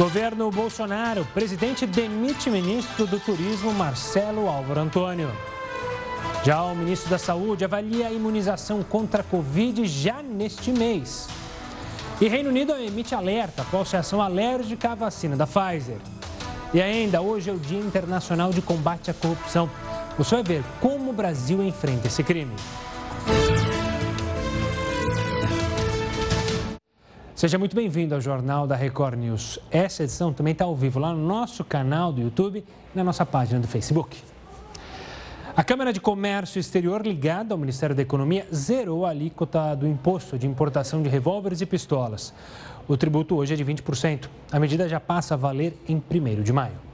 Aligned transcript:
Governo 0.00 0.50
Bolsonaro, 0.50 1.26
presidente 1.34 1.86
demite 1.86 2.48
ministro 2.48 3.06
do 3.06 3.20
Turismo 3.20 3.70
Marcelo 3.70 4.48
Álvaro 4.48 4.80
Antônio. 4.80 5.30
Já 6.42 6.62
o 6.62 6.74
ministro 6.74 7.10
da 7.10 7.18
Saúde 7.18 7.66
avalia 7.66 8.06
a 8.06 8.10
imunização 8.10 8.82
contra 8.82 9.20
a 9.20 9.22
Covid 9.22 9.84
já 9.84 10.22
neste 10.22 10.72
mês. 10.72 11.28
E 12.18 12.28
Reino 12.28 12.48
Unido 12.48 12.72
emite 12.76 13.14
alerta 13.14 13.60
após 13.60 13.90
reação 13.90 14.22
alérgica 14.22 14.92
à 14.92 14.94
vacina 14.94 15.36
da 15.36 15.46
Pfizer. 15.46 15.98
E 16.72 16.80
ainda, 16.80 17.20
hoje 17.20 17.50
é 17.50 17.52
o 17.52 17.58
Dia 17.58 17.78
Internacional 17.78 18.54
de 18.54 18.62
Combate 18.62 19.10
à 19.10 19.14
Corrupção. 19.14 19.68
Você 20.16 20.36
vai 20.36 20.42
ver 20.42 20.64
como 20.80 21.10
o 21.10 21.12
Brasil 21.12 21.62
enfrenta 21.62 22.06
esse 22.06 22.24
crime. 22.24 22.56
Seja 27.40 27.56
muito 27.56 27.74
bem-vindo 27.74 28.14
ao 28.14 28.20
Jornal 28.20 28.66
da 28.66 28.76
Record 28.76 29.18
News. 29.18 29.58
Essa 29.70 30.02
edição 30.02 30.30
também 30.30 30.52
está 30.52 30.66
ao 30.66 30.76
vivo 30.76 30.98
lá 30.98 31.14
no 31.14 31.26
nosso 31.26 31.64
canal 31.64 32.12
do 32.12 32.20
YouTube 32.20 32.58
e 32.58 32.64
na 32.94 33.02
nossa 33.02 33.24
página 33.24 33.58
do 33.58 33.66
Facebook. 33.66 34.18
A 35.56 35.64
Câmara 35.64 35.90
de 35.90 36.02
Comércio 36.02 36.60
Exterior, 36.60 37.00
ligada 37.00 37.54
ao 37.54 37.58
Ministério 37.58 37.96
da 37.96 38.02
Economia, 38.02 38.46
zerou 38.54 39.06
a 39.06 39.08
alíquota 39.08 39.74
do 39.74 39.88
imposto 39.88 40.38
de 40.38 40.46
importação 40.46 41.02
de 41.02 41.08
revólveres 41.08 41.62
e 41.62 41.64
pistolas. 41.64 42.34
O 42.86 42.94
tributo 42.94 43.34
hoje 43.36 43.54
é 43.54 43.56
de 43.56 43.64
20%. 43.64 44.28
A 44.52 44.60
medida 44.60 44.86
já 44.86 45.00
passa 45.00 45.32
a 45.32 45.38
valer 45.38 45.74
em 45.88 45.96
1 45.96 46.42
de 46.42 46.52
maio. 46.52 46.89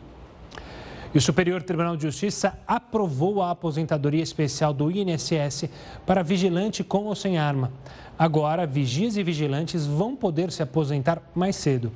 E 1.17 1.19
o 1.19 1.23
Superior 1.23 1.63
Tribunal 1.63 1.97
de 1.97 2.03
Justiça 2.03 2.59
aprovou 2.69 3.41
a 3.41 3.51
aposentadoria 3.51 4.23
especial 4.23 4.75
do 4.75 4.91
INSS 4.91 5.65
para 6.05 6.23
vigilante 6.23 6.85
com 6.85 7.05
ou 7.05 7.15
sem 7.15 7.39
arma. 7.39 7.73
Agora, 8.19 8.67
vigias 8.67 9.17
e 9.17 9.23
vigilantes 9.23 9.87
vão 9.87 10.15
poder 10.15 10.53
se 10.53 10.63
aposentar 10.63 11.23
mais 11.35 11.57
cedo. 11.57 11.91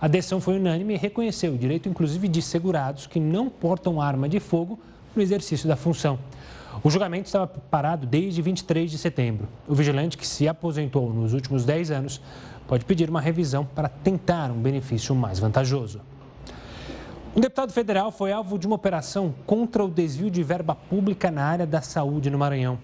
A 0.00 0.08
decisão 0.08 0.40
foi 0.40 0.56
unânime 0.56 0.94
e 0.94 0.96
reconheceu 0.96 1.52
o 1.52 1.58
direito, 1.58 1.86
inclusive, 1.86 2.26
de 2.28 2.40
segurados 2.40 3.06
que 3.06 3.20
não 3.20 3.50
portam 3.50 4.00
arma 4.00 4.26
de 4.26 4.40
fogo 4.40 4.80
no 5.14 5.20
exercício 5.20 5.68
da 5.68 5.76
função. 5.76 6.18
O 6.82 6.88
julgamento 6.88 7.26
estava 7.26 7.46
parado 7.46 8.06
desde 8.06 8.40
23 8.40 8.90
de 8.90 8.96
setembro. 8.96 9.48
O 9.68 9.74
vigilante 9.74 10.16
que 10.16 10.26
se 10.26 10.48
aposentou 10.48 11.12
nos 11.12 11.34
últimos 11.34 11.66
10 11.66 11.90
anos 11.90 12.22
pode 12.66 12.86
pedir 12.86 13.10
uma 13.10 13.20
revisão 13.20 13.66
para 13.66 13.90
tentar 13.90 14.50
um 14.50 14.62
benefício 14.62 15.14
mais 15.14 15.38
vantajoso. 15.38 16.00
Um 17.34 17.40
deputado 17.40 17.72
federal 17.72 18.12
foi 18.12 18.30
alvo 18.30 18.58
de 18.58 18.66
uma 18.66 18.76
operação 18.76 19.34
contra 19.46 19.82
o 19.82 19.88
desvio 19.88 20.30
de 20.30 20.42
verba 20.42 20.74
pública 20.74 21.30
na 21.30 21.42
área 21.42 21.66
da 21.66 21.80
saúde 21.80 22.28
no 22.28 22.36
Maranhão. 22.36 22.78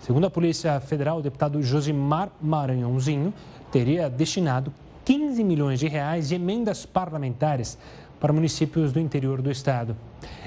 Segundo 0.00 0.26
a 0.26 0.30
Polícia 0.30 0.78
Federal, 0.80 1.16
o 1.16 1.22
deputado 1.22 1.62
Josimar 1.62 2.28
Maranhãozinho 2.38 3.32
teria 3.72 4.10
destinado 4.10 4.70
15 5.02 5.42
milhões 5.42 5.80
de 5.80 5.88
reais 5.88 6.28
de 6.28 6.34
emendas 6.34 6.84
parlamentares 6.84 7.78
para 8.20 8.34
municípios 8.34 8.92
do 8.92 9.00
interior 9.00 9.40
do 9.40 9.50
estado. 9.50 9.96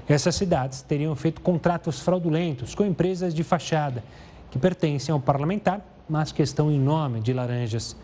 Essas 0.08 0.36
cidades 0.36 0.84
teriam 0.84 1.16
feito 1.16 1.42
contratos 1.42 2.00
fraudulentos 2.02 2.76
com 2.76 2.86
empresas 2.86 3.34
de 3.34 3.44
fachada 3.44 4.04
que 4.52 4.60
pertencem 4.60 5.12
ao 5.12 5.20
parlamentar, 5.20 5.84
mas 6.08 6.32
que 6.32 6.44
estão 6.44 6.70
em 6.70 6.80
nome 6.80 7.20
de 7.20 7.34
laranjas. 7.34 7.98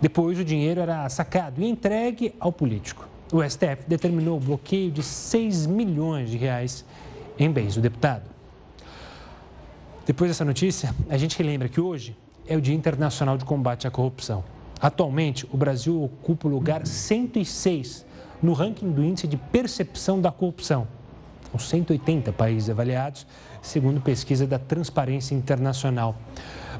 Depois, 0.00 0.38
o 0.38 0.44
dinheiro 0.44 0.80
era 0.80 1.08
sacado 1.08 1.60
e 1.60 1.68
entregue 1.68 2.36
ao 2.38 2.52
político 2.52 3.15
o 3.32 3.42
STF 3.42 3.84
determinou 3.88 4.36
o 4.36 4.40
bloqueio 4.40 4.90
de 4.90 5.02
6 5.02 5.66
milhões 5.66 6.30
de 6.30 6.36
reais 6.36 6.84
em 7.38 7.50
bens 7.50 7.74
do 7.74 7.80
deputado. 7.80 8.24
Depois 10.06 10.30
dessa 10.30 10.44
notícia, 10.44 10.94
a 11.10 11.16
gente 11.16 11.36
relembra 11.36 11.68
que 11.68 11.80
hoje 11.80 12.16
é 12.46 12.56
o 12.56 12.60
Dia 12.60 12.74
Internacional 12.74 13.36
de 13.36 13.44
Combate 13.44 13.86
à 13.86 13.90
Corrupção. 13.90 14.44
Atualmente, 14.80 15.46
o 15.52 15.56
Brasil 15.56 16.02
ocupa 16.02 16.46
o 16.46 16.50
lugar 16.50 16.86
106 16.86 18.06
no 18.42 18.52
ranking 18.52 18.90
do 18.90 19.02
Índice 19.02 19.26
de 19.26 19.36
Percepção 19.36 20.20
da 20.20 20.30
Corrupção. 20.30 20.86
São 21.50 21.58
180 21.58 22.32
países 22.32 22.70
avaliados, 22.70 23.26
segundo 23.62 24.00
pesquisa 24.00 24.46
da 24.46 24.58
Transparência 24.58 25.34
Internacional. 25.34 26.14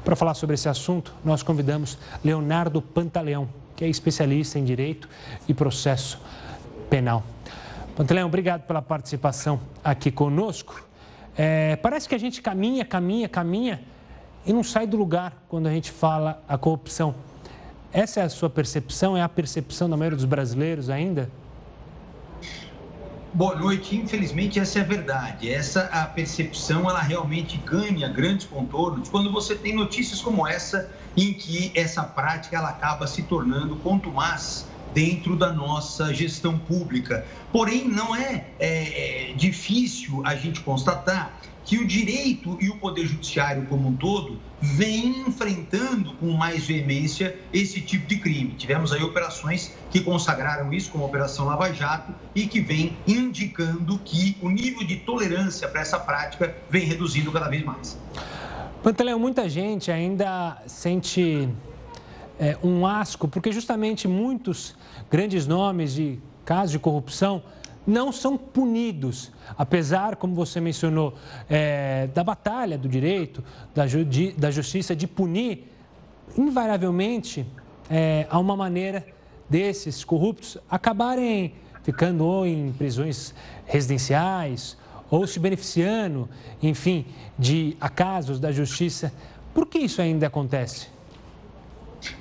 Para 0.05 0.15
falar 0.15 0.35
sobre 0.35 0.53
esse 0.53 0.69
assunto, 0.69 1.13
nós 1.25 1.43
convidamos 1.43 1.97
Leonardo 2.23 2.81
Pantaleão, 2.81 3.49
que 3.77 3.85
é 3.85 3.87
especialista 3.87 4.57
em 4.57 4.65
Direito 4.65 5.07
e 5.47 5.53
Processo 5.53 6.19
Penal. 6.89 7.23
Pantaleão, 7.95 8.27
obrigado 8.27 8.63
pela 8.63 8.81
participação 8.81 9.59
aqui 9.83 10.11
conosco. 10.11 10.83
É, 11.37 11.75
parece 11.75 12.09
que 12.09 12.15
a 12.15 12.17
gente 12.17 12.41
caminha, 12.41 12.83
caminha, 12.83 13.29
caminha 13.29 13.81
e 14.45 14.51
não 14.51 14.63
sai 14.63 14.87
do 14.87 14.97
lugar 14.97 15.45
quando 15.47 15.67
a 15.67 15.71
gente 15.71 15.91
fala 15.91 16.43
a 16.49 16.57
corrupção. 16.57 17.13
Essa 17.93 18.21
é 18.21 18.23
a 18.23 18.29
sua 18.29 18.49
percepção? 18.49 19.15
É 19.15 19.21
a 19.21 19.29
percepção 19.29 19.87
da 19.87 19.95
maioria 19.95 20.15
dos 20.15 20.25
brasileiros 20.25 20.89
ainda? 20.89 21.29
Boa 23.37 23.55
noite. 23.55 23.95
Infelizmente, 23.95 24.57
essa 24.57 24.79
é 24.79 24.81
a 24.81 24.85
verdade. 24.85 25.47
Essa 25.47 25.81
a 25.91 26.07
percepção, 26.07 26.89
ela 26.89 27.03
realmente 27.03 27.55
ganha 27.55 28.09
grandes 28.09 28.47
contornos 28.47 29.09
quando 29.09 29.31
você 29.31 29.55
tem 29.55 29.75
notícias 29.75 30.19
como 30.23 30.47
essa, 30.47 30.91
em 31.15 31.35
que 31.35 31.71
essa 31.75 32.03
prática 32.03 32.57
ela 32.57 32.69
acaba 32.69 33.05
se 33.05 33.21
tornando 33.27 33.79
contumaz 33.79 34.71
dentro 34.93 35.35
da 35.35 35.51
nossa 35.51 36.13
gestão 36.13 36.57
pública. 36.57 37.25
Porém, 37.51 37.87
não 37.87 38.15
é, 38.15 38.47
é, 38.59 39.29
é 39.29 39.33
difícil 39.33 40.21
a 40.25 40.35
gente 40.35 40.61
constatar 40.61 41.39
que 41.67 41.77
o 41.77 41.85
direito 41.85 42.57
e 42.61 42.69
o 42.69 42.77
poder 42.77 43.05
judiciário 43.05 43.65
como 43.65 43.89
um 43.89 43.95
todo 43.95 44.39
vem 44.61 45.19
enfrentando 45.27 46.13
com 46.13 46.31
mais 46.31 46.65
veemência 46.65 47.37
esse 47.51 47.81
tipo 47.81 48.07
de 48.07 48.17
crime. 48.17 48.53
Tivemos 48.57 48.93
aí 48.93 49.03
operações 49.03 49.73
que 49.91 49.99
consagraram 49.99 50.71
isso 50.71 50.89
como 50.89 51.03
a 51.03 51.07
Operação 51.07 51.45
Lava 51.45 51.71
Jato 51.73 52.13
e 52.33 52.47
que 52.47 52.61
vem 52.61 52.95
indicando 53.05 53.99
que 53.99 54.37
o 54.41 54.49
nível 54.49 54.87
de 54.87 54.95
tolerância 54.95 55.67
para 55.67 55.81
essa 55.81 55.99
prática 55.99 56.55
vem 56.69 56.85
reduzindo 56.85 57.31
cada 57.33 57.49
vez 57.49 57.63
mais. 57.65 57.99
Pantaleão, 58.81 59.19
muita 59.19 59.49
gente 59.49 59.91
ainda 59.91 60.63
sente 60.67 61.49
é, 62.39 62.57
um 62.63 62.85
asco, 62.85 63.27
porque 63.27 63.51
justamente 63.51 64.07
muitos 64.07 64.75
grandes 65.09 65.47
nomes 65.47 65.93
de 65.93 66.19
casos 66.45 66.71
de 66.71 66.79
corrupção 66.79 67.41
não 67.85 68.11
são 68.11 68.37
punidos, 68.37 69.31
apesar, 69.57 70.17
como 70.17 70.35
você 70.35 70.59
mencionou, 70.59 71.13
é, 71.49 72.07
da 72.13 72.23
batalha 72.23 72.77
do 72.77 72.89
direito, 72.89 73.41
da, 73.73 73.87
ju 73.87 74.05
da 74.37 74.51
justiça 74.51 74.93
de 74.93 75.07
punir, 75.07 75.71
invariavelmente 76.37 77.45
é, 77.89 78.27
há 78.29 78.37
uma 78.37 78.57
maneira 78.57 79.05
desses 79.49 80.03
corruptos 80.03 80.57
acabarem 80.69 81.53
ficando 81.81 82.25
ou 82.25 82.45
em 82.45 82.73
prisões 82.73 83.33
residenciais 83.65 84.77
ou 85.09 85.25
se 85.25 85.39
beneficiando, 85.39 86.27
enfim, 86.61 87.05
de 87.39 87.77
acasos 87.79 88.41
da 88.41 88.51
justiça. 88.51 89.13
Por 89.53 89.65
que 89.65 89.79
isso 89.79 90.01
ainda 90.01 90.27
acontece? 90.27 90.96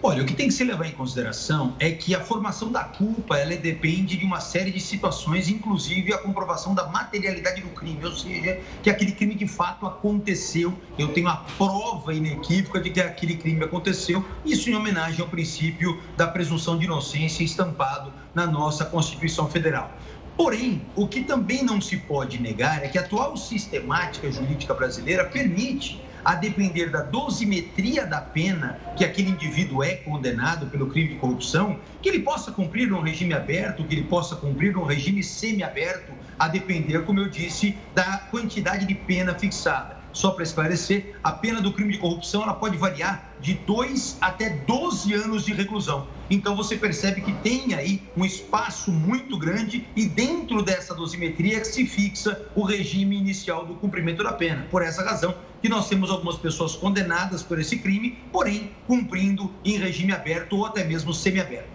Olha, 0.03 0.23
o 0.23 0.27
que 0.27 0.35
tem 0.35 0.49
que 0.49 0.55
se 0.55 0.65
levar 0.65 0.87
em 0.87 0.93
consideração 0.93 1.77
é 1.79 1.91
que 1.91 2.15
a 2.15 2.21
formação 2.21 2.73
da 2.73 2.85
culpa 2.85 3.37
ela 3.37 3.55
depende 3.57 4.17
de 4.17 4.25
uma 4.25 4.41
série 4.41 4.71
de 4.71 4.81
situações, 4.81 5.49
inclusive 5.49 6.15
a 6.15 6.19
comprovação 6.19 6.75
da 6.75 6.87
materialidade 6.87 7.61
do 7.61 7.69
crime, 7.69 8.05
ou 8.05 8.13
seja, 8.13 8.61
que 8.83 8.89
aquele 8.89 9.13
crime 9.13 9.35
de 9.35 9.47
fato 9.47 9.87
aconteceu. 9.87 10.79
Eu 10.99 11.13
tenho 11.13 11.29
a 11.29 11.37
prova 11.37 12.15
inequívoca 12.15 12.81
de 12.81 12.91
que 12.91 13.01
aquele 13.01 13.37
crime 13.37 13.65
aconteceu, 13.65 14.25
isso 14.45 14.71
em 14.71 14.75
homenagem 14.75 15.21
ao 15.21 15.29
princípio 15.29 16.01
da 16.17 16.27
presunção 16.27 16.79
de 16.79 16.85
inocência 16.85 17.45
estampado 17.45 18.13
na 18.35 18.47
nossa 18.47 18.85
Constituição 18.85 19.49
Federal. 19.51 19.95
Porém, 20.37 20.83
o 20.95 21.09
que 21.09 21.23
também 21.23 21.63
não 21.63 21.81
se 21.81 21.97
pode 21.97 22.39
negar 22.39 22.85
é 22.85 22.89
que 22.89 22.99
a 22.99 23.01
atual 23.01 23.37
sistemática 23.37 24.31
jurídica 24.31 24.75
brasileira 24.75 25.25
permite 25.25 26.06
a 26.27 26.35
depender 26.35 26.91
da 26.91 27.03
dosimetria 27.03 28.05
da 28.05 28.21
pena 28.21 28.81
que 28.97 29.05
aquele 29.05 29.31
indivíduo 29.31 29.81
é 29.81 29.95
condenado 29.95 30.67
pelo 30.67 30.89
crime 30.89 31.11
de 31.11 31.15
corrupção, 31.21 31.79
que 32.03 32.09
ele 32.09 32.19
possa 32.19 32.51
cumprir 32.51 32.89
num 32.89 33.01
regime 33.01 33.33
aberto, 33.33 33.85
que 33.85 33.95
ele 33.95 34.09
possa 34.09 34.35
cumprir 34.35 34.73
num 34.73 34.83
regime 34.83 35.23
semiaberto, 35.23 36.13
a 36.37 36.49
depender, 36.49 37.05
como 37.05 37.21
eu 37.21 37.31
disse, 37.31 37.79
da 37.95 38.19
quantidade 38.29 38.87
de 38.87 38.95
pena 38.97 39.39
fixada. 39.39 40.06
Só 40.17 40.31
para 40.31 40.45
esclarecer, 40.45 41.15
a 41.23 41.31
pena 41.31 41.61
do 41.61 41.71
crime 41.71 41.93
de 41.93 41.99
corrupção 41.99 42.43
ela 42.43 42.55
pode 42.55 42.79
variar 42.79 43.35
de 43.39 43.53
2 43.53 44.17
até 44.19 44.49
12 44.49 45.13
anos 45.13 45.45
de 45.45 45.53
reclusão. 45.53 46.07
Então 46.31 46.57
você 46.57 46.75
percebe 46.75 47.21
que 47.21 47.35
tem 47.35 47.75
aí 47.75 48.03
um 48.17 48.25
espaço 48.25 48.91
muito 48.91 49.39
grande 49.39 49.87
e 49.95 50.07
dentro 50.07 50.63
dessa 50.63 50.95
dosimetria 50.95 51.63
se 51.67 51.85
fixa 51.85 52.41
o 52.55 52.63
regime 52.63 53.15
inicial 53.15 53.67
do 53.67 53.75
cumprimento 53.75 54.25
da 54.25 54.33
pena. 54.33 54.67
Por 54.71 54.81
essa 54.81 55.05
razão 55.05 55.35
que 55.61 55.69
nós 55.69 55.87
temos 55.87 56.11
algumas 56.11 56.37
pessoas 56.39 56.75
condenadas 56.75 57.43
por 57.43 57.59
esse 57.59 57.77
crime, 57.77 58.17
porém 58.33 58.71
cumprindo 58.87 59.53
em 59.63 59.77
regime 59.77 60.15
aberto 60.15 60.57
ou 60.57 60.65
até 60.65 60.83
mesmo 60.83 61.13
semiaberto. 61.13 61.69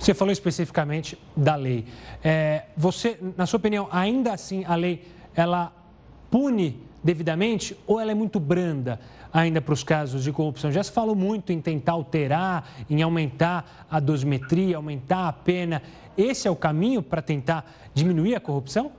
Você 0.00 0.12
falou 0.14 0.32
especificamente 0.32 1.16
da 1.36 1.54
lei. 1.54 1.84
É, 2.24 2.64
você, 2.76 3.20
na 3.36 3.46
sua 3.46 3.58
opinião, 3.58 3.88
ainda 3.92 4.32
assim 4.32 4.64
a 4.64 4.74
lei 4.74 5.06
ela 5.32 5.72
pune 6.28 6.87
devidamente 7.02 7.76
ou 7.86 8.00
ela 8.00 8.10
é 8.10 8.14
muito 8.14 8.38
branda? 8.38 9.00
ainda 9.32 9.60
para 9.60 9.74
os 9.74 9.84
casos 9.84 10.24
de 10.24 10.32
corrupção? 10.32 10.72
Já 10.72 10.82
se 10.82 10.92
falou 10.92 11.14
muito 11.14 11.52
em 11.52 11.60
tentar 11.60 11.92
alterar, 11.92 12.68
em 12.88 13.02
aumentar 13.02 13.86
a 13.90 14.00
dosimetria, 14.00 14.76
aumentar 14.76 15.28
a 15.28 15.32
pena. 15.32 15.82
Esse 16.16 16.48
é 16.48 16.50
o 16.50 16.56
caminho 16.56 17.02
para 17.02 17.22
tentar 17.22 17.70
diminuir 17.94 18.34
a 18.34 18.40
corrupção? 18.40 18.92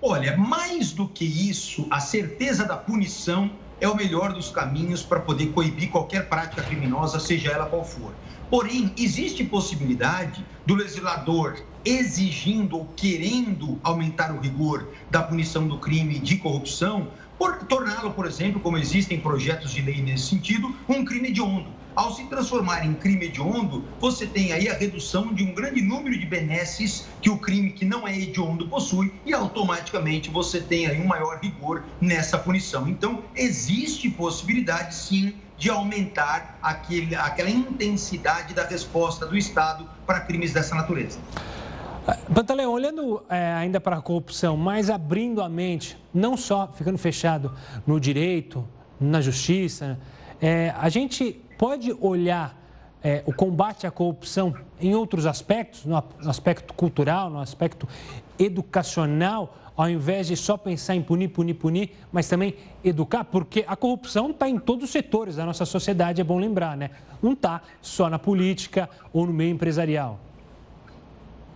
Olha, 0.00 0.36
mais 0.36 0.92
do 0.92 1.06
que 1.08 1.24
isso, 1.24 1.86
a 1.90 2.00
certeza 2.00 2.64
da 2.64 2.76
punição 2.76 3.50
é 3.80 3.86
o 3.86 3.94
melhor 3.94 4.32
dos 4.32 4.50
caminhos 4.50 5.02
para 5.02 5.20
poder 5.20 5.48
coibir 5.48 5.90
qualquer 5.90 6.28
prática 6.28 6.62
criminosa, 6.62 7.20
seja 7.20 7.50
ela 7.50 7.66
qual 7.66 7.84
for. 7.84 8.14
Porém, 8.50 8.94
existe 8.96 9.44
possibilidade 9.44 10.46
do 10.64 10.74
legislador 10.74 11.56
exigindo 11.84 12.76
ou 12.76 12.86
querendo 12.94 13.80
aumentar 13.82 14.34
o 14.34 14.40
rigor 14.40 14.92
da 15.08 15.22
punição 15.22 15.68
do 15.68 15.78
crime 15.78 16.18
de 16.18 16.36
corrupção, 16.36 17.12
por 17.38 17.58
torná-lo, 17.66 18.12
por 18.12 18.26
exemplo, 18.26 18.60
como 18.60 18.78
existem 18.78 19.20
projetos 19.20 19.70
de 19.72 19.82
lei 19.82 20.00
nesse 20.00 20.28
sentido, 20.28 20.74
um 20.88 21.04
crime 21.04 21.28
hediondo. 21.28 21.76
Ao 21.94 22.14
se 22.14 22.28
transformar 22.28 22.84
em 22.84 22.94
crime 22.94 23.26
hediondo, 23.26 23.88
você 24.00 24.26
tem 24.26 24.52
aí 24.52 24.68
a 24.68 24.76
redução 24.76 25.32
de 25.32 25.42
um 25.42 25.54
grande 25.54 25.80
número 25.80 26.18
de 26.18 26.26
benesses 26.26 27.08
que 27.22 27.30
o 27.30 27.38
crime 27.38 27.70
que 27.70 27.84
não 27.84 28.06
é 28.06 28.18
hediondo 28.18 28.68
possui 28.68 29.20
e 29.24 29.32
automaticamente 29.32 30.28
você 30.28 30.60
tem 30.60 30.86
aí 30.86 31.00
um 31.00 31.06
maior 31.06 31.40
rigor 31.40 31.86
nessa 32.00 32.36
punição. 32.36 32.88
Então, 32.88 33.24
existe 33.34 34.10
possibilidade 34.10 34.94
sim 34.94 35.45
de 35.56 35.70
aumentar 35.70 36.58
aquele, 36.62 37.14
aquela 37.14 37.50
intensidade 37.50 38.52
da 38.54 38.64
resposta 38.64 39.26
do 39.26 39.36
Estado 39.36 39.88
para 40.06 40.20
crimes 40.20 40.52
dessa 40.52 40.74
natureza. 40.74 41.18
Pantaleão, 42.32 42.72
olhando 42.72 43.22
é, 43.28 43.52
ainda 43.54 43.80
para 43.80 43.96
a 43.96 44.00
corrupção, 44.00 44.56
mas 44.56 44.90
abrindo 44.90 45.42
a 45.42 45.48
mente, 45.48 45.98
não 46.14 46.36
só 46.36 46.68
ficando 46.68 46.98
fechado 46.98 47.52
no 47.86 47.98
direito, 47.98 48.66
na 49.00 49.20
justiça, 49.20 49.98
é, 50.40 50.72
a 50.78 50.88
gente 50.88 51.40
pode 51.58 51.92
olhar 52.00 52.56
é, 53.02 53.22
o 53.26 53.32
combate 53.32 53.86
à 53.86 53.90
corrupção 53.90 54.54
em 54.80 54.94
outros 54.94 55.26
aspectos, 55.26 55.84
no, 55.84 56.02
no 56.20 56.30
aspecto 56.30 56.74
cultural, 56.74 57.28
no 57.28 57.40
aspecto 57.40 57.88
educacional, 58.38 59.56
ao 59.76 59.90
invés 59.90 60.28
de 60.28 60.36
só 60.36 60.56
pensar 60.56 60.94
em 60.94 61.02
punir, 61.02 61.28
punir, 61.28 61.54
punir, 61.54 61.90
mas 62.10 62.28
também 62.28 62.54
educar, 62.82 63.24
porque 63.24 63.64
a 63.68 63.76
corrupção 63.76 64.30
está 64.30 64.48
em 64.48 64.58
todos 64.58 64.84
os 64.84 64.90
setores 64.90 65.36
da 65.36 65.44
nossa 65.44 65.66
sociedade, 65.66 66.20
é 66.20 66.24
bom 66.24 66.38
lembrar, 66.38 66.76
né? 66.76 66.90
Não 67.22 67.32
está 67.32 67.60
só 67.82 68.08
na 68.08 68.18
política 68.18 68.88
ou 69.12 69.26
no 69.26 69.32
meio 69.32 69.50
empresarial. 69.50 70.18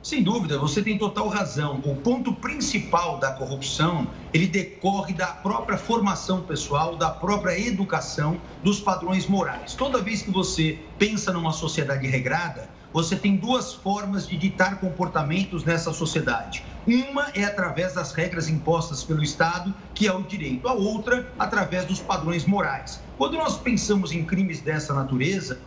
Sem 0.02 0.22
dúvida, 0.22 0.58
você 0.58 0.82
tem 0.82 0.96
total 0.96 1.28
razão. 1.28 1.78
O 1.84 1.94
ponto 1.94 2.32
principal 2.32 3.18
da 3.18 3.32
corrupção, 3.32 4.06
ele 4.32 4.46
decorre 4.46 5.12
da 5.12 5.26
própria 5.26 5.76
formação 5.76 6.40
pessoal, 6.40 6.96
da 6.96 7.10
própria 7.10 7.58
educação, 7.58 8.40
dos 8.64 8.80
padrões 8.80 9.26
morais. 9.26 9.74
Toda 9.74 10.00
vez 10.00 10.22
que 10.22 10.30
você 10.30 10.78
pensa 10.98 11.32
numa 11.34 11.52
sociedade 11.52 12.06
regrada, 12.06 12.70
você 12.94 13.14
tem 13.14 13.36
duas 13.36 13.74
formas 13.74 14.26
de 14.26 14.38
ditar 14.38 14.80
comportamentos 14.80 15.64
nessa 15.64 15.92
sociedade. 15.92 16.64
Uma 16.86 17.30
é 17.34 17.44
através 17.44 17.94
das 17.94 18.12
regras 18.12 18.48
impostas 18.48 19.04
pelo 19.04 19.22
Estado, 19.22 19.74
que 19.94 20.06
é 20.06 20.12
o 20.12 20.22
direito. 20.22 20.68
A 20.68 20.72
outra, 20.72 21.32
através 21.38 21.84
dos 21.86 22.00
padrões 22.00 22.46
morais. 22.46 23.09
Quando 23.20 23.36
nós 23.36 23.58
pensamos 23.58 24.12
em 24.12 24.24
crimes 24.24 24.62
dessa 24.62 24.94
natureza, 24.94 25.60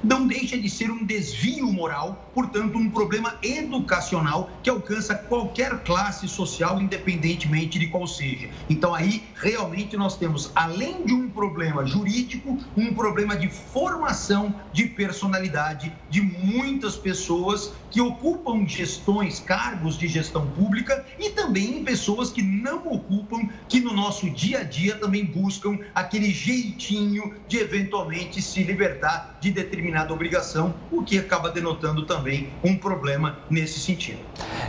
não 0.00 0.28
deixa 0.28 0.56
de 0.56 0.70
ser 0.70 0.92
um 0.92 1.04
desvio 1.04 1.66
moral, 1.72 2.30
portanto, 2.32 2.78
um 2.78 2.88
problema 2.88 3.36
educacional 3.42 4.48
que 4.62 4.70
alcança 4.70 5.16
qualquer 5.16 5.82
classe 5.82 6.28
social, 6.28 6.80
independentemente 6.80 7.80
de 7.80 7.88
qual 7.88 8.06
seja. 8.06 8.48
Então, 8.68 8.94
aí, 8.94 9.24
realmente, 9.34 9.96
nós 9.96 10.16
temos, 10.16 10.52
além 10.54 11.04
de 11.04 11.12
um 11.12 11.28
problema 11.28 11.84
jurídico, 11.84 12.58
um 12.76 12.94
problema 12.94 13.36
de 13.36 13.48
formação 13.48 14.54
de 14.72 14.86
personalidade 14.86 15.92
de 16.08 16.20
muitas 16.20 16.94
pessoas 16.94 17.72
que 17.90 18.00
ocupam 18.00 18.64
gestões, 18.68 19.40
cargos 19.40 19.98
de 19.98 20.06
gestão 20.06 20.48
pública 20.50 21.04
e 21.18 21.30
também 21.30 21.82
pessoas 21.82 22.30
que 22.30 22.40
não 22.40 22.86
ocupam, 22.86 23.48
que 23.68 23.80
no 23.80 23.92
nosso 23.92 24.30
dia 24.30 24.60
a 24.60 24.62
dia 24.62 24.94
também 24.94 25.24
buscam 25.24 25.76
aquele 25.92 26.30
jeitinho 26.30 26.99
de 27.48 27.58
eventualmente 27.58 28.42
se 28.42 28.62
libertar 28.62 29.38
de 29.40 29.50
determinada 29.50 30.12
obrigação, 30.12 30.74
o 30.90 31.02
que 31.02 31.18
acaba 31.18 31.50
denotando 31.50 32.04
também 32.04 32.48
um 32.62 32.76
problema 32.76 33.38
nesse 33.48 33.78
sentido. 33.80 34.18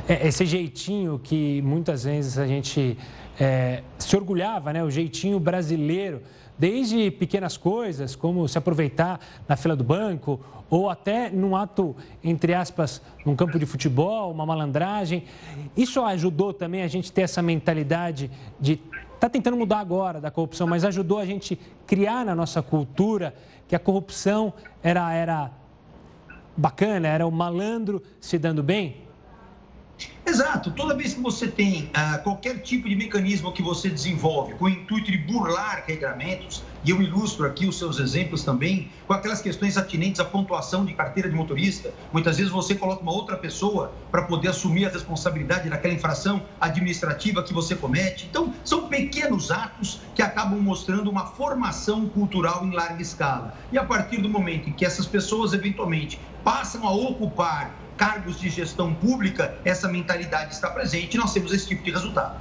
É, 0.07 0.27
esse 0.27 0.45
jeitinho 0.45 1.19
que 1.19 1.61
muitas 1.61 2.03
vezes 2.03 2.37
a 2.37 2.47
gente 2.47 2.97
é, 3.39 3.83
se 3.97 4.15
orgulhava, 4.15 4.71
né? 4.71 4.83
O 4.83 4.89
jeitinho 4.89 5.39
brasileiro 5.39 6.21
desde 6.57 7.09
pequenas 7.09 7.57
coisas, 7.57 8.15
como 8.15 8.47
se 8.47 8.55
aproveitar 8.55 9.19
na 9.47 9.55
fila 9.55 9.75
do 9.75 9.83
banco, 9.83 10.39
ou 10.69 10.91
até 10.91 11.27
num 11.29 11.55
ato, 11.55 11.95
entre 12.23 12.53
aspas, 12.53 13.01
num 13.25 13.35
campo 13.35 13.57
de 13.57 13.65
futebol, 13.65 14.31
uma 14.31 14.45
malandragem. 14.45 15.23
Isso 15.75 16.01
ajudou 16.03 16.53
também 16.53 16.83
a 16.83 16.87
gente 16.87 17.11
ter 17.11 17.23
essa 17.23 17.41
mentalidade 17.41 18.29
de 18.59 18.79
está 19.21 19.29
tentando 19.29 19.55
mudar 19.55 19.77
agora 19.77 20.19
da 20.19 20.31
corrupção, 20.31 20.65
mas 20.65 20.83
ajudou 20.83 21.19
a 21.19 21.25
gente 21.27 21.55
criar 21.85 22.25
na 22.25 22.33
nossa 22.33 22.59
cultura 22.59 23.35
que 23.67 23.75
a 23.75 23.79
corrupção 23.79 24.51
era, 24.81 25.13
era 25.13 25.51
bacana, 26.57 27.07
era 27.07 27.27
o 27.27 27.31
malandro 27.31 28.01
se 28.19 28.39
dando 28.39 28.63
bem? 28.63 28.97
Exato. 30.25 30.71
Toda 30.71 30.95
vez 30.95 31.13
que 31.13 31.21
você 31.21 31.47
tem 31.47 31.89
ah, 31.93 32.19
qualquer 32.19 32.61
tipo 32.61 32.87
de 32.87 32.95
mecanismo 32.95 33.51
que 33.51 33.61
você 33.61 33.89
desenvolve 33.89 34.53
com 34.55 34.65
o 34.65 34.69
intuito 34.69 35.11
de 35.11 35.17
burlar 35.17 35.83
regramentos, 35.87 36.63
e 36.83 36.89
eu 36.89 37.01
ilustro 37.01 37.45
aqui 37.45 37.67
os 37.67 37.77
seus 37.77 37.99
exemplos 37.99 38.43
também, 38.43 38.91
com 39.05 39.13
aquelas 39.13 39.41
questões 39.41 39.77
atinentes 39.77 40.19
à 40.19 40.25
pontuação 40.25 40.85
de 40.85 40.93
carteira 40.93 41.29
de 41.29 41.35
motorista, 41.35 41.93
muitas 42.11 42.37
vezes 42.37 42.51
você 42.51 42.75
coloca 42.75 43.03
uma 43.03 43.11
outra 43.11 43.37
pessoa 43.37 43.95
para 44.09 44.23
poder 44.23 44.49
assumir 44.49 44.85
a 44.85 44.89
responsabilidade 44.89 45.69
daquela 45.69 45.93
infração 45.93 46.45
administrativa 46.59 47.43
que 47.43 47.53
você 47.53 47.75
comete. 47.75 48.27
Então, 48.27 48.53
são 48.63 48.87
pequenos 48.87 49.51
atos 49.51 50.01
que 50.15 50.21
acabam 50.21 50.59
mostrando 50.59 51.09
uma 51.09 51.25
formação 51.27 52.07
cultural 52.09 52.65
em 52.65 52.71
larga 52.71 53.01
escala. 53.01 53.55
E 53.71 53.77
a 53.77 53.83
partir 53.83 54.17
do 54.17 54.29
momento 54.29 54.69
em 54.69 54.73
que 54.73 54.85
essas 54.85 55.05
pessoas 55.05 55.53
eventualmente 55.53 56.21
passam 56.43 56.85
a 56.87 56.91
ocupar 56.91 57.80
cargos 58.01 58.39
de 58.39 58.49
gestão 58.49 58.95
pública, 58.95 59.59
essa 59.63 59.87
mentalidade 59.87 60.55
está 60.55 60.71
presente 60.71 61.13
e 61.13 61.17
nós 61.19 61.31
temos 61.31 61.53
esse 61.53 61.67
tipo 61.67 61.83
de 61.83 61.91
resultado. 61.91 62.35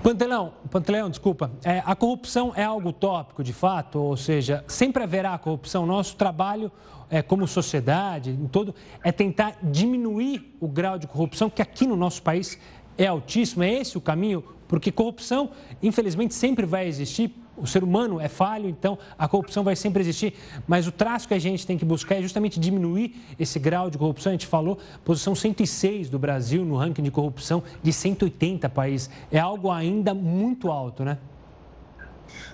Pantelão, 0.00 0.52
Pantelão, 0.70 1.10
desculpa. 1.10 1.50
É, 1.64 1.82
a 1.84 1.96
corrupção 1.96 2.52
é 2.54 2.62
algo 2.62 2.92
tópico, 2.92 3.42
de 3.42 3.52
fato? 3.52 3.98
Ou 3.98 4.16
seja, 4.16 4.64
sempre 4.68 5.02
haverá 5.02 5.36
corrupção. 5.38 5.84
Nosso 5.84 6.14
trabalho, 6.14 6.70
é, 7.10 7.20
como 7.20 7.48
sociedade, 7.48 8.30
em 8.30 8.46
todo, 8.46 8.72
é 9.02 9.10
tentar 9.10 9.56
diminuir 9.60 10.56
o 10.60 10.68
grau 10.68 11.00
de 11.00 11.08
corrupção, 11.08 11.50
que 11.50 11.60
aqui 11.60 11.84
no 11.84 11.96
nosso 11.96 12.22
país 12.22 12.56
é 12.96 13.08
altíssimo. 13.08 13.64
É 13.64 13.72
esse 13.72 13.98
o 13.98 14.00
caminho? 14.00 14.44
Porque 14.68 14.92
corrupção, 14.92 15.50
infelizmente, 15.82 16.32
sempre 16.32 16.64
vai 16.64 16.86
existir 16.86 17.34
o 17.60 17.66
ser 17.66 17.84
humano 17.84 18.20
é 18.20 18.28
falho, 18.28 18.68
então 18.68 18.98
a 19.18 19.28
corrupção 19.28 19.62
vai 19.62 19.76
sempre 19.76 20.00
existir, 20.00 20.34
mas 20.66 20.86
o 20.86 20.92
traço 20.92 21.28
que 21.28 21.34
a 21.34 21.38
gente 21.38 21.66
tem 21.66 21.76
que 21.76 21.84
buscar 21.84 22.16
é 22.16 22.22
justamente 22.22 22.58
diminuir 22.58 23.14
esse 23.38 23.58
grau 23.58 23.90
de 23.90 23.98
corrupção. 23.98 24.30
A 24.30 24.34
gente 24.34 24.46
falou, 24.46 24.78
posição 25.04 25.34
106 25.34 26.08
do 26.08 26.18
Brasil 26.18 26.64
no 26.64 26.76
ranking 26.76 27.02
de 27.02 27.10
corrupção 27.10 27.62
de 27.82 27.92
180 27.92 28.68
países. 28.68 29.10
É 29.30 29.38
algo 29.38 29.70
ainda 29.70 30.14
muito 30.14 30.70
alto, 30.70 31.04
né? 31.04 31.18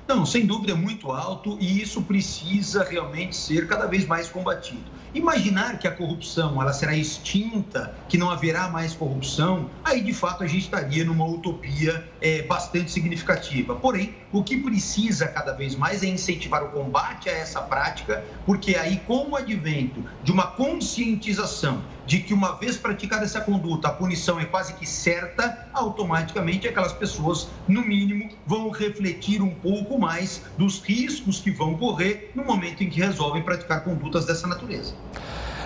Não, 0.09 0.25
sem 0.25 0.47
dúvida 0.47 0.73
é 0.73 0.75
muito 0.75 1.11
alto 1.11 1.59
e 1.61 1.83
isso 1.83 2.01
precisa 2.03 2.85
realmente 2.85 3.35
ser 3.35 3.67
cada 3.67 3.87
vez 3.87 4.07
mais 4.07 4.29
combatido. 4.29 4.85
Imaginar 5.13 5.79
que 5.79 5.89
a 5.89 5.91
corrupção 5.91 6.61
ela 6.63 6.73
será 6.73 6.95
extinta, 6.95 7.93
que 8.09 8.17
não 8.17 8.31
haverá 8.31 8.69
mais 8.69 8.95
corrupção, 8.95 9.69
aí 9.83 10.01
de 10.03 10.13
fato 10.13 10.45
a 10.45 10.47
gente 10.47 10.63
estaria 10.63 11.05
numa 11.05 11.27
utopia 11.27 12.07
é, 12.21 12.43
bastante 12.43 12.91
significativa. 12.91 13.75
Porém, 13.75 14.15
o 14.37 14.45
que 14.45 14.57
precisa 14.57 15.27
cada 15.29 15.53
vez 15.53 15.75
mais 15.75 16.03
é 16.03 16.07
incentivar 16.07 16.63
o 16.63 16.69
combate 16.69 17.29
a 17.29 17.33
essa 17.33 17.63
prática, 17.63 18.23
porque 18.45 18.77
aí 18.77 18.99
com 19.07 19.31
o 19.31 19.37
advento 19.37 20.05
de 20.23 20.31
uma 20.31 20.47
conscientização 20.47 21.83
de 22.05 22.21
que 22.21 22.35
uma 22.35 22.53
vez 22.53 22.77
praticada 22.77 23.25
essa 23.25 23.41
conduta, 23.41 23.89
a 23.89 23.93
punição 23.93 24.39
é 24.39 24.45
quase 24.45 24.75
que 24.75 24.87
certa, 24.87 25.67
automaticamente 25.73 26.69
aquelas 26.69 26.93
pessoas, 26.93 27.49
no 27.67 27.83
mínimo, 27.83 28.29
vão 28.47 28.71
refletir 28.71 29.43
um 29.43 29.51
pouco 29.51 29.99
mais 29.99 30.43
dos 30.57 30.81
riscos 30.81 31.41
que 31.41 31.51
vão 31.51 31.77
correr 31.77 32.31
no 32.35 32.45
momento 32.45 32.85
em 32.85 32.91
que 32.91 33.01
resolvem 33.01 33.43
praticar 33.43 33.83
condutas 33.83 34.27
dessa 34.27 34.47
natureza. 34.47 34.95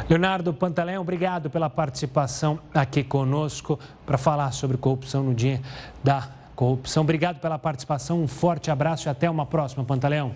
Leonardo 0.08 0.54
Pantalém, 0.54 0.96
obrigado 0.96 1.50
pela 1.50 1.68
participação 1.68 2.58
aqui 2.72 3.04
conosco 3.04 3.78
para 4.06 4.16
falar 4.16 4.52
sobre 4.52 4.76
corrupção 4.76 5.22
no 5.22 5.34
dia 5.34 5.60
da 6.02 6.39
corrupção. 6.60 7.02
Obrigado 7.02 7.40
pela 7.40 7.58
participação, 7.58 8.22
um 8.22 8.28
forte 8.28 8.70
abraço 8.70 9.08
e 9.08 9.10
até 9.10 9.30
uma 9.30 9.46
próxima, 9.46 9.82
Pantaleão. 9.82 10.34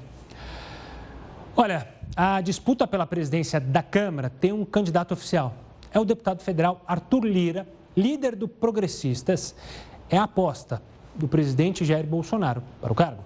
Olha, 1.54 1.86
a 2.16 2.40
disputa 2.40 2.86
pela 2.86 3.06
presidência 3.06 3.60
da 3.60 3.82
Câmara 3.82 4.30
tem 4.30 4.50
um 4.50 4.64
candidato 4.64 5.12
oficial 5.12 5.54
é 5.92 6.00
o 6.00 6.04
deputado 6.04 6.42
federal 6.42 6.82
Arthur 6.88 7.24
Lira, 7.24 7.68
líder 7.94 8.34
do 8.34 8.48
Progressistas. 8.48 9.54
É 10.08 10.16
a 10.16 10.24
aposta 10.24 10.82
do 11.14 11.28
presidente 11.28 11.84
Jair 11.84 12.06
Bolsonaro 12.06 12.62
para 12.80 12.90
o 12.90 12.94
cargo. 12.94 13.22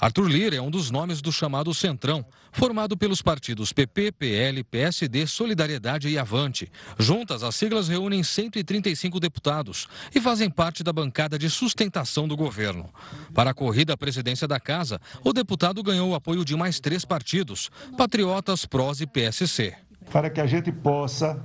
Arthur 0.00 0.28
Lira 0.28 0.56
é 0.56 0.60
um 0.60 0.70
dos 0.70 0.90
nomes 0.90 1.20
do 1.20 1.30
chamado 1.30 1.72
Centrão, 1.74 2.24
formado 2.56 2.96
pelos 2.96 3.20
partidos 3.20 3.70
PP, 3.70 4.12
PL, 4.12 4.64
PSD, 4.64 5.26
Solidariedade 5.26 6.08
e 6.08 6.18
Avante. 6.18 6.72
Juntas, 6.98 7.42
as 7.42 7.54
siglas 7.54 7.86
reúnem 7.86 8.22
135 8.22 9.20
deputados 9.20 9.86
e 10.14 10.20
fazem 10.20 10.48
parte 10.48 10.82
da 10.82 10.90
bancada 10.90 11.38
de 11.38 11.50
sustentação 11.50 12.26
do 12.26 12.34
governo. 12.34 12.88
Para 13.34 13.50
a 13.50 13.54
corrida 13.54 13.92
à 13.92 13.96
presidência 13.96 14.48
da 14.48 14.58
casa, 14.58 14.98
o 15.22 15.34
deputado 15.34 15.82
ganhou 15.82 16.10
o 16.10 16.14
apoio 16.14 16.46
de 16.46 16.56
mais 16.56 16.80
três 16.80 17.04
partidos: 17.04 17.70
Patriotas, 17.96 18.64
PROS 18.64 19.02
e 19.02 19.06
PSC. 19.06 19.74
Para 20.10 20.30
que 20.30 20.40
a 20.40 20.46
gente 20.46 20.72
possa 20.72 21.38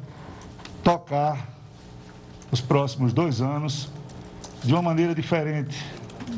tocar 0.81 1.49
os 2.49 2.61
próximos 2.61 3.11
dois 3.11 3.41
anos 3.41 3.89
de 4.63 4.71
uma 4.71 4.81
maneira 4.81 5.13
diferente 5.13 5.77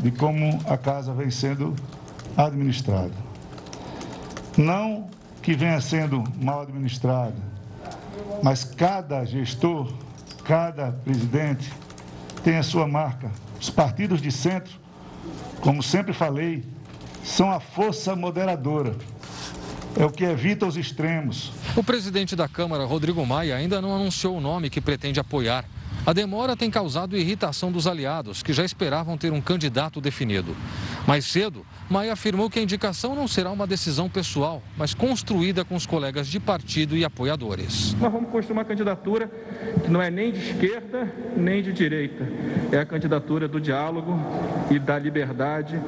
de 0.01 0.09
como 0.09 0.59
a 0.65 0.77
casa 0.77 1.13
vem 1.13 1.29
sendo 1.29 1.75
administrada. 2.35 3.22
Não 4.57 5.09
que 5.41 5.53
venha 5.53 5.81
sendo 5.81 6.23
mal 6.41 6.61
administrada, 6.61 7.35
mas 8.41 8.63
cada 8.63 9.25
gestor, 9.25 9.91
cada 10.43 10.91
presidente 10.91 11.71
tem 12.43 12.57
a 12.57 12.63
sua 12.63 12.87
marca. 12.87 13.31
Os 13.59 13.69
partidos 13.69 14.21
de 14.21 14.31
centro, 14.31 14.73
como 15.61 15.81
sempre 15.81 16.13
falei, 16.13 16.63
são 17.23 17.51
a 17.51 17.59
força 17.59 18.15
moderadora. 18.15 18.95
É 19.95 20.05
o 20.05 20.11
que 20.11 20.23
evita 20.23 20.65
os 20.65 20.75
extremos. 20.75 21.51
O 21.75 21.83
presidente 21.83 22.35
da 22.35 22.47
Câmara, 22.47 22.85
Rodrigo 22.85 23.25
Maia, 23.25 23.55
ainda 23.55 23.81
não 23.81 23.95
anunciou 23.95 24.37
o 24.37 24.41
nome 24.41 24.69
que 24.69 24.81
pretende 24.81 25.19
apoiar. 25.19 25.65
A 26.05 26.11
demora 26.11 26.57
tem 26.57 26.69
causado 26.69 27.15
irritação 27.15 27.71
dos 27.71 27.87
aliados, 27.87 28.43
que 28.43 28.51
já 28.51 28.65
esperavam 28.65 29.17
ter 29.17 29.31
um 29.31 29.39
candidato 29.39 30.01
definido. 30.01 30.55
Mais 31.07 31.25
cedo, 31.25 31.65
Maia 31.89 32.13
afirmou 32.13 32.49
que 32.49 32.59
a 32.59 32.61
indicação 32.61 33.13
não 33.13 33.27
será 33.27 33.51
uma 33.51 33.67
decisão 33.67 34.09
pessoal, 34.09 34.63
mas 34.77 34.93
construída 34.93 35.65
com 35.65 35.75
os 35.75 35.85
colegas 35.85 36.27
de 36.27 36.39
partido 36.39 36.95
e 36.95 37.03
apoiadores. 37.03 37.93
Nós 37.99 38.11
vamos 38.11 38.29
construir 38.29 38.53
uma 38.53 38.65
candidatura 38.65 39.29
que 39.83 39.91
não 39.91 40.01
é 40.01 40.09
nem 40.09 40.31
de 40.31 40.39
esquerda 40.39 41.11
nem 41.35 41.61
de 41.61 41.73
direita. 41.73 42.27
É 42.71 42.79
a 42.79 42.85
candidatura 42.85 43.47
do 43.47 43.59
diálogo 43.59 44.17
e 44.71 44.79
da 44.79 44.97
liberdade 44.97 45.79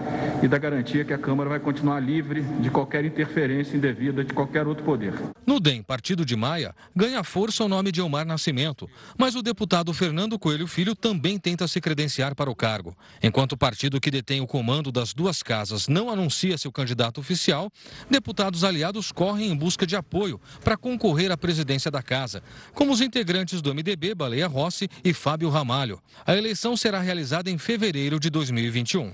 e 0.43 0.48
da 0.48 0.57
garantia 0.57 1.05
que 1.05 1.13
a 1.13 1.17
Câmara 1.17 1.50
vai 1.50 1.60
continuar 1.60 2.00
livre 2.00 2.41
de 2.41 2.69
qualquer 2.69 3.05
interferência 3.05 3.77
indevida 3.77 4.24
de 4.24 4.34
qualquer 4.34 4.67
outro 4.67 4.84
poder. 4.84 5.13
No 5.45 5.60
DEM, 5.60 5.81
partido 5.81 6.25
de 6.25 6.36
Maia, 6.36 6.75
ganha 6.95 7.24
força 7.24 7.63
o 7.63 7.69
nome 7.69 7.91
de 7.91 8.01
Elmar 8.01 8.25
Nascimento, 8.25 8.89
mas 9.17 9.36
o 9.36 9.41
deputado 9.41 9.93
Fernando 9.93 10.38
Coelho 10.38 10.67
Filho 10.67 10.95
também 10.95 11.38
tenta 11.38 11.67
se 11.67 11.79
credenciar 11.79 12.36
para 12.36 12.50
o 12.50 12.55
cargo. 12.55 12.95
Enquanto 13.24 13.53
o 13.53 13.57
partido 13.57 14.01
que 14.01 14.12
detém 14.12 14.41
o 14.41 14.48
comando 14.48 14.91
das 15.05 15.13
duas 15.13 15.43
casas 15.43 15.88
não 15.88 16.09
anuncia 16.09 16.57
seu 16.57 16.71
candidato 16.71 17.19
oficial, 17.19 17.69
deputados 18.09 18.63
aliados 18.63 19.12
correm 19.12 19.51
em 19.51 19.55
busca 19.55 19.85
de 19.85 19.95
apoio 19.95 20.41
para 20.63 20.75
concorrer 20.75 21.31
à 21.31 21.38
presidência 21.38 21.91
da 21.91 22.01
casa, 22.01 22.41
como 22.74 22.91
os 22.91 23.01
integrantes 23.01 23.62
do 23.62 23.74
MDB, 23.74 24.15
Baleia 24.15 24.47
Rossi 24.47 24.89
e 25.03 25.13
Fábio 25.13 25.50
Ramalho. 25.50 26.01
A 26.25 26.35
eleição 26.35 26.75
será 26.75 27.00
realizada 27.00 27.51
em 27.51 27.57
fevereiro 27.59 28.19
de 28.19 28.31
2021. 28.31 29.13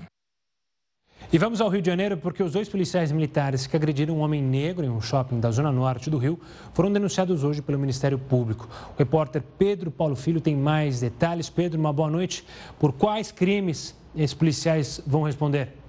E 1.30 1.36
vamos 1.36 1.60
ao 1.60 1.68
Rio 1.68 1.82
de 1.82 1.90
Janeiro 1.90 2.16
porque 2.16 2.42
os 2.42 2.52
dois 2.52 2.70
policiais 2.70 3.12
militares 3.12 3.66
que 3.66 3.76
agrediram 3.76 4.16
um 4.16 4.20
homem 4.20 4.42
negro 4.42 4.86
em 4.86 4.88
um 4.88 5.00
shopping 5.00 5.40
da 5.40 5.50
zona 5.50 5.70
norte 5.70 6.08
do 6.08 6.16
Rio 6.16 6.40
foram 6.72 6.90
denunciados 6.90 7.44
hoje 7.44 7.60
pelo 7.60 7.78
Ministério 7.78 8.18
Público. 8.18 8.66
O 8.94 8.98
repórter 8.98 9.42
Pedro 9.58 9.90
Paulo 9.90 10.16
Filho 10.16 10.40
tem 10.40 10.56
mais 10.56 11.00
detalhes. 11.00 11.50
Pedro, 11.50 11.78
uma 11.78 11.92
boa 11.92 12.10
noite. 12.10 12.44
Por 12.78 12.92
quais 12.92 13.30
crimes 13.30 13.94
esses 14.16 14.34
policiais 14.34 15.00
vão 15.06 15.22
responder? 15.22 15.81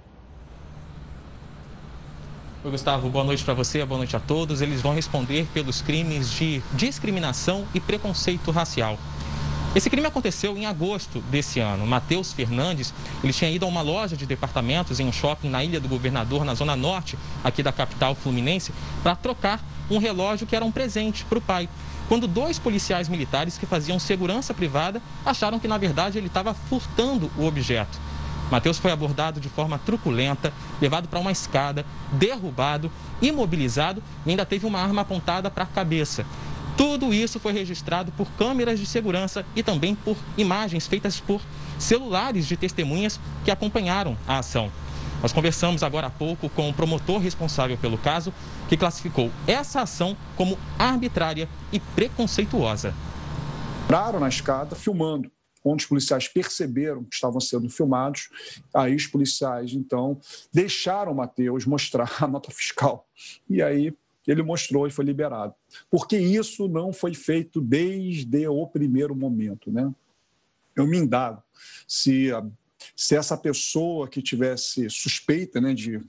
Oi, 2.64 2.70
Gustavo, 2.70 3.10
boa 3.10 3.26
noite 3.26 3.44
para 3.44 3.52
você, 3.52 3.84
boa 3.84 3.98
noite 3.98 4.16
a 4.16 4.20
todos. 4.20 4.62
Eles 4.62 4.80
vão 4.80 4.94
responder 4.94 5.46
pelos 5.52 5.82
crimes 5.82 6.30
de 6.30 6.62
discriminação 6.72 7.66
e 7.74 7.78
preconceito 7.78 8.50
racial. 8.50 8.98
Esse 9.76 9.90
crime 9.90 10.06
aconteceu 10.06 10.56
em 10.56 10.64
agosto 10.64 11.20
desse 11.30 11.60
ano. 11.60 11.86
Matheus 11.86 12.32
Fernandes, 12.32 12.94
ele 13.22 13.34
tinha 13.34 13.50
ido 13.50 13.66
a 13.66 13.68
uma 13.68 13.82
loja 13.82 14.16
de 14.16 14.24
departamentos 14.24 14.98
em 14.98 15.06
um 15.06 15.12
shopping 15.12 15.50
na 15.50 15.62
Ilha 15.62 15.78
do 15.78 15.88
Governador, 15.88 16.42
na 16.42 16.54
zona 16.54 16.74
norte 16.74 17.18
aqui 17.44 17.62
da 17.62 17.70
capital 17.70 18.14
fluminense, 18.14 18.72
para 19.02 19.14
trocar 19.14 19.62
um 19.90 19.98
relógio 19.98 20.46
que 20.46 20.56
era 20.56 20.64
um 20.64 20.72
presente 20.72 21.22
para 21.26 21.36
o 21.36 21.42
pai. 21.42 21.68
Quando 22.08 22.26
dois 22.26 22.58
policiais 22.58 23.10
militares 23.10 23.58
que 23.58 23.66
faziam 23.66 23.98
segurança 23.98 24.54
privada 24.54 25.02
acharam 25.22 25.60
que, 25.60 25.68
na 25.68 25.76
verdade, 25.76 26.16
ele 26.16 26.28
estava 26.28 26.54
furtando 26.54 27.30
o 27.36 27.44
objeto. 27.44 28.00
Matheus 28.50 28.78
foi 28.78 28.92
abordado 28.92 29.40
de 29.40 29.48
forma 29.48 29.78
truculenta, 29.78 30.52
levado 30.80 31.08
para 31.08 31.18
uma 31.18 31.32
escada, 31.32 31.84
derrubado, 32.12 32.90
imobilizado 33.20 34.02
e 34.24 34.30
ainda 34.30 34.44
teve 34.44 34.66
uma 34.66 34.80
arma 34.80 35.02
apontada 35.02 35.50
para 35.50 35.64
a 35.64 35.66
cabeça. 35.66 36.24
Tudo 36.76 37.14
isso 37.14 37.38
foi 37.38 37.52
registrado 37.52 38.10
por 38.12 38.28
câmeras 38.32 38.80
de 38.80 38.86
segurança 38.86 39.46
e 39.54 39.62
também 39.62 39.94
por 39.94 40.16
imagens 40.36 40.86
feitas 40.86 41.20
por 41.20 41.40
celulares 41.78 42.46
de 42.46 42.56
testemunhas 42.56 43.20
que 43.44 43.50
acompanharam 43.50 44.16
a 44.26 44.38
ação. 44.38 44.70
Nós 45.22 45.32
conversamos 45.32 45.82
agora 45.82 46.08
há 46.08 46.10
pouco 46.10 46.48
com 46.50 46.68
o 46.68 46.74
promotor 46.74 47.18
responsável 47.18 47.78
pelo 47.78 47.96
caso, 47.96 48.32
que 48.68 48.76
classificou 48.76 49.30
essa 49.46 49.80
ação 49.80 50.16
como 50.36 50.58
arbitrária 50.78 51.48
e 51.72 51.80
preconceituosa. 51.80 52.92
Entraram 53.84 54.20
na 54.20 54.28
escada 54.28 54.74
filmando 54.74 55.30
onde 55.64 55.84
os 55.84 55.88
policiais 55.88 56.28
perceberam 56.28 57.02
que 57.04 57.14
estavam 57.14 57.40
sendo 57.40 57.70
filmados. 57.70 58.28
Aí 58.72 58.94
os 58.94 59.06
policiais, 59.06 59.72
então, 59.72 60.20
deixaram 60.52 61.14
Matheus 61.14 61.64
mostrar 61.64 62.10
a 62.20 62.28
nota 62.28 62.50
fiscal. 62.50 63.08
E 63.48 63.62
aí 63.62 63.94
ele 64.26 64.42
mostrou 64.42 64.86
e 64.86 64.90
foi 64.90 65.04
liberado. 65.04 65.54
Porque 65.90 66.16
isso 66.16 66.68
não 66.68 66.92
foi 66.92 67.14
feito 67.14 67.60
desde 67.60 68.46
o 68.48 68.66
primeiro 68.66 69.14
momento. 69.14 69.70
Né? 69.72 69.92
Eu 70.76 70.86
me 70.86 70.98
indago 70.98 71.42
se, 71.86 72.30
se 72.96 73.16
essa 73.16 73.36
pessoa 73.36 74.08
que 74.08 74.22
tivesse 74.22 74.88
suspeita 74.88 75.60
né, 75.60 75.74
de 75.74 76.00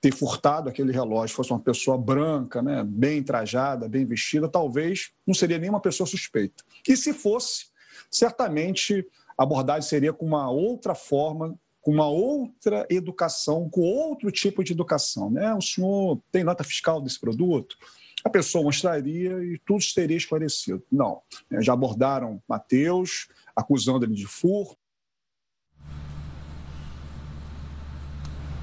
ter 0.00 0.14
furtado 0.14 0.68
aquele 0.68 0.92
relógio 0.92 1.34
fosse 1.34 1.50
uma 1.50 1.58
pessoa 1.58 1.98
branca, 1.98 2.62
né, 2.62 2.84
bem 2.84 3.22
trajada, 3.22 3.88
bem 3.88 4.04
vestida, 4.04 4.48
talvez 4.48 5.10
não 5.26 5.34
seria 5.34 5.58
nenhuma 5.58 5.80
pessoa 5.80 6.06
suspeita. 6.06 6.62
E 6.86 6.96
se 6.96 7.12
fosse, 7.12 7.66
certamente 8.10 9.06
a 9.36 9.42
abordagem 9.42 9.88
seria 9.88 10.12
com 10.12 10.26
uma 10.26 10.50
outra 10.50 10.94
forma 10.94 11.58
com 11.88 11.92
uma 11.92 12.06
outra 12.06 12.86
educação, 12.90 13.66
com 13.70 13.80
outro 13.80 14.30
tipo 14.30 14.62
de 14.62 14.74
educação. 14.74 15.30
Né? 15.30 15.54
O 15.54 15.62
senhor 15.62 16.20
tem 16.30 16.44
nota 16.44 16.62
fiscal 16.62 17.00
desse 17.00 17.18
produto? 17.18 17.76
A 18.22 18.28
pessoa 18.28 18.62
mostraria 18.62 19.42
e 19.42 19.58
tudo 19.64 19.82
seria 19.82 20.16
esclarecido. 20.16 20.82
Não. 20.92 21.22
Né? 21.50 21.62
Já 21.62 21.72
abordaram 21.72 22.42
Mateus, 22.46 23.28
acusando 23.56 24.04
ele 24.04 24.14
de 24.14 24.26
furto. 24.26 24.76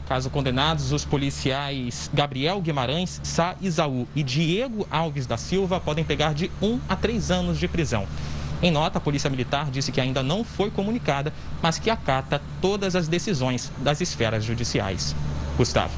Caso 0.08 0.30
condenados, 0.30 0.92
os 0.92 1.04
policiais 1.04 2.12
Gabriel 2.14 2.62
Guimarães, 2.62 3.20
Sá 3.24 3.56
Isaú 3.60 4.08
e 4.16 4.22
Diego 4.22 4.88
Alves 4.92 5.26
da 5.26 5.36
Silva 5.36 5.80
podem 5.80 6.06
pegar 6.06 6.36
de 6.36 6.52
um 6.62 6.80
a 6.88 6.96
três 6.96 7.32
anos 7.32 7.58
de 7.58 7.68
prisão. 7.68 8.06
Em 8.62 8.72
nota, 8.72 8.98
a 8.98 9.02
Polícia 9.02 9.30
Militar 9.30 9.70
disse 9.70 9.92
que 9.92 10.00
ainda 10.00 10.24
não 10.24 10.44
foi 10.44 10.72
comunicada, 10.72 11.34
mas 11.62 11.78
que 11.78 11.90
acata 11.90 12.42
todas 12.62 12.96
as 12.96 13.08
decisões 13.08 13.72
das 13.80 14.02
esferas 14.02 14.44
judiciais. 14.44 15.16
Gustavo. 15.58 15.94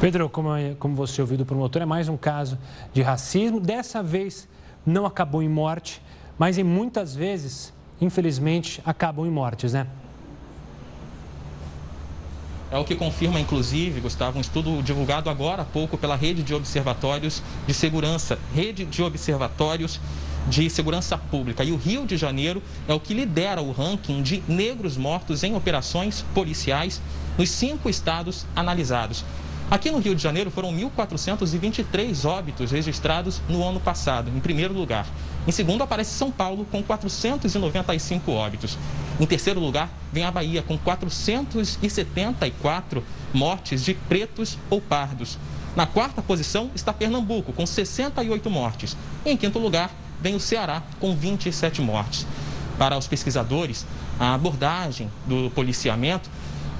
Pedro, 0.00 0.28
como, 0.28 0.54
é, 0.54 0.74
como 0.78 0.94
você 0.94 1.20
ouviu 1.20 1.38
do 1.38 1.46
promotor, 1.46 1.82
é 1.82 1.86
mais 1.86 2.08
um 2.08 2.16
caso 2.16 2.58
de 2.92 3.02
racismo. 3.02 3.60
Dessa 3.60 4.02
vez 4.02 4.48
não 4.84 5.06
acabou 5.06 5.42
em 5.42 5.48
morte, 5.48 6.02
mas 6.38 6.58
em 6.58 6.64
muitas 6.64 7.14
vezes, 7.14 7.72
infelizmente, 8.00 8.82
acabam 8.84 9.26
em 9.26 9.30
mortes, 9.30 9.72
né? 9.72 9.86
É 12.70 12.78
o 12.78 12.84
que 12.84 12.96
confirma, 12.96 13.38
inclusive, 13.38 14.00
Gustavo, 14.00 14.36
um 14.36 14.40
estudo 14.40 14.82
divulgado 14.82 15.30
agora 15.30 15.62
há 15.62 15.64
pouco 15.64 15.96
pela 15.96 16.16
Rede 16.16 16.42
de 16.42 16.52
Observatórios 16.52 17.40
de 17.68 17.72
Segurança. 17.72 18.36
Rede 18.52 18.84
de 18.84 19.00
Observatórios 19.00 20.00
de 20.48 20.68
segurança 20.68 21.16
pública. 21.16 21.64
E 21.64 21.72
o 21.72 21.76
Rio 21.76 22.06
de 22.06 22.16
Janeiro 22.16 22.62
é 22.86 22.94
o 22.94 23.00
que 23.00 23.14
lidera 23.14 23.62
o 23.62 23.72
ranking 23.72 24.22
de 24.22 24.42
negros 24.46 24.96
mortos 24.96 25.42
em 25.42 25.54
operações 25.54 26.24
policiais 26.34 27.00
nos 27.36 27.50
cinco 27.50 27.88
estados 27.88 28.46
analisados. 28.54 29.24
Aqui 29.70 29.90
no 29.90 29.98
Rio 29.98 30.14
de 30.14 30.22
Janeiro 30.22 30.50
foram 30.50 30.70
1.423 30.74 32.28
óbitos 32.28 32.70
registrados 32.70 33.40
no 33.48 33.66
ano 33.66 33.80
passado, 33.80 34.30
em 34.34 34.38
primeiro 34.38 34.74
lugar. 34.74 35.06
Em 35.48 35.52
segundo 35.52 35.82
aparece 35.82 36.12
São 36.14 36.30
Paulo, 36.30 36.66
com 36.70 36.82
495 36.82 38.30
óbitos. 38.30 38.76
Em 39.18 39.24
terceiro 39.26 39.58
lugar 39.58 39.88
vem 40.12 40.24
a 40.24 40.30
Bahia, 40.30 40.62
com 40.62 40.76
474 40.76 43.02
mortes 43.32 43.82
de 43.84 43.94
pretos 43.94 44.58
ou 44.68 44.82
pardos. 44.82 45.38
Na 45.74 45.86
quarta 45.86 46.20
posição 46.22 46.70
está 46.74 46.92
Pernambuco, 46.92 47.52
com 47.52 47.66
68 47.66 48.50
mortes. 48.50 48.96
E 49.24 49.30
em 49.30 49.36
quinto 49.36 49.58
lugar 49.58 49.90
vem 50.24 50.34
o 50.34 50.40
Ceará, 50.40 50.82
com 50.98 51.14
27 51.14 51.82
mortes. 51.82 52.26
Para 52.78 52.96
os 52.96 53.06
pesquisadores, 53.06 53.86
a 54.18 54.32
abordagem 54.32 55.10
do 55.26 55.50
policiamento 55.50 56.30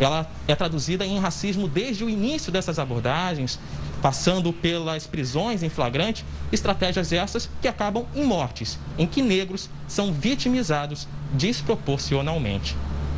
ela 0.00 0.26
é 0.48 0.54
traduzida 0.54 1.04
em 1.04 1.18
racismo 1.18 1.68
desde 1.68 2.02
o 2.02 2.08
início 2.08 2.50
dessas 2.50 2.78
abordagens, 2.78 3.60
passando 4.00 4.50
pelas 4.50 5.06
prisões 5.06 5.62
em 5.62 5.68
flagrante, 5.68 6.24
estratégias 6.50 7.12
essas 7.12 7.48
que 7.60 7.68
acabam 7.68 8.06
em 8.16 8.24
mortes, 8.24 8.78
em 8.98 9.06
que 9.06 9.20
negros 9.20 9.68
são 9.86 10.10
vitimizados 10.10 11.06
desproporcionalmente. 11.34 12.74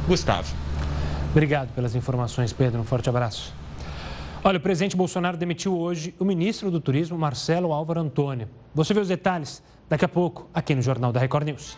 Gustavo. 0.09 0.52
Obrigado 1.30 1.73
pelas 1.73 1.95
informações, 1.95 2.52
Pedro. 2.52 2.80
Um 2.80 2.85
forte 2.85 3.09
abraço. 3.09 3.54
Olha, 4.45 4.59
o 4.59 4.61
presidente 4.61 4.97
Bolsonaro 4.97 5.37
demitiu 5.37 5.76
hoje 5.78 6.14
o 6.18 6.25
ministro 6.25 6.71
do 6.71 6.80
Turismo, 6.80 7.16
Marcelo 7.16 7.73
Álvaro 7.73 8.00
Antônio. 8.00 8.49
Você 8.75 8.92
vê 8.92 9.00
os 9.00 9.09
detalhes 9.09 9.62
daqui 9.88 10.05
a 10.05 10.09
pouco 10.09 10.49
aqui 10.52 10.75
no 10.75 10.83
Jornal 10.83 11.12
da 11.12 11.21
Record 11.21 11.47
News. 11.47 11.76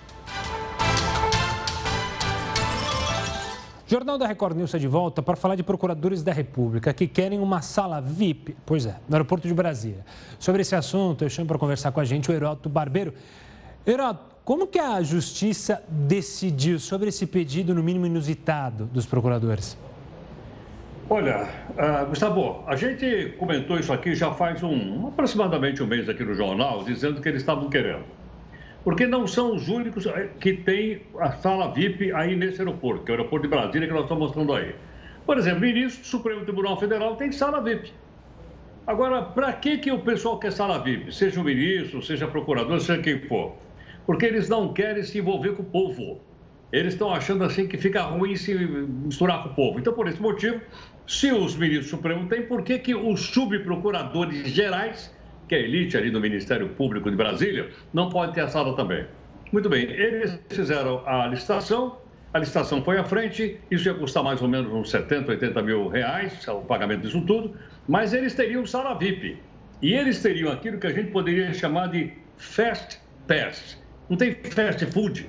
Jornal 3.87 4.19
da 4.19 4.27
Record 4.27 4.55
News 4.55 4.69
está 4.69 4.77
de 4.77 4.87
volta 4.87 5.23
para 5.23 5.35
falar 5.35 5.55
de 5.55 5.63
procuradores 5.63 6.23
da 6.23 6.31
República 6.31 6.93
que 6.93 7.09
querem 7.09 7.41
uma 7.41 7.63
sala 7.63 8.03
VIP, 8.03 8.55
pois 8.67 8.85
é, 8.85 8.97
no 9.09 9.17
aeroporto 9.17 9.49
de 9.49 9.55
Brasília. 9.55 10.05
Sobre 10.39 10.61
esse 10.61 10.77
assunto, 10.77 11.25
eu 11.25 11.31
chamo 11.31 11.49
para 11.49 11.59
conversar 11.59 11.91
com 11.91 11.99
a 11.99 12.05
gente 12.05 12.31
o 12.31 12.35
Heroto 12.35 12.69
Barbeiro. 12.69 13.15
Heroto, 13.87 14.37
como 14.45 14.67
que 14.67 14.79
a 14.79 15.01
Justiça 15.01 15.83
decidiu 15.89 16.79
sobre 16.79 17.09
esse 17.09 17.27
pedido, 17.27 17.75
no 17.75 17.83
mínimo 17.83 18.05
inusitado, 18.05 18.85
dos 18.85 19.07
procuradores? 19.07 19.75
Olha, 21.11 21.49
uh, 21.71 22.07
Gustavo, 22.07 22.63
a 22.67 22.77
gente 22.77 23.35
comentou 23.39 23.79
isso 23.79 23.91
aqui 23.91 24.15
já 24.15 24.31
faz 24.31 24.63
um, 24.63 25.09
aproximadamente 25.09 25.83
um 25.83 25.87
mês 25.87 26.07
aqui 26.07 26.23
no 26.23 26.35
jornal, 26.35 26.85
dizendo 26.85 27.23
que 27.23 27.29
eles 27.31 27.41
estavam 27.41 27.71
querendo. 27.71 28.05
Porque 28.85 29.07
não 29.07 29.27
são 29.27 29.55
os 29.55 29.69
únicos 29.69 30.05
eh, 30.05 30.29
que 30.39 30.53
têm 30.53 31.01
a 31.19 31.33
sala 31.33 31.73
VIP 31.73 32.13
aí 32.13 32.37
nesse 32.37 32.61
aeroporto, 32.61 33.05
que 33.05 33.11
é 33.11 33.15
o 33.15 33.19
aeroporto 33.19 33.49
de 33.49 33.55
Brasília 33.55 33.89
que 33.89 33.95
nós 33.95 34.03
estamos 34.03 34.25
mostrando 34.25 34.53
aí. 34.53 34.75
Por 35.25 35.39
exemplo, 35.39 35.61
ministro 35.61 36.03
do 36.03 36.07
Supremo 36.07 36.43
Tribunal 36.43 36.79
Federal 36.79 37.17
tem 37.17 37.33
sala 37.33 37.63
VIP. 37.63 37.91
Agora, 38.87 39.23
para 39.23 39.51
que, 39.55 39.79
que 39.79 39.91
o 39.91 40.01
pessoal 40.01 40.39
quer 40.39 40.53
sala 40.53 40.79
VIP? 40.79 41.15
Seja 41.15 41.41
o 41.41 41.45
ministro, 41.45 42.03
seja 42.03 42.29
procurador, 42.29 42.81
seja 42.81 43.01
quem 43.01 43.19
for. 43.21 43.55
Porque 44.05 44.27
eles 44.27 44.47
não 44.51 44.75
querem 44.75 45.03
se 45.03 45.19
envolver 45.19 45.55
com 45.55 45.63
o 45.63 45.67
povo. 45.67 46.21
Eles 46.71 46.93
estão 46.93 47.11
achando 47.11 47.45
assim 47.45 47.67
que 47.67 47.79
fica 47.79 48.03
ruim 48.03 48.37
se 48.37 48.55
misturar 48.55 49.43
com 49.43 49.49
o 49.49 49.55
povo. 49.55 49.79
Então, 49.79 49.95
por 49.95 50.07
esse 50.07 50.21
motivo, 50.21 50.61
se 51.09 51.33
os 51.33 51.57
ministros 51.57 51.89
supremos 51.89 52.29
têm, 52.29 52.43
por 52.43 52.63
que, 52.63 52.79
que 52.79 52.95
os 52.95 53.21
subprocuradores 53.23 54.47
gerais, 54.49 55.13
que 55.49 55.55
é 55.55 55.59
a 55.59 55.63
elite 55.63 55.97
ali 55.97 56.11
do 56.11 56.21
Ministério 56.21 56.69
Público 56.69 57.11
de 57.11 57.17
Brasília, 57.17 57.71
não 57.95 58.11
podem 58.11 58.35
ter 58.35 58.43
a 58.43 58.49
sala 58.49 58.77
também? 58.77 59.07
Muito 59.51 59.71
bem, 59.71 59.91
eles 59.91 60.39
fizeram 60.51 61.03
a 61.07 61.27
licitação, 61.27 61.97
a 62.35 62.39
licitação 62.39 62.85
foi 62.85 62.99
à 62.99 63.05
frente, 63.05 63.59
isso 63.71 63.89
ia 63.89 63.95
custar 63.95 64.23
mais 64.23 64.43
ou 64.43 64.49
menos 64.49 64.71
uns 64.71 64.91
70, 64.91 65.31
80 65.31 65.63
mil 65.63 65.89
reais, 65.89 66.47
o 66.47 66.61
pagamento 66.61 67.01
disso 67.01 67.23
tudo, 67.23 67.57
mas 67.89 68.13
eles 68.13 68.35
teriam 68.35 68.67
sala 68.67 68.93
VIP. 68.93 69.39
E 69.81 69.95
eles 69.95 70.21
teriam 70.21 70.53
aquilo 70.53 70.77
que 70.77 70.89
a 70.89 70.93
gente 70.93 71.11
poderia 71.11 71.55
chamar 71.55 71.87
de 71.87 72.13
fast 72.37 73.01
pass. 73.27 73.83
Não 74.11 74.17
tem 74.19 74.35
fast 74.35 74.85
food, 74.87 75.27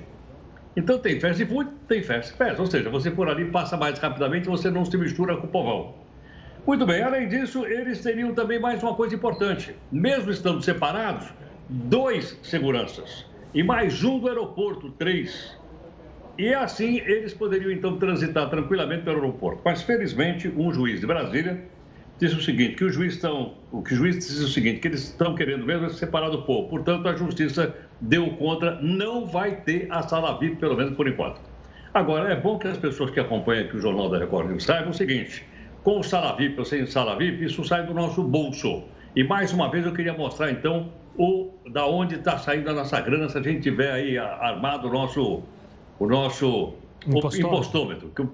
então 0.80 0.98
tem 0.98 1.20
fast 1.20 1.44
food, 1.44 1.70
tem 1.86 2.02
fast 2.02 2.34
pass, 2.34 2.58
ou 2.58 2.66
seja, 2.66 2.88
você 2.88 3.10
por 3.10 3.28
ali 3.28 3.50
passa 3.50 3.76
mais 3.76 3.98
rapidamente, 3.98 4.48
você 4.48 4.70
não 4.70 4.84
se 4.84 4.96
mistura 4.96 5.36
com 5.36 5.46
o 5.46 5.50
povão. 5.50 5.94
Muito 6.66 6.86
bem, 6.86 7.02
além 7.02 7.28
disso, 7.28 7.66
eles 7.66 8.02
teriam 8.02 8.34
também 8.34 8.58
mais 8.58 8.82
uma 8.82 8.94
coisa 8.94 9.14
importante. 9.14 9.74
Mesmo 9.92 10.30
estando 10.30 10.62
separados, 10.62 11.28
dois 11.68 12.38
seguranças 12.42 13.26
e 13.52 13.62
mais 13.62 14.02
um 14.02 14.18
do 14.18 14.28
aeroporto, 14.28 14.90
três. 14.92 15.58
E 16.38 16.54
assim 16.54 16.96
eles 17.00 17.34
poderiam 17.34 17.70
então 17.70 17.98
transitar 17.98 18.48
tranquilamente 18.48 19.04
pelo 19.04 19.16
aeroporto. 19.16 19.60
Mas 19.62 19.82
felizmente, 19.82 20.48
um 20.48 20.72
juiz 20.72 21.00
de 21.00 21.06
Brasília 21.06 21.68
disse 22.20 22.36
o 22.36 22.42
seguinte, 22.42 22.74
que 22.74 22.84
o 22.84 22.92
juiz 22.92 23.14
estão, 23.14 23.54
o 23.72 23.82
que 23.82 23.94
o 23.94 23.96
juiz 23.96 24.16
disse 24.16 24.44
o 24.44 24.48
seguinte, 24.48 24.80
que 24.80 24.88
eles 24.88 25.04
estão 25.04 25.34
querendo 25.34 25.64
mesmo 25.64 25.86
é 25.86 25.88
separar 25.88 26.28
do 26.28 26.42
povo. 26.42 26.68
Portanto, 26.68 27.08
a 27.08 27.16
justiça 27.16 27.74
deu 28.00 28.30
contra, 28.32 28.78
não 28.82 29.26
vai 29.26 29.56
ter 29.62 29.88
a 29.90 30.02
sala 30.02 30.38
VIP, 30.38 30.56
pelo 30.56 30.76
menos 30.76 30.94
por 30.94 31.08
enquanto. 31.08 31.40
Agora, 31.94 32.30
é 32.30 32.36
bom 32.36 32.58
que 32.58 32.68
as 32.68 32.76
pessoas 32.76 33.10
que 33.10 33.18
acompanham 33.18 33.64
aqui 33.64 33.76
o 33.76 33.80
Jornal 33.80 34.10
da 34.10 34.18
Record 34.18 34.50
News 34.50 34.64
saibam 34.64 34.90
o 34.90 34.94
seguinte, 34.94 35.44
com 35.82 36.00
o 36.00 36.02
sala 36.04 36.36
VIP 36.36 36.58
ou 36.58 36.64
sem 36.64 36.84
sala 36.86 37.16
VIP, 37.16 37.46
isso 37.46 37.64
sai 37.64 37.86
do 37.86 37.94
nosso 37.94 38.22
bolso. 38.22 38.84
E 39.16 39.24
mais 39.24 39.52
uma 39.52 39.70
vez 39.70 39.86
eu 39.86 39.92
queria 39.92 40.12
mostrar 40.12 40.50
então 40.50 40.92
o 41.16 41.50
da 41.72 41.86
onde 41.86 42.16
está 42.16 42.38
saindo 42.38 42.68
a 42.70 42.74
nossa 42.74 43.00
grana 43.00 43.28
se 43.28 43.38
a 43.38 43.42
gente 43.42 43.62
tiver 43.62 43.90
aí 43.90 44.18
armado 44.18 44.88
o 44.88 44.92
nosso 44.92 45.42
o 45.98 46.06
nosso 46.06 46.74
impostômetro, 47.06 47.48
impostômetro 47.48 48.12
que, 48.14 48.26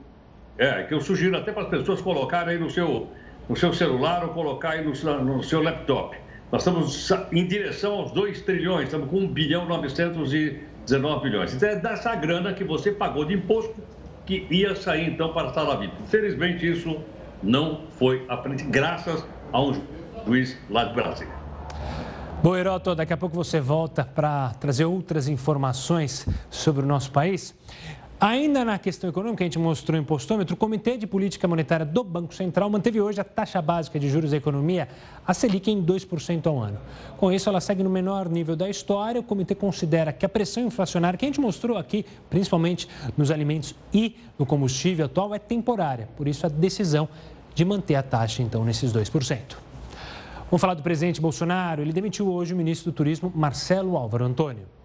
é, 0.62 0.83
que 0.83 0.92
eu 0.92 1.01
sugiro 1.01 1.37
até 1.37 1.53
para 1.53 1.62
as 1.62 1.68
pessoas 1.68 2.01
colocarem 2.01 2.55
aí 2.55 2.61
no 2.61 2.70
seu 2.70 3.09
no 3.49 3.57
seu 3.57 3.73
celular 3.73 4.25
ou 4.25 4.31
colocar 4.31 4.71
aí 4.71 4.85
no, 4.85 4.93
no 5.25 5.43
seu 5.43 5.63
laptop. 5.63 6.17
Nós 6.51 6.63
estamos 6.63 7.11
em 7.33 7.47
direção 7.47 7.95
aos 7.95 8.13
2 8.13 8.43
trilhões, 8.43 8.85
estamos 8.85 9.11
com 9.11 9.19
1 9.19 9.29
bilhão 9.29 9.67
919 9.67 11.23
bilhões. 11.23 11.55
Então 11.55 11.69
é 11.69 11.77
dessa 11.77 12.15
grana 12.15 12.53
que 12.53 12.65
você 12.65 12.93
pagou 12.93 13.25
de 13.25 13.35
imposto 13.35 13.75
que 14.25 14.47
ia 14.51 14.75
sair 14.75 15.09
então 15.09 15.33
para 15.33 15.49
a 15.49 15.53
sala 15.53 15.77
VIP. 15.77 15.95
Felizmente 16.07 16.71
isso 16.71 17.01
não 17.43 17.83
foi 17.99 18.25
aprendido, 18.29 18.71
graças 18.71 19.25
a 19.53 19.61
um 19.61 19.81
juiz 20.27 20.57
lá 20.71 20.85
de 20.85 20.95
Brasília. 20.95 21.35
Bom, 22.43 22.55
Heroto, 22.55 22.95
daqui 22.95 23.13
a 23.13 23.17
pouco 23.17 23.35
você 23.35 23.61
volta 23.61 24.05
para 24.05 24.51
trazer 24.61 24.85
outras 24.85 25.27
informações 25.27 26.29
sobre 26.51 26.85
o 26.85 26.87
nosso 26.87 27.11
país. 27.11 27.55
Ainda 28.18 28.64
na 28.64 28.79
questão 28.79 29.11
econômica, 29.11 29.44
a 29.44 29.46
gente 29.46 29.59
mostrou 29.59 29.98
o 29.98 30.00
impostômetro, 30.00 30.55
o 30.55 30.57
Comitê 30.57 30.96
de 30.96 31.07
Política 31.07 31.46
Monetária 31.46 31.85
do 31.85 32.02
Banco 32.02 32.35
Central 32.35 32.70
manteve 32.70 32.98
hoje 32.98 33.20
a 33.20 33.24
taxa 33.24 33.61
básica 33.61 34.00
de 34.00 34.09
juros 34.09 34.31
da 34.31 34.38
economia, 34.38 34.88
a 35.26 35.35
Selic, 35.35 35.70
em 35.70 35.85
2% 35.85 36.46
ao 36.46 36.59
ano. 36.59 36.79
Com 37.18 37.31
isso, 37.31 37.46
ela 37.46 37.61
segue 37.61 37.83
no 37.83 37.90
menor 37.90 38.26
nível 38.31 38.57
da 38.57 38.70
história. 38.70 39.20
O 39.20 39.24
comitê 39.24 39.55
considera 39.55 40.14
que 40.14 40.24
a 40.24 40.31
pressão 40.31 40.64
inflacionária 40.64 41.18
que 41.18 41.26
a 41.26 41.29
gente 41.29 41.42
mostrou 41.42 41.76
aqui, 41.76 42.07
principalmente 42.31 42.88
nos 43.18 43.31
alimentos 43.31 43.74
e 43.92 44.16
no 44.38 44.46
combustível 44.46 45.05
atual, 45.05 45.35
é 45.35 45.38
temporária. 45.38 46.09
Por 46.16 46.26
isso, 46.26 46.46
a 46.46 46.48
decisão 46.48 47.07
de 47.55 47.66
manter 47.66 47.96
a 47.96 48.02
taxa, 48.02 48.42
então, 48.42 48.64
nesses 48.64 48.94
2%. 48.94 49.38
Vamos 50.50 50.61
falar 50.61 50.72
do 50.74 50.83
presidente 50.83 51.20
Bolsonaro. 51.20 51.83
Ele 51.83 51.92
demitiu 51.92 52.33
hoje 52.33 52.55
o 52.55 52.57
ministro 52.57 52.90
do 52.90 52.94
Turismo, 52.94 53.31
Marcelo 53.35 53.94
Álvaro 53.94 54.24
Antônio. 54.24 54.76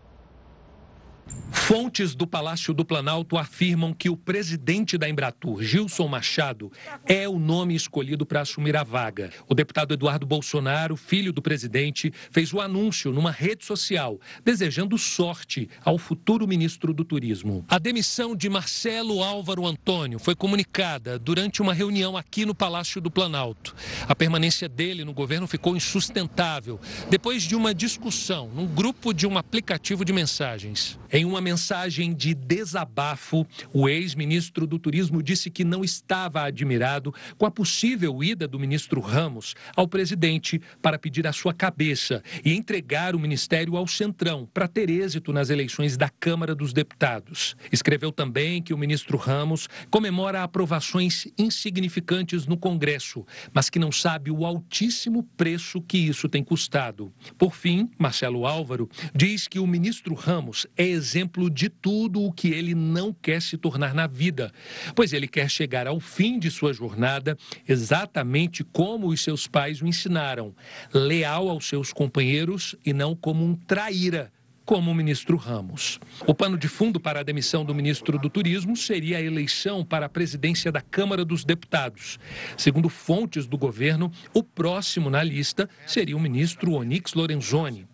Fontes 1.52 2.16
do 2.16 2.26
Palácio 2.26 2.74
do 2.74 2.86
Planalto 2.86 3.38
afirmam 3.38 3.94
que 3.94 4.10
o 4.10 4.16
presidente 4.16 4.98
da 4.98 5.10
Embratur, 5.10 5.62
Gilson 5.62 6.08
Machado, 6.08 6.72
é 7.06 7.28
o 7.28 7.38
nome 7.38 7.76
escolhido 7.76 8.26
para 8.26 8.42
assumir 8.42 8.76
a 8.78 8.84
vaga. 8.84 9.32
O 9.50 9.54
deputado 9.54 9.94
Eduardo 9.94 10.26
Bolsonaro, 10.26 10.96
filho 10.96 11.34
do 11.34 11.42
presidente, 11.42 12.12
fez 12.32 12.54
o 12.54 12.62
anúncio 12.62 13.12
numa 13.12 13.32
rede 13.32 13.66
social, 13.66 14.18
desejando 14.46 14.98
sorte 14.98 15.70
ao 15.84 15.98
futuro 15.98 16.48
ministro 16.48 16.94
do 16.94 17.04
Turismo. 17.04 17.66
A 17.68 17.78
demissão 17.78 18.34
de 18.34 18.50
Marcelo 18.50 19.22
Álvaro 19.22 19.68
Antônio 19.68 20.20
foi 20.20 20.36
comunicada 20.36 21.20
durante 21.20 21.62
uma 21.62 21.74
reunião 21.74 22.16
aqui 22.16 22.46
no 22.46 22.56
Palácio 22.56 23.02
do 23.02 23.12
Planalto. 23.12 23.76
A 24.08 24.16
permanência 24.16 24.70
dele 24.70 25.04
no 25.04 25.14
governo 25.14 25.48
ficou 25.48 25.76
insustentável 25.76 26.80
depois 27.10 27.44
de 27.44 27.56
uma 27.56 27.74
discussão 27.74 28.50
num 28.56 28.68
grupo 28.68 29.14
de 29.14 29.28
um 29.28 29.38
aplicativo 29.38 30.06
de 30.06 30.14
mensagens. 30.14 30.98
Em 31.12 31.26
uma 31.26 31.41
mensagem 31.42 32.14
de 32.14 32.34
desabafo, 32.34 33.46
o 33.74 33.90
ex-ministro 33.90 34.68
do 34.68 34.80
Turismo 34.80 35.22
disse 35.22 35.50
que 35.50 35.64
não 35.64 35.84
estava 35.84 36.44
admirado 36.44 37.14
com 37.38 37.46
a 37.46 37.52
possível 37.52 38.24
ida 38.24 38.48
do 38.48 38.60
ministro 38.60 39.02
Ramos 39.02 39.56
ao 39.76 39.88
presidente 39.88 40.62
para 40.82 41.00
pedir 41.00 41.26
a 41.28 41.34
sua 41.34 41.54
cabeça 41.54 42.24
e 42.46 42.54
entregar 42.54 43.16
o 43.16 43.20
ministério 43.20 43.76
ao 43.76 43.88
Centrão 43.88 44.48
para 44.54 44.68
ter 44.68 44.90
êxito 44.90 45.34
nas 45.34 45.50
eleições 45.50 45.98
da 45.98 46.10
Câmara 46.10 46.54
dos 46.54 46.74
Deputados. 46.74 47.56
Escreveu 47.72 48.12
também 48.12 48.62
que 48.62 48.74
o 48.74 48.78
ministro 48.78 49.18
Ramos 49.18 49.68
comemora 49.90 50.44
aprovações 50.44 51.28
insignificantes 51.38 52.46
no 52.46 52.58
Congresso, 52.58 53.26
mas 53.54 53.70
que 53.70 53.80
não 53.80 53.92
sabe 53.92 54.30
o 54.30 54.46
altíssimo 54.46 55.24
preço 55.36 55.82
que 55.82 55.98
isso 55.98 56.30
tem 56.30 56.44
custado. 56.44 57.14
Por 57.38 57.56
fim, 57.56 57.90
Marcelo 57.98 58.46
Álvaro 58.46 58.90
diz 59.14 59.48
que 59.48 59.60
o 59.60 59.68
ministro 59.68 60.14
Ramos 60.14 60.68
é 60.78 60.86
exemplo 60.86 61.31
de 61.50 61.70
tudo 61.70 62.24
o 62.24 62.32
que 62.32 62.50
ele 62.50 62.76
não 62.76 63.14
quer 63.14 63.42
se 63.42 63.58
tornar 63.58 63.94
na 63.94 64.08
vida, 64.08 64.52
pois 64.96 65.14
ele 65.14 65.28
quer 65.28 65.50
chegar 65.50 65.88
ao 65.88 66.00
fim 66.00 66.38
de 66.38 66.52
sua 66.52 66.74
jornada 66.74 67.38
exatamente 67.68 68.64
como 68.64 69.08
os 69.08 69.22
seus 69.22 69.48
pais 69.48 69.82
o 69.82 69.88
ensinaram, 69.88 70.54
leal 70.94 71.50
aos 71.50 71.66
seus 71.68 71.94
companheiros 71.94 72.76
e 72.86 72.94
não 72.94 73.16
como 73.16 73.46
um 73.46 73.56
traíra 73.56 74.32
como 74.66 74.92
o 74.92 74.96
ministro 74.96 75.36
Ramos. 75.36 76.00
O 76.26 76.34
pano 76.34 76.58
de 76.58 76.68
fundo 76.68 77.00
para 77.00 77.20
a 77.20 77.24
demissão 77.24 77.66
do 77.66 77.76
ministro 77.76 78.18
do 78.18 78.30
Turismo 78.30 78.76
seria 78.78 79.18
a 79.18 79.22
eleição 79.22 79.84
para 79.84 80.06
a 80.06 80.10
presidência 80.10 80.72
da 80.72 80.82
Câmara 80.82 81.26
dos 81.26 81.44
Deputados. 81.44 82.20
Segundo 82.56 82.88
fontes 82.88 83.48
do 83.48 83.58
governo, 83.58 84.12
o 84.34 84.44
próximo 84.44 85.10
na 85.10 85.24
lista 85.24 85.70
seria 85.86 86.16
o 86.16 86.20
ministro 86.20 86.74
Onyx 86.74 87.14
Lorenzoni. 87.14 87.88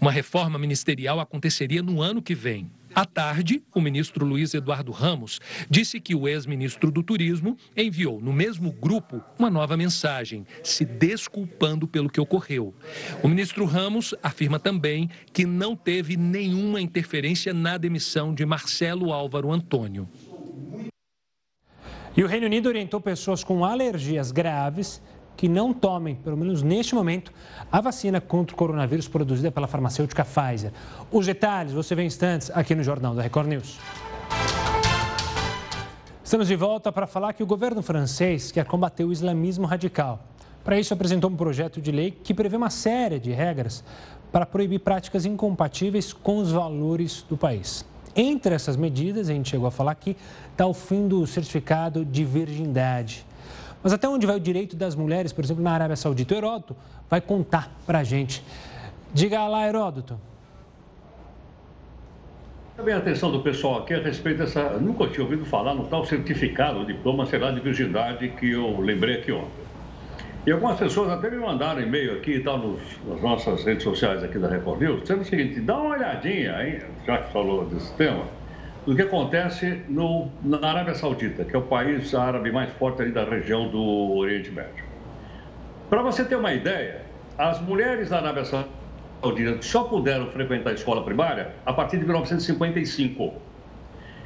Uma 0.00 0.12
reforma 0.12 0.58
ministerial 0.58 1.20
aconteceria 1.20 1.82
no 1.82 2.00
ano 2.00 2.22
que 2.22 2.34
vem. 2.34 2.70
À 2.94 3.04
tarde, 3.04 3.62
o 3.72 3.80
ministro 3.80 4.26
Luiz 4.26 4.52
Eduardo 4.52 4.90
Ramos 4.90 5.40
disse 5.68 6.00
que 6.00 6.14
o 6.14 6.26
ex-ministro 6.26 6.90
do 6.90 7.02
Turismo 7.02 7.56
enviou 7.76 8.20
no 8.20 8.32
mesmo 8.32 8.72
grupo 8.72 9.22
uma 9.38 9.48
nova 9.48 9.76
mensagem, 9.76 10.44
se 10.62 10.84
desculpando 10.84 11.86
pelo 11.86 12.10
que 12.10 12.20
ocorreu. 12.20 12.74
O 13.22 13.28
ministro 13.28 13.64
Ramos 13.64 14.14
afirma 14.22 14.58
também 14.58 15.08
que 15.32 15.46
não 15.46 15.76
teve 15.76 16.16
nenhuma 16.16 16.80
interferência 16.80 17.54
na 17.54 17.78
demissão 17.78 18.34
de 18.34 18.44
Marcelo 18.44 19.12
Álvaro 19.12 19.52
Antônio. 19.52 20.08
E 22.16 22.24
o 22.24 22.26
Reino 22.26 22.46
Unido 22.46 22.68
orientou 22.68 23.00
pessoas 23.00 23.44
com 23.44 23.64
alergias 23.64 24.32
graves 24.32 25.00
que 25.40 25.48
não 25.48 25.72
tomem, 25.72 26.16
pelo 26.16 26.36
menos 26.36 26.62
neste 26.62 26.94
momento, 26.94 27.32
a 27.72 27.80
vacina 27.80 28.20
contra 28.20 28.54
o 28.54 28.58
coronavírus 28.58 29.08
produzida 29.08 29.50
pela 29.50 29.66
farmacêutica 29.66 30.22
Pfizer. 30.22 30.70
Os 31.10 31.24
detalhes 31.24 31.72
você 31.72 31.94
vê 31.94 32.02
em 32.02 32.08
instantes 32.08 32.50
aqui 32.50 32.74
no 32.74 32.82
Jornal 32.82 33.14
da 33.14 33.22
Record 33.22 33.48
News. 33.48 33.78
Estamos 36.22 36.46
de 36.46 36.54
volta 36.56 36.92
para 36.92 37.06
falar 37.06 37.32
que 37.32 37.42
o 37.42 37.46
governo 37.46 37.80
francês 37.80 38.52
quer 38.52 38.66
combater 38.66 39.02
o 39.02 39.10
islamismo 39.10 39.66
radical. 39.66 40.22
Para 40.62 40.78
isso, 40.78 40.92
apresentou 40.92 41.30
um 41.30 41.36
projeto 41.36 41.80
de 41.80 41.90
lei 41.90 42.10
que 42.10 42.34
prevê 42.34 42.58
uma 42.58 42.68
série 42.68 43.18
de 43.18 43.30
regras 43.30 43.82
para 44.30 44.44
proibir 44.44 44.80
práticas 44.80 45.24
incompatíveis 45.24 46.12
com 46.12 46.36
os 46.36 46.52
valores 46.52 47.24
do 47.26 47.38
país. 47.38 47.82
Entre 48.14 48.54
essas 48.54 48.76
medidas, 48.76 49.30
a 49.30 49.32
gente 49.32 49.48
chegou 49.48 49.66
a 49.66 49.70
falar 49.70 49.92
aqui, 49.92 50.18
está 50.52 50.66
o 50.66 50.74
fim 50.74 51.08
do 51.08 51.26
certificado 51.26 52.04
de 52.04 52.26
virgindade. 52.26 53.24
Mas 53.82 53.92
até 53.92 54.08
onde 54.08 54.26
vai 54.26 54.36
o 54.36 54.40
direito 54.40 54.76
das 54.76 54.94
mulheres, 54.94 55.32
por 55.32 55.42
exemplo, 55.42 55.62
na 55.62 55.72
Arábia 55.72 55.96
Saudita? 55.96 56.34
O 56.34 56.36
Heródoto 56.36 56.76
vai 57.08 57.20
contar 57.20 57.70
para 57.86 58.00
a 58.00 58.04
gente. 58.04 58.42
Diga 59.12 59.46
lá, 59.46 59.66
Heródoto. 59.66 60.20
Também 62.76 62.94
a 62.94 62.98
atenção 62.98 63.30
do 63.30 63.40
pessoal 63.40 63.78
aqui 63.78 63.94
a 63.94 64.00
respeito 64.00 64.38
dessa. 64.38 64.78
Nunca 64.78 65.06
tinha 65.08 65.24
ouvido 65.24 65.44
falar 65.44 65.74
no 65.74 65.84
tal 65.86 66.04
certificado, 66.04 66.84
diploma, 66.84 67.26
sei 67.26 67.38
lá, 67.38 67.50
de 67.50 67.60
virgindade 67.60 68.28
que 68.28 68.50
eu 68.50 68.80
lembrei 68.80 69.16
aqui 69.16 69.32
ontem. 69.32 69.70
E 70.46 70.52
algumas 70.52 70.78
pessoas 70.78 71.10
até 71.10 71.30
me 71.30 71.36
mandaram 71.36 71.82
e-mail 71.82 72.14
aqui 72.14 72.32
e 72.32 72.40
tal 72.40 72.58
nos, 72.58 72.80
nas 73.06 73.20
nossas 73.20 73.64
redes 73.64 73.82
sociais 73.82 74.24
aqui 74.24 74.38
da 74.38 74.48
Record 74.48 74.80
News, 74.80 75.02
dizendo 75.02 75.20
o 75.20 75.24
seguinte: 75.24 75.60
dá 75.60 75.76
uma 75.76 75.94
olhadinha, 75.94 76.56
aí, 76.56 76.82
já 77.06 77.18
que 77.18 77.32
falou 77.32 77.66
desse 77.66 77.92
tema 77.94 78.24
do 78.86 78.96
que 78.96 79.02
acontece 79.02 79.82
no, 79.88 80.28
na 80.42 80.66
Arábia 80.66 80.94
Saudita, 80.94 81.44
que 81.44 81.54
é 81.54 81.58
o 81.58 81.62
país 81.62 82.14
árabe 82.14 82.50
mais 82.50 82.72
forte 82.74 83.02
ali 83.02 83.12
da 83.12 83.24
região 83.24 83.68
do 83.68 84.16
Oriente 84.16 84.50
Médio. 84.50 84.84
Para 85.88 86.02
você 86.02 86.24
ter 86.24 86.36
uma 86.36 86.52
ideia, 86.52 87.02
as 87.36 87.60
mulheres 87.60 88.08
da 88.08 88.18
Arábia 88.18 88.44
Saudita 88.44 89.60
só 89.60 89.84
puderam 89.84 90.26
frequentar 90.30 90.70
a 90.70 90.74
escola 90.74 91.04
primária 91.04 91.52
a 91.66 91.72
partir 91.72 91.98
de 91.98 92.04
1955. 92.04 93.34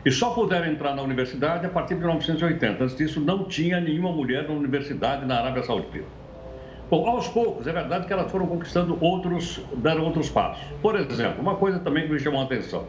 E 0.04 0.10
só 0.10 0.30
puderam 0.30 0.66
entrar 0.66 0.94
na 0.94 1.00
universidade 1.00 1.64
a 1.64 1.70
partir 1.70 1.94
de 1.94 2.00
1980. 2.00 2.84
Antes 2.84 2.96
disso, 2.96 3.20
não 3.20 3.44
tinha 3.44 3.80
nenhuma 3.80 4.12
mulher 4.12 4.46
na 4.46 4.54
universidade 4.54 5.24
na 5.24 5.38
Arábia 5.38 5.62
Saudita. 5.62 6.04
Bom, 6.90 7.08
aos 7.08 7.26
poucos, 7.28 7.66
é 7.66 7.72
verdade 7.72 8.06
que 8.06 8.12
elas 8.12 8.30
foram 8.30 8.46
conquistando 8.46 8.98
outros, 9.00 9.60
deram 9.76 10.04
outros 10.04 10.28
passos. 10.28 10.62
Por 10.82 10.94
exemplo, 10.94 11.40
uma 11.40 11.56
coisa 11.56 11.78
também 11.78 12.06
que 12.06 12.12
me 12.12 12.20
chamou 12.20 12.42
a 12.42 12.44
atenção. 12.44 12.84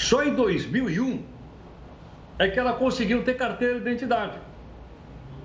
Só 0.00 0.24
em 0.24 0.34
2001 0.34 1.22
é 2.38 2.48
que 2.48 2.58
ela 2.58 2.72
conseguiu 2.72 3.22
ter 3.22 3.34
carteira 3.34 3.74
de 3.74 3.82
identidade. 3.82 4.38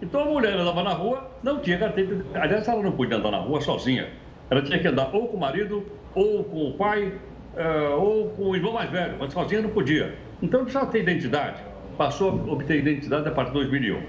Então 0.01 0.21
a 0.21 0.25
mulher 0.25 0.53
andava 0.53 0.81
na 0.81 0.93
rua, 0.93 1.29
não 1.43 1.59
tinha 1.59 1.77
carteira 1.77 2.07
de 2.07 2.15
identidade. 2.15 2.45
Aliás, 2.45 2.67
ela 2.69 2.81
não 2.81 2.93
podia 2.93 3.17
andar 3.17 3.31
na 3.31 3.39
rua 3.39 3.59
sozinha. 3.59 4.07
Ela 4.49 4.61
tinha 4.61 4.79
que 4.79 4.87
andar 4.87 5.13
ou 5.13 5.27
com 5.27 5.35
o 5.35 5.39
marido, 5.39 5.85
ou 6.15 6.45
com 6.45 6.69
o 6.69 6.73
pai, 6.77 7.11
uh, 7.53 7.99
ou 7.99 8.29
com 8.29 8.43
o 8.43 8.55
irmão 8.55 8.71
mais 8.71 8.89
velho, 8.89 9.17
mas 9.19 9.33
sozinha 9.33 9.61
não 9.61 9.71
podia. 9.71 10.15
Então 10.41 10.61
precisava 10.61 10.89
ter 10.89 11.01
identidade. 11.01 11.61
Passou 11.97 12.31
a 12.31 12.53
obter 12.53 12.79
identidade 12.79 13.27
a 13.27 13.31
partir 13.31 13.51
de 13.51 13.57
2001. 13.57 14.03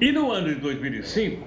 E 0.00 0.10
no 0.10 0.32
ano 0.32 0.48
de 0.48 0.56
2005, 0.56 1.46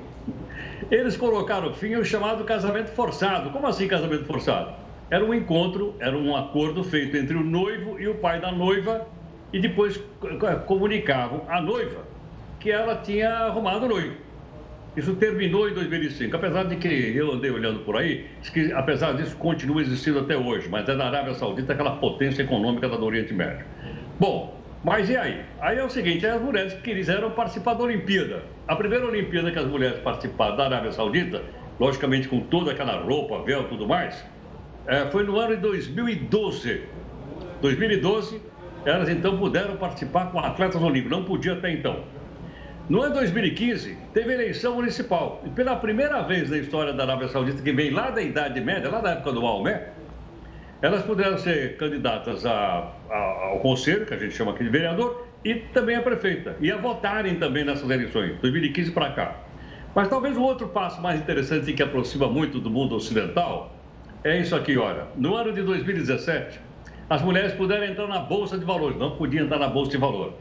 eles 0.90 1.18
colocaram 1.18 1.74
fim 1.74 1.94
ao 1.94 2.06
chamado 2.06 2.46
casamento 2.46 2.90
forçado. 2.92 3.50
Como 3.50 3.68
assim 3.68 3.86
casamento 3.86 4.24
forçado? 4.24 4.89
Era 5.12 5.26
um 5.26 5.34
encontro, 5.34 5.96
era 6.00 6.18
um 6.18 6.36
acordo 6.36 6.84
feito 6.84 7.18
entre 7.18 7.36
o 7.36 7.44
noivo 7.44 8.00
e 8.00 8.08
o 8.08 8.16
pai 8.16 8.40
da 8.40 8.52
noiva 8.52 9.08
e 9.52 9.60
depois 9.60 10.00
comunicavam 10.68 11.42
à 11.48 11.60
noiva 11.62 12.04
que 12.60 12.70
ela 12.70 12.96
tinha 12.96 13.30
arrumado 13.30 13.86
o 13.86 13.90
noivo. 13.90 14.16
Isso 14.96 15.16
terminou 15.16 15.70
em 15.70 15.74
2005, 15.74 16.36
apesar 16.36 16.64
de 16.64 16.76
que 16.76 16.88
eu 16.88 17.32
andei 17.32 17.50
olhando 17.50 17.80
por 17.82 17.96
aí, 17.96 18.26
que 18.52 18.72
apesar 18.74 19.14
disso 19.14 19.36
continua 19.38 19.82
existindo 19.82 20.20
até 20.20 20.36
hoje, 20.36 20.68
mas 20.68 20.88
é 20.90 20.96
da 20.96 21.06
Arábia 21.06 21.34
Saudita, 21.34 21.74
aquela 21.74 21.96
potência 21.98 22.42
econômica 22.42 22.90
do 22.90 23.06
Oriente 23.06 23.34
Médio. 23.34 23.66
Bom, 24.20 24.60
mas 24.84 25.10
e 25.10 25.16
aí? 25.16 25.42
Aí 25.62 25.78
é 25.78 25.84
o 25.84 25.90
seguinte, 25.90 26.26
as 26.26 26.42
mulheres 26.42 26.74
quiseram 26.82 27.32
participar 27.32 27.76
da 27.76 27.84
Olimpíada. 27.84 28.44
A 28.68 28.76
primeira 28.76 29.06
Olimpíada 29.06 29.52
que 29.52 29.60
as 29.60 29.68
mulheres 29.68 30.00
participaram 30.00 30.58
da 30.58 30.66
Arábia 30.66 30.92
Saudita, 30.92 31.44
logicamente 31.80 32.28
com 32.28 32.42
toda 32.42 32.72
aquela 32.72 33.00
roupa, 33.00 33.42
véu 33.44 33.62
e 33.62 33.66
tudo 33.66 33.88
mais, 33.88 34.26
é, 34.90 35.06
foi 35.12 35.24
no 35.24 35.40
ano 35.40 35.56
de 35.56 35.62
2012. 35.62 36.82
2012, 37.62 38.42
elas 38.84 39.08
então 39.08 39.38
puderam 39.38 39.78
participar 39.78 40.32
com 40.32 40.40
atletas 40.40 40.82
olímpicos, 40.82 41.12
não 41.16 41.24
podia 41.24 41.54
até 41.54 41.72
então. 41.72 42.04
No 42.90 43.04
ano 43.04 43.14
de 43.14 43.20
2015, 43.20 43.96
teve 44.16 44.34
eleição 44.34 44.74
municipal. 44.74 45.44
E 45.46 45.50
pela 45.50 45.76
primeira 45.76 46.24
vez 46.24 46.50
na 46.50 46.58
história 46.58 46.92
da 46.92 47.04
Arábia 47.04 47.28
Saudita, 47.28 47.62
que 47.62 47.72
vem 47.72 47.92
lá 47.92 48.10
da 48.10 48.20
Idade 48.20 48.60
Média, 48.62 48.90
lá 48.90 49.00
da 49.00 49.12
época 49.12 49.32
do 49.32 49.44
Maomé, 49.44 49.90
elas 50.82 51.04
puderam 51.04 51.38
ser 51.38 51.78
candidatas 51.78 52.44
a, 52.44 52.92
a, 53.12 53.16
ao 53.52 53.60
conselho, 53.60 54.08
que 54.08 54.14
a 54.16 54.18
gente 54.18 54.34
chama 54.34 54.54
aqui 54.54 54.64
de 54.64 54.72
vereador, 54.72 55.28
e 55.46 55.54
também 55.54 55.98
a 55.98 56.02
prefeita. 56.02 56.58
E 56.60 56.72
a 56.72 56.78
votarem 56.78 57.36
também 57.36 57.64
nessas 57.64 57.88
eleições, 57.88 58.40
2015 58.42 58.90
para 58.90 59.12
cá. 59.12 59.36
Mas 59.94 60.08
talvez 60.08 60.36
o 60.36 60.42
outro 60.42 60.68
passo 60.70 61.00
mais 61.00 61.20
interessante 61.20 61.74
que 61.74 61.84
aproxima 61.84 62.28
muito 62.28 62.60
do 62.60 62.72
mundo 62.72 62.96
ocidental 62.96 63.79
é 64.24 64.40
isso 64.40 64.56
aqui, 64.56 64.78
olha. 64.78 65.08
No 65.16 65.36
ano 65.36 65.54
de 65.54 65.62
2017, 65.62 66.60
as 67.10 67.22
mulheres 67.22 67.54
puderam 67.54 67.86
entrar 67.86 68.08
na 68.08 68.20
Bolsa 68.20 68.58
de 68.58 68.66
Valores, 68.66 68.98
não 68.98 69.12
podiam 69.12 69.46
entrar 69.46 69.60
na 69.60 69.68
Bolsa 69.68 69.92
de 69.92 69.98
Valores. 69.98 70.34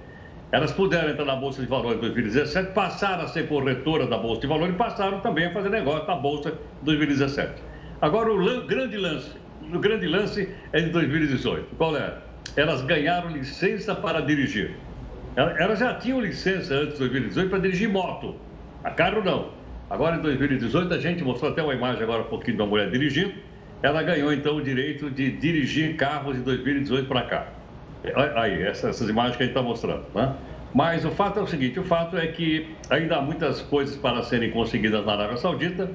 Elas 0.51 0.73
puderam 0.73 1.11
entrar 1.11 1.25
na 1.25 1.37
Bolsa 1.37 1.63
de 1.63 1.69
Valores 1.69 1.99
em 1.99 2.01
2017, 2.01 2.73
passaram 2.73 3.25
a 3.25 3.29
ser 3.29 3.49
corretora 3.49 4.07
da 4.07 4.19
Bolsa 4.19 4.41
de 4.41 4.47
Valores 4.47 4.75
e 4.75 4.79
passaram 4.79 5.21
também 5.21 5.47
a 5.47 5.53
fazer 5.53 5.69
negócio 5.69 6.07
na 6.09 6.17
Bolsa 6.17 6.51
em 6.83 6.85
2017. 6.85 7.63
Agora, 8.01 8.33
o 8.33 8.67
grande 8.67 8.97
lance, 8.97 9.31
o 9.73 9.79
grande 9.79 10.07
lance 10.07 10.49
é 10.73 10.81
de 10.81 10.91
2018. 10.91 11.77
Qual 11.77 11.97
é? 11.97 12.15
Elas 12.57 12.83
ganharam 12.83 13.31
licença 13.31 13.95
para 13.95 14.21
dirigir. 14.21 14.73
Elas 15.37 15.79
já 15.79 15.95
tinham 15.95 16.21
licença 16.21 16.75
antes 16.75 16.95
de 16.95 16.99
2018 17.01 17.51
para 17.51 17.59
dirigir 17.61 17.89
moto. 17.89 18.35
A 18.83 18.91
carro 18.91 19.23
não. 19.23 19.51
Agora, 19.89 20.17
em 20.17 20.21
2018, 20.21 20.93
a 20.93 20.99
gente 20.99 21.23
mostrou 21.23 21.53
até 21.53 21.63
uma 21.63 21.75
imagem 21.75 22.03
agora 22.03 22.23
um 22.23 22.27
pouquinho 22.27 22.57
de 22.57 22.63
uma 22.63 22.69
mulher 22.69 22.91
dirigindo 22.91 23.33
ela 23.83 24.03
ganhou 24.03 24.33
então 24.33 24.57
o 24.57 24.63
direito 24.63 25.11
de 25.11 25.31
dirigir 25.31 25.97
carros 25.97 26.37
de 26.37 26.43
2018 26.43 27.07
para 27.07 27.23
cá. 27.23 27.47
Aí, 28.37 28.63
essas, 28.63 29.01
imagens 29.09 29.37
que 29.37 29.43
a 29.43 29.47
gente 29.47 29.57
está 29.57 29.63
mostrando, 29.63 30.05
né? 30.15 30.35
Mas 30.75 31.05
o 31.05 31.11
fato 31.11 31.41
é 31.41 31.43
o 31.43 31.47
seguinte: 31.47 31.81
o 31.81 31.85
fato 31.85 32.17
é 32.17 32.27
que 32.27 32.69
ainda 32.91 33.17
há 33.17 33.23
muitas 33.23 33.61
coisas 33.63 33.97
para 33.97 34.23
serem 34.23 34.51
conseguidas 34.51 35.05
na 35.05 35.13
Arábia 35.13 35.37
Saudita, 35.37 35.91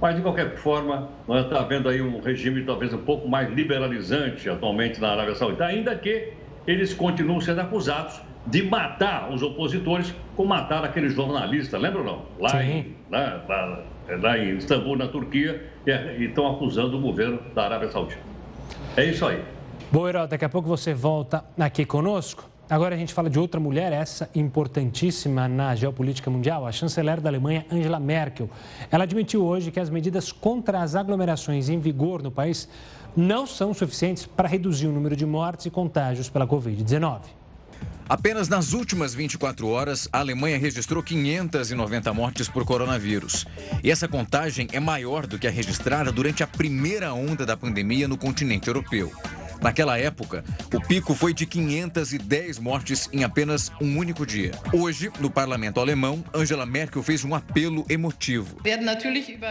mas 0.00 0.16
de 0.16 0.22
qualquer 0.22 0.54
forma, 0.56 1.08
nós 1.26 1.44
está 1.44 1.60
havendo 1.60 1.88
aí 1.88 2.00
um 2.00 2.20
regime 2.20 2.62
talvez 2.62 2.92
um 2.92 2.98
pouco 2.98 3.28
mais 3.28 3.50
liberalizante 3.50 4.48
atualmente 4.48 5.00
na 5.00 5.10
Arábia 5.10 5.34
Saudita, 5.34 5.64
ainda 5.64 5.94
que 5.96 6.32
eles 6.66 6.92
continuam 6.94 7.40
sendo 7.40 7.60
acusados 7.60 8.20
de 8.46 8.62
matar 8.62 9.30
os 9.32 9.42
opositores, 9.42 10.14
como 10.36 10.50
mataram 10.50 10.84
aquele 10.84 11.08
jornalista, 11.10 11.76
lembra 11.76 12.00
ou 12.00 12.04
não? 12.04 12.22
Lá 12.38 12.50
Sim. 12.50 12.70
em. 12.70 12.96
Né, 13.10 13.40
lá, 13.48 13.82
é, 14.08 14.16
lá 14.16 14.38
em 14.38 14.56
Istambul, 14.56 14.96
na 14.96 15.08
Turquia, 15.08 15.62
e 16.18 16.24
estão 16.24 16.50
acusando 16.50 16.96
o 16.96 17.00
governo 17.00 17.38
da 17.54 17.64
Arábia 17.64 17.90
Saudita. 17.90 18.20
É 18.96 19.04
isso 19.04 19.24
aí. 19.26 19.42
Boa, 19.90 20.08
Herói, 20.08 20.28
daqui 20.28 20.44
a 20.44 20.48
pouco 20.48 20.68
você 20.68 20.92
volta 20.92 21.44
aqui 21.58 21.84
conosco. 21.84 22.48
Agora 22.70 22.94
a 22.94 22.98
gente 22.98 23.14
fala 23.14 23.30
de 23.30 23.38
outra 23.38 23.58
mulher, 23.58 23.92
essa 23.94 24.28
importantíssima 24.34 25.48
na 25.48 25.74
geopolítica 25.74 26.30
mundial, 26.30 26.66
a 26.66 26.72
chanceler 26.72 27.18
da 27.18 27.30
Alemanha, 27.30 27.64
Angela 27.72 27.98
Merkel. 27.98 28.50
Ela 28.90 29.04
admitiu 29.04 29.42
hoje 29.42 29.70
que 29.70 29.80
as 29.80 29.88
medidas 29.88 30.30
contra 30.30 30.82
as 30.82 30.94
aglomerações 30.94 31.70
em 31.70 31.78
vigor 31.78 32.22
no 32.22 32.30
país 32.30 32.68
não 33.16 33.46
são 33.46 33.72
suficientes 33.72 34.26
para 34.26 34.46
reduzir 34.46 34.86
o 34.86 34.92
número 34.92 35.16
de 35.16 35.24
mortes 35.24 35.64
e 35.64 35.70
contágios 35.70 36.28
pela 36.28 36.46
Covid-19. 36.46 37.37
Apenas 38.08 38.48
nas 38.48 38.72
últimas 38.72 39.14
24 39.14 39.68
horas, 39.68 40.08
a 40.10 40.20
Alemanha 40.20 40.58
registrou 40.58 41.02
590 41.02 42.14
mortes 42.14 42.48
por 42.48 42.64
coronavírus. 42.64 43.46
E 43.84 43.90
essa 43.90 44.08
contagem 44.08 44.66
é 44.72 44.80
maior 44.80 45.26
do 45.26 45.38
que 45.38 45.46
a 45.46 45.50
registrada 45.50 46.10
durante 46.10 46.42
a 46.42 46.46
primeira 46.46 47.12
onda 47.12 47.44
da 47.44 47.56
pandemia 47.56 48.08
no 48.08 48.16
continente 48.16 48.68
europeu. 48.68 49.12
Naquela 49.60 49.98
época, 49.98 50.44
o 50.72 50.80
pico 50.80 51.14
foi 51.14 51.34
de 51.34 51.44
510 51.44 52.58
mortes 52.60 53.08
em 53.12 53.24
apenas 53.24 53.72
um 53.80 53.98
único 53.98 54.24
dia. 54.24 54.52
Hoje, 54.72 55.10
no 55.18 55.28
parlamento 55.28 55.80
alemão, 55.80 56.24
Angela 56.32 56.64
Merkel 56.64 57.02
fez 57.02 57.24
um 57.24 57.34
apelo 57.34 57.84
emotivo. 57.88 58.60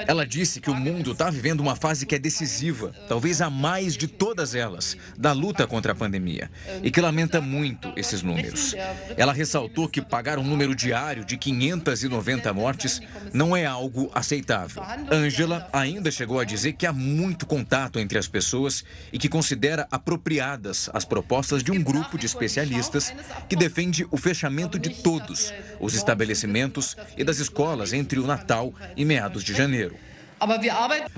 Ela 0.07 0.25
disse 0.25 0.61
que 0.61 0.69
o 0.69 0.75
mundo 0.75 1.11
está 1.11 1.29
vivendo 1.29 1.59
uma 1.59 1.75
fase 1.75 2.05
que 2.05 2.15
é 2.15 2.19
decisiva, 2.19 2.93
talvez 3.07 3.41
a 3.41 3.49
mais 3.49 3.97
de 3.97 4.07
todas 4.07 4.55
elas, 4.55 4.95
da 5.17 5.33
luta 5.33 5.67
contra 5.67 5.91
a 5.91 5.95
pandemia, 5.95 6.49
e 6.81 6.89
que 6.89 7.01
lamenta 7.01 7.41
muito 7.41 7.91
esses 7.97 8.21
números. 8.21 8.75
Ela 9.17 9.33
ressaltou 9.33 9.89
que 9.89 10.01
pagar 10.01 10.39
um 10.39 10.43
número 10.43 10.73
diário 10.73 11.25
de 11.25 11.35
590 11.37 12.53
mortes 12.53 13.01
não 13.33 13.55
é 13.55 13.65
algo 13.65 14.09
aceitável. 14.15 14.81
Angela 15.11 15.67
ainda 15.73 16.09
chegou 16.11 16.39
a 16.39 16.45
dizer 16.45 16.73
que 16.73 16.85
há 16.85 16.93
muito 16.93 17.45
contato 17.45 17.99
entre 17.99 18.17
as 18.17 18.27
pessoas 18.27 18.85
e 19.11 19.19
que 19.19 19.27
considera 19.27 19.87
apropriadas 19.97 20.89
as 20.93 21.03
propostas 21.03 21.63
de 21.63 21.71
um 21.71 21.81
grupo 21.81 22.17
de 22.17 22.25
especialistas 22.25 23.13
que 23.49 23.55
defende 23.55 24.07
o 24.11 24.17
fechamento 24.17 24.77
de 24.77 24.89
todos 25.01 25.51
os 25.79 25.93
estabelecimentos 25.93 26.95
e 27.17 27.23
das 27.23 27.39
escolas 27.39 27.93
entre 27.93 28.19
o 28.19 28.27
Natal 28.27 28.73
e 28.95 29.03
meados 29.03 29.43
de 29.43 29.53
janeiro. 29.53 29.95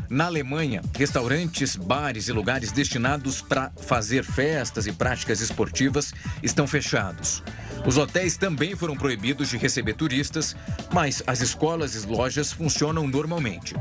Na 0.09 0.25
Alemanha, 0.25 0.81
restaurantes, 0.97 1.75
bares 1.75 2.29
e 2.29 2.31
lugares 2.31 2.71
destinados 2.71 3.41
para 3.41 3.69
fazer 3.81 4.23
festas 4.23 4.87
e 4.87 4.93
práticas 4.93 5.41
esportivas 5.41 6.13
estão 6.41 6.65
fechados. 6.65 7.43
Os 7.85 7.97
hotéis 7.97 8.37
também 8.37 8.75
foram 8.75 8.95
proibidos 8.95 9.49
de 9.49 9.57
receber 9.57 9.93
turistas, 9.93 10.55
mas 10.93 11.23
as 11.25 11.41
escolas 11.41 11.95
e 11.95 12.07
lojas 12.07 12.51
funcionam 12.51 13.07
normalmente. 13.07 13.73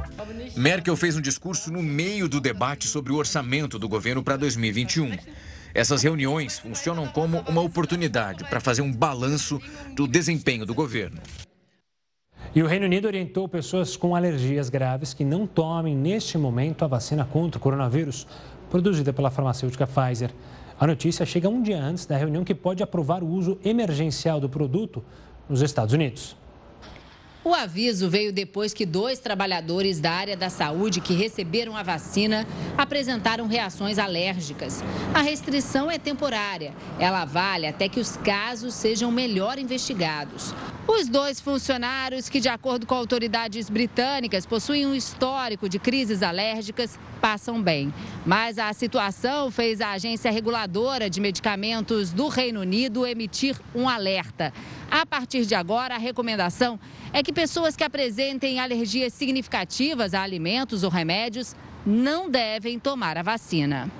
Merkel 0.56 0.96
fez 0.96 1.16
um 1.16 1.20
discurso 1.20 1.70
no 1.72 1.82
meio 1.82 2.28
do 2.28 2.40
debate 2.40 2.86
sobre 2.86 3.12
o 3.12 3.16
orçamento 3.16 3.78
do 3.78 3.88
governo 3.88 4.22
para 4.22 4.36
2021. 4.36 5.16
Essas 5.74 6.02
reuniões 6.02 6.58
funcionam 6.58 7.06
como 7.08 7.40
uma 7.48 7.60
oportunidade 7.60 8.44
para 8.44 8.60
fazer 8.60 8.82
um 8.82 8.92
balanço 8.92 9.60
do 9.94 10.06
desempenho 10.06 10.64
do 10.64 10.74
governo. 10.74 11.20
E 12.54 12.62
o 12.62 12.66
Reino 12.66 12.86
Unido 12.86 13.06
orientou 13.06 13.46
pessoas 13.48 13.96
com 13.96 14.16
alergias 14.16 14.70
graves 14.70 15.12
que 15.12 15.24
não 15.24 15.46
tomem 15.46 15.94
neste 15.94 16.38
momento 16.38 16.84
a 16.84 16.88
vacina 16.88 17.24
contra 17.24 17.58
o 17.58 17.60
coronavírus, 17.60 18.26
produzida 18.70 19.12
pela 19.12 19.30
farmacêutica 19.30 19.86
Pfizer. 19.86 20.30
A 20.80 20.86
notícia 20.86 21.26
chega 21.26 21.48
um 21.48 21.60
dia 21.60 21.82
antes 21.82 22.06
da 22.06 22.16
reunião 22.16 22.44
que 22.44 22.54
pode 22.54 22.82
aprovar 22.82 23.24
o 23.24 23.28
uso 23.28 23.58
emergencial 23.64 24.38
do 24.38 24.48
produto 24.48 25.02
nos 25.48 25.60
Estados 25.60 25.92
Unidos. 25.92 26.36
O 27.44 27.54
aviso 27.54 28.10
veio 28.10 28.32
depois 28.32 28.74
que 28.74 28.84
dois 28.84 29.18
trabalhadores 29.18 30.00
da 30.00 30.12
área 30.12 30.36
da 30.36 30.50
saúde 30.50 31.00
que 31.00 31.14
receberam 31.14 31.76
a 31.76 31.82
vacina 31.82 32.46
apresentaram 32.76 33.46
reações 33.46 33.98
alérgicas. 33.98 34.84
A 35.14 35.22
restrição 35.22 35.90
é 35.90 35.98
temporária. 35.98 36.74
Ela 36.98 37.24
vale 37.24 37.66
até 37.66 37.88
que 37.88 37.98
os 37.98 38.16
casos 38.16 38.74
sejam 38.74 39.10
melhor 39.10 39.58
investigados. 39.58 40.54
Os 40.90 41.06
dois 41.06 41.38
funcionários, 41.38 42.30
que 42.30 42.40
de 42.40 42.48
acordo 42.48 42.86
com 42.86 42.94
autoridades 42.94 43.68
britânicas 43.68 44.46
possuem 44.46 44.86
um 44.86 44.94
histórico 44.94 45.68
de 45.68 45.78
crises 45.78 46.22
alérgicas, 46.22 46.98
passam 47.20 47.62
bem. 47.62 47.92
Mas 48.24 48.58
a 48.58 48.72
situação 48.72 49.50
fez 49.50 49.82
a 49.82 49.90
agência 49.90 50.30
reguladora 50.30 51.10
de 51.10 51.20
medicamentos 51.20 52.10
do 52.10 52.26
Reino 52.28 52.60
Unido 52.60 53.06
emitir 53.06 53.54
um 53.74 53.86
alerta. 53.86 54.50
A 54.90 55.04
partir 55.04 55.44
de 55.44 55.54
agora, 55.54 55.94
a 55.94 55.98
recomendação 55.98 56.80
é 57.12 57.22
que 57.22 57.34
pessoas 57.34 57.76
que 57.76 57.84
apresentem 57.84 58.58
alergias 58.58 59.12
significativas 59.12 60.14
a 60.14 60.22
alimentos 60.22 60.84
ou 60.84 60.90
remédios 60.90 61.54
não 61.84 62.30
devem 62.30 62.78
tomar 62.78 63.18
a 63.18 63.22
vacina. 63.22 63.90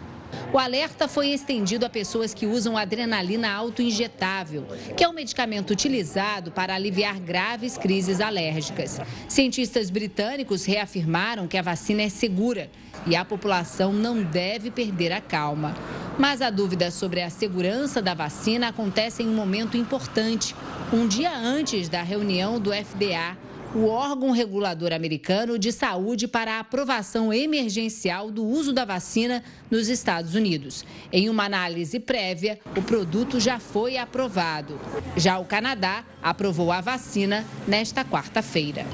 O 0.53 0.59
alerta 0.59 1.07
foi 1.07 1.29
estendido 1.29 1.85
a 1.85 1.91
pessoas 1.91 2.33
que 2.33 2.47
usam 2.47 2.77
adrenalina 2.77 3.51
autoinjetável, 3.53 4.67
que 4.97 5.05
é 5.05 5.09
um 5.09 5.13
medicamento 5.13 5.71
utilizado 5.71 6.51
para 6.51 6.75
aliviar 6.75 7.19
graves 7.21 7.77
crises 7.77 8.21
alérgicas. 8.21 9.01
Cientistas 9.29 9.91
britânicos 9.91 10.65
reafirmaram 10.65 11.47
que 11.47 11.57
a 11.57 11.63
vacina 11.63 12.03
é 12.03 12.09
segura 12.09 12.71
e 13.07 13.15
a 13.15 13.25
população 13.25 13.93
não 13.93 14.23
deve 14.23 14.71
perder 14.71 15.13
a 15.13 15.21
calma. 15.21 15.75
Mas 16.19 16.43
a 16.43 16.51
dúvida 16.51 16.91
sobre 16.91 17.23
a 17.23 17.31
segurança 17.31 18.03
da 18.03 18.15
vacina 18.15 18.69
acontece 18.69 19.23
em 19.23 19.29
um 19.29 19.35
momento 19.35 19.77
importante, 19.77 20.55
um 20.93 21.07
dia 21.07 21.37
antes 21.37 21.89
da 21.89 22.03
reunião 22.03 22.59
do 22.59 22.73
FDA 22.73 23.37
o 23.75 23.87
órgão 23.87 24.31
regulador 24.31 24.93
americano 24.93 25.59
de 25.59 25.73
saúde 25.73 26.27
para 26.27 26.57
a 26.57 26.61
aprovação 26.61 27.33
emergencial 27.33 28.31
do 28.31 28.45
uso 28.45 28.73
da 28.73 28.85
vacina 28.85 29.43
nos 29.71 29.89
Estados 29.89 30.35
Unidos. 30.35 30.85
Em 31.13 31.29
uma 31.29 31.45
análise 31.45 32.01
prévia, 32.01 32.59
o 32.77 32.83
produto 32.83 33.39
já 33.39 33.59
foi 33.59 33.99
aprovado. 33.99 34.81
Já 35.17 35.39
o 35.39 35.45
Canadá 35.45 36.05
aprovou 36.23 36.73
a 36.73 36.81
vacina 36.81 37.45
nesta 37.67 38.05
quarta-feira. 38.05 38.87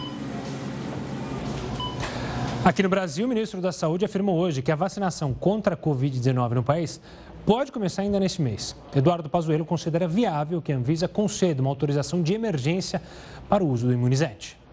Aqui 2.65 2.83
no 2.83 2.89
Brasil, 2.89 3.27
o 3.27 3.29
ministro 3.29 3.61
da 3.61 3.71
Saúde 3.71 4.07
afirmou 4.07 4.39
hoje 4.39 4.63
que 4.63 4.73
a 4.73 4.77
vacinação 4.77 5.35
contra 5.35 5.75
a 5.75 5.77
Covid-19 5.77 6.55
no 6.55 6.63
país 6.63 7.01
pode 7.45 7.71
começar 7.71 8.03
ainda 8.03 8.19
neste 8.19 8.41
mês. 8.41 8.75
Eduardo 8.97 9.29
Pazuello 9.29 9.67
considera 9.67 10.09
viável 10.09 10.63
que 10.63 10.73
a 10.73 10.77
Anvisa 10.77 11.07
conceda 11.07 11.61
uma 11.61 11.71
autorização 11.71 12.23
de 12.23 12.33
emergência 12.33 13.03
para 13.49 13.63
o 13.63 13.69
uso 13.69 13.87
do 13.87 13.93
imunizante. 13.93 14.64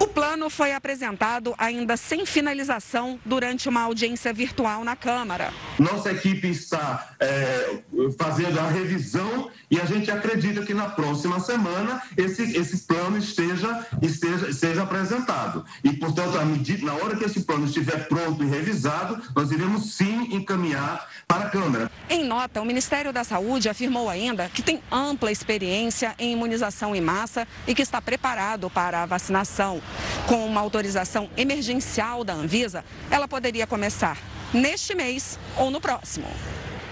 O 0.00 0.06
plano 0.06 0.48
foi 0.48 0.72
apresentado 0.72 1.54
ainda 1.58 1.96
sem 1.96 2.24
finalização 2.24 3.18
durante 3.24 3.68
uma 3.68 3.82
audiência 3.82 4.32
virtual 4.32 4.84
na 4.84 4.94
Câmara. 4.94 5.52
Nossa 5.78 6.12
equipe 6.12 6.48
está 6.48 7.14
é, 7.18 7.80
fazendo 8.18 8.58
a 8.60 8.68
revisão 8.68 9.50
e 9.70 9.80
a 9.80 9.84
gente 9.84 10.10
acredita 10.10 10.64
que 10.64 10.72
na 10.72 10.88
próxima 10.88 11.40
semana 11.40 12.02
esse, 12.16 12.56
esse 12.56 12.78
plano 12.78 13.18
esteja, 13.18 13.86
esteja 14.00 14.52
seja 14.52 14.82
apresentado. 14.82 15.64
E, 15.82 15.92
portanto, 15.92 16.38
medida, 16.46 16.86
na 16.86 16.94
hora 16.94 17.16
que 17.16 17.24
esse 17.24 17.40
plano 17.40 17.66
estiver 17.66 18.08
pronto 18.08 18.42
e 18.42 18.46
revisado, 18.46 19.20
nós 19.34 19.50
iremos 19.50 19.94
sim 19.94 20.34
encaminhar 20.34 21.08
para 21.26 21.46
a 21.46 21.50
Câmara. 21.50 21.90
Em 22.08 22.24
nota, 22.24 22.60
o 22.60 22.64
Ministério 22.64 23.12
da 23.12 23.24
Saúde 23.24 23.68
afirmou 23.68 24.08
ainda 24.08 24.48
que 24.48 24.62
tem 24.62 24.80
ampla 24.90 25.32
experiência 25.32 26.14
em 26.18 26.32
imunização 26.32 26.94
em 26.94 27.00
massa 27.00 27.46
e 27.66 27.74
que 27.74 27.82
está 27.82 28.00
preparado 28.00 28.70
para 28.70 29.02
a 29.02 29.06
vacinação. 29.06 29.80
Com 30.26 30.46
uma 30.46 30.60
autorização 30.60 31.28
emergencial 31.36 32.24
da 32.24 32.34
Anvisa, 32.34 32.84
ela 33.10 33.28
poderia 33.28 33.66
começar 33.66 34.18
neste 34.52 34.94
mês 34.94 35.38
ou 35.56 35.70
no 35.70 35.80
próximo. 35.80 36.26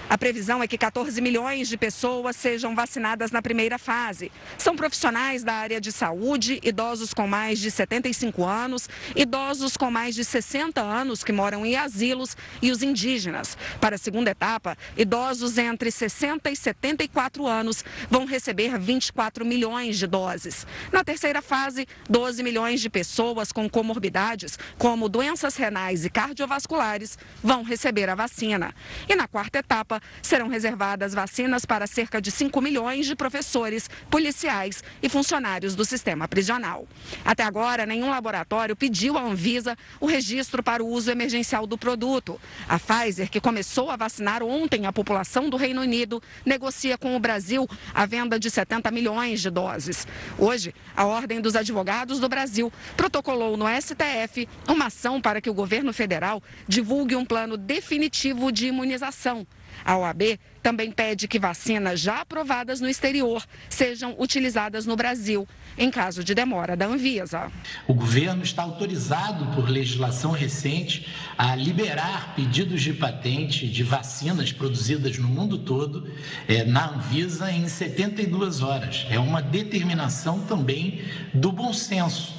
A 0.09 0.17
previsão 0.17 0.63
é 0.63 0.67
que 0.67 0.77
14 0.77 1.19
milhões 1.19 1.67
de 1.67 1.75
pessoas 1.75 2.37
sejam 2.37 2.73
vacinadas 2.73 3.29
na 3.29 3.41
primeira 3.41 3.77
fase. 3.77 4.31
São 4.57 4.73
profissionais 4.73 5.43
da 5.43 5.53
área 5.53 5.81
de 5.81 5.91
saúde, 5.91 6.61
idosos 6.63 7.13
com 7.13 7.27
mais 7.27 7.59
de 7.59 7.69
75 7.69 8.45
anos, 8.45 8.89
idosos 9.13 9.75
com 9.75 9.91
mais 9.91 10.15
de 10.15 10.23
60 10.23 10.79
anos 10.79 11.25
que 11.25 11.33
moram 11.33 11.65
em 11.65 11.75
asilos 11.75 12.37
e 12.61 12.71
os 12.71 12.81
indígenas. 12.81 13.57
Para 13.81 13.95
a 13.95 13.97
segunda 13.99 14.31
etapa, 14.31 14.77
idosos 14.95 15.57
entre 15.57 15.91
60 15.91 16.49
e 16.49 16.55
74 16.55 17.45
anos 17.45 17.83
vão 18.09 18.25
receber 18.25 18.79
24 18.79 19.45
milhões 19.45 19.97
de 19.97 20.07
doses. 20.07 20.65
Na 20.89 21.03
terceira 21.03 21.41
fase, 21.41 21.85
12 22.09 22.43
milhões 22.43 22.79
de 22.79 22.89
pessoas 22.89 23.51
com 23.51 23.69
comorbidades, 23.69 24.57
como 24.77 25.09
doenças 25.09 25.57
renais 25.57 26.05
e 26.05 26.09
cardiovasculares, 26.09 27.17
vão 27.43 27.61
receber 27.61 28.09
a 28.09 28.15
vacina. 28.15 28.73
E 29.09 29.13
na 29.13 29.27
quarta 29.27 29.59
etapa, 29.59 29.96
serão 30.21 30.47
reservadas 30.47 31.13
vacinas 31.13 31.65
para 31.65 31.87
cerca 31.87 32.21
de 32.21 32.31
5 32.31 32.61
milhões 32.61 33.05
de 33.05 33.15
professores, 33.15 33.89
policiais 34.09 34.83
e 35.01 35.09
funcionários 35.09 35.75
do 35.75 35.85
sistema 35.85 36.27
prisional. 36.27 36.87
Até 37.23 37.43
agora, 37.43 37.85
nenhum 37.85 38.09
laboratório 38.09 38.75
pediu 38.75 39.17
à 39.17 39.21
Anvisa 39.21 39.77
o 39.99 40.05
registro 40.05 40.61
para 40.61 40.83
o 40.83 40.87
uso 40.87 41.11
emergencial 41.11 41.65
do 41.65 41.77
produto. 41.77 42.39
A 42.67 42.79
Pfizer, 42.79 43.29
que 43.29 43.39
começou 43.39 43.89
a 43.89 43.95
vacinar 43.95 44.43
ontem 44.43 44.85
a 44.85 44.93
população 44.93 45.49
do 45.49 45.57
Reino 45.57 45.81
Unido, 45.81 46.21
negocia 46.45 46.97
com 46.97 47.15
o 47.15 47.19
Brasil 47.19 47.67
a 47.93 48.05
venda 48.05 48.39
de 48.39 48.49
70 48.49 48.91
milhões 48.91 49.41
de 49.41 49.49
doses. 49.49 50.07
Hoje, 50.37 50.73
a 50.95 51.05
Ordem 51.05 51.41
dos 51.41 51.55
Advogados 51.55 52.19
do 52.19 52.29
Brasil 52.29 52.71
protocolou 52.95 53.57
no 53.57 53.65
STF 53.67 54.47
uma 54.67 54.87
ação 54.87 55.21
para 55.21 55.41
que 55.41 55.49
o 55.49 55.53
governo 55.53 55.93
federal 55.93 56.41
divulgue 56.67 57.15
um 57.15 57.25
plano 57.25 57.57
definitivo 57.57 58.51
de 58.51 58.67
imunização 58.67 59.45
a 59.83 59.97
OAB 59.97 60.39
também 60.61 60.91
pede 60.91 61.27
que 61.27 61.39
vacinas 61.39 61.99
já 61.99 62.21
aprovadas 62.21 62.81
no 62.81 62.89
exterior 62.89 63.43
sejam 63.69 64.15
utilizadas 64.19 64.85
no 64.85 64.95
Brasil, 64.95 65.47
em 65.77 65.89
caso 65.89 66.23
de 66.23 66.35
demora 66.35 66.75
da 66.75 66.85
Anvisa. 66.85 67.51
O 67.87 67.93
governo 67.93 68.43
está 68.43 68.63
autorizado 68.63 69.55
por 69.55 69.69
legislação 69.69 70.31
recente 70.31 71.07
a 71.37 71.55
liberar 71.55 72.35
pedidos 72.35 72.81
de 72.81 72.93
patente 72.93 73.67
de 73.67 73.83
vacinas 73.83 74.51
produzidas 74.51 75.17
no 75.17 75.27
mundo 75.27 75.57
todo 75.57 76.11
é, 76.47 76.63
na 76.65 76.89
Anvisa 76.89 77.51
em 77.51 77.67
72 77.67 78.61
horas. 78.61 79.05
É 79.09 79.19
uma 79.19 79.41
determinação 79.41 80.41
também 80.41 81.01
do 81.33 81.51
bom 81.51 81.71
senso. 81.71 82.35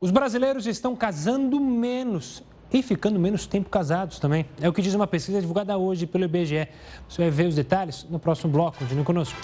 Os 0.00 0.10
brasileiros 0.10 0.66
estão 0.66 0.94
casando 0.94 1.58
menos 1.60 2.42
e 2.72 2.82
ficando 2.82 3.18
menos 3.18 3.46
tempo 3.46 3.70
casados 3.70 4.18
também. 4.18 4.46
É 4.60 4.68
o 4.68 4.72
que 4.72 4.82
diz 4.82 4.94
uma 4.94 5.06
pesquisa 5.06 5.40
divulgada 5.40 5.76
hoje 5.76 6.06
pelo 6.06 6.24
IBGE. 6.24 6.68
Você 7.08 7.22
vai 7.22 7.30
ver 7.30 7.46
os 7.46 7.54
detalhes 7.54 8.06
no 8.08 8.18
próximo 8.18 8.52
bloco. 8.52 8.78
Continue 8.78 9.04
conosco. 9.04 9.38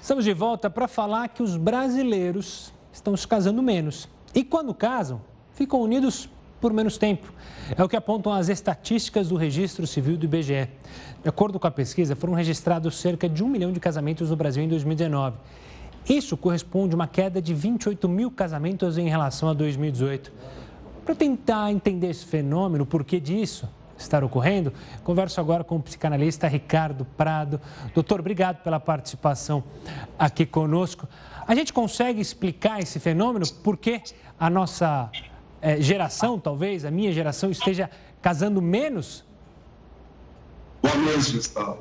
Estamos 0.00 0.24
de 0.24 0.34
volta 0.34 0.68
para 0.68 0.86
falar 0.88 1.28
que 1.28 1.42
os 1.42 1.56
brasileiros 1.56 2.72
estão 2.92 3.16
se 3.16 3.26
casando 3.26 3.62
menos. 3.62 4.08
E 4.34 4.44
quando 4.44 4.74
casam, 4.74 5.22
ficam 5.52 5.80
unidos 5.80 6.28
por 6.60 6.72
menos 6.72 6.98
tempo. 6.98 7.32
É 7.76 7.82
o 7.82 7.88
que 7.88 7.96
apontam 7.96 8.32
as 8.32 8.48
estatísticas 8.48 9.28
do 9.28 9.36
Registro 9.36 9.86
Civil 9.86 10.16
do 10.16 10.26
IBGE. 10.26 10.68
De 11.22 11.28
acordo 11.28 11.58
com 11.58 11.66
a 11.66 11.70
pesquisa, 11.70 12.14
foram 12.14 12.34
registrados 12.34 12.96
cerca 12.96 13.28
de 13.28 13.42
um 13.42 13.48
milhão 13.48 13.72
de 13.72 13.80
casamentos 13.80 14.30
no 14.30 14.36
Brasil 14.36 14.62
em 14.62 14.68
2019. 14.68 15.38
Isso 16.08 16.36
corresponde 16.36 16.94
a 16.94 16.96
uma 16.96 17.06
queda 17.06 17.40
de 17.40 17.54
28 17.54 18.08
mil 18.08 18.30
casamentos 18.30 18.98
em 18.98 19.08
relação 19.08 19.48
a 19.48 19.52
2018. 19.52 20.32
Para 21.04 21.14
tentar 21.14 21.70
entender 21.70 22.10
esse 22.10 22.24
fenômeno, 22.24 22.84
o 22.84 22.86
porquê 22.86 23.20
disso 23.20 23.68
estar 23.96 24.24
ocorrendo, 24.24 24.72
converso 25.04 25.40
agora 25.40 25.62
com 25.62 25.76
o 25.76 25.82
psicanalista 25.82 26.48
Ricardo 26.48 27.04
Prado. 27.16 27.60
Doutor, 27.94 28.20
obrigado 28.20 28.62
pela 28.62 28.80
participação 28.80 29.62
aqui 30.18 30.44
conosco. 30.44 31.08
A 31.46 31.54
gente 31.54 31.72
consegue 31.72 32.20
explicar 32.20 32.80
esse 32.80 32.98
fenômeno? 32.98 33.46
Por 33.62 33.76
que 33.76 34.02
a 34.38 34.50
nossa 34.50 35.10
é, 35.60 35.80
geração, 35.80 36.38
talvez, 36.38 36.84
a 36.84 36.90
minha 36.90 37.12
geração, 37.12 37.50
esteja 37.50 37.88
casando 38.20 38.60
menos? 38.60 39.24
Boa 40.82 40.96
noite, 40.96 41.32
Gustavo. 41.32 41.78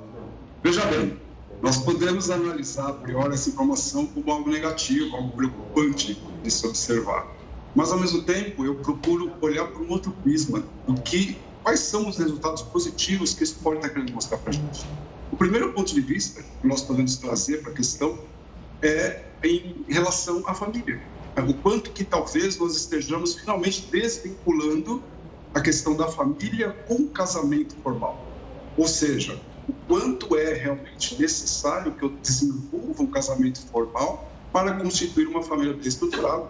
Veja 0.64 0.86
bem, 0.86 1.18
nós 1.62 1.78
podemos 1.78 2.30
analisar 2.30 2.90
a 2.90 2.94
priori 2.94 3.34
essa 3.34 3.50
informação 3.50 4.08
como 4.08 4.32
algo 4.32 4.50
negativo, 4.50 5.16
algo 5.16 5.36
preocupante 5.36 6.22
de 6.42 6.52
se 6.52 6.66
observar. 6.66 7.28
Mas, 7.76 7.92
ao 7.92 8.00
mesmo 8.00 8.24
tempo, 8.24 8.66
eu 8.66 8.76
procuro 8.76 9.32
olhar 9.42 9.68
para 9.68 9.82
um 9.82 9.90
outro 9.92 10.12
prisma 10.12 10.64
do 10.88 11.00
que, 11.02 11.40
quais 11.64 11.82
são 11.82 12.10
os 12.10 12.18
resultados 12.18 12.64
positivos 12.64 13.34
que 13.34 13.44
isso 13.44 13.60
pode 13.60 13.78
estar 13.78 13.90
querendo 13.90 14.12
mostrar 14.12 14.40
para 14.40 14.50
a 14.50 14.54
gente. 14.54 14.86
O 15.32 15.38
primeiro 15.38 15.72
ponto 15.72 15.94
de 15.94 16.02
vista 16.02 16.44
que 16.44 16.68
nós 16.68 16.82
podemos 16.82 17.16
trazer 17.18 17.62
para 17.62 17.72
a 17.72 17.76
questão 17.76 18.20
é 18.82 19.24
em 19.44 19.86
relação 19.88 20.44
à 20.48 20.54
família. 20.54 21.02
O 21.48 21.54
quanto 21.54 21.92
que 21.92 22.04
talvez 22.04 22.58
nós 22.58 22.76
estejamos 22.76 23.36
finalmente 23.36 23.90
desvinculando 23.90 25.02
a 25.54 25.62
questão 25.62 25.96
da 25.96 26.08
família 26.08 26.72
com 26.88 26.96
o 26.96 27.10
casamento 27.10 27.76
formal. 27.82 28.28
Ou 28.76 28.88
seja, 28.88 29.40
o 29.68 29.74
quanto 29.74 30.36
é 30.36 30.54
realmente 30.54 31.20
necessário 31.20 31.96
que 31.96 32.04
eu 32.04 32.10
desenvolva 32.18 33.04
um 33.04 33.12
casamento 33.12 33.66
formal 33.68 34.32
para 34.52 34.76
constituir 34.80 35.28
uma 35.28 35.44
família 35.44 35.74
bem 35.74 35.88
estruturada 35.88 36.50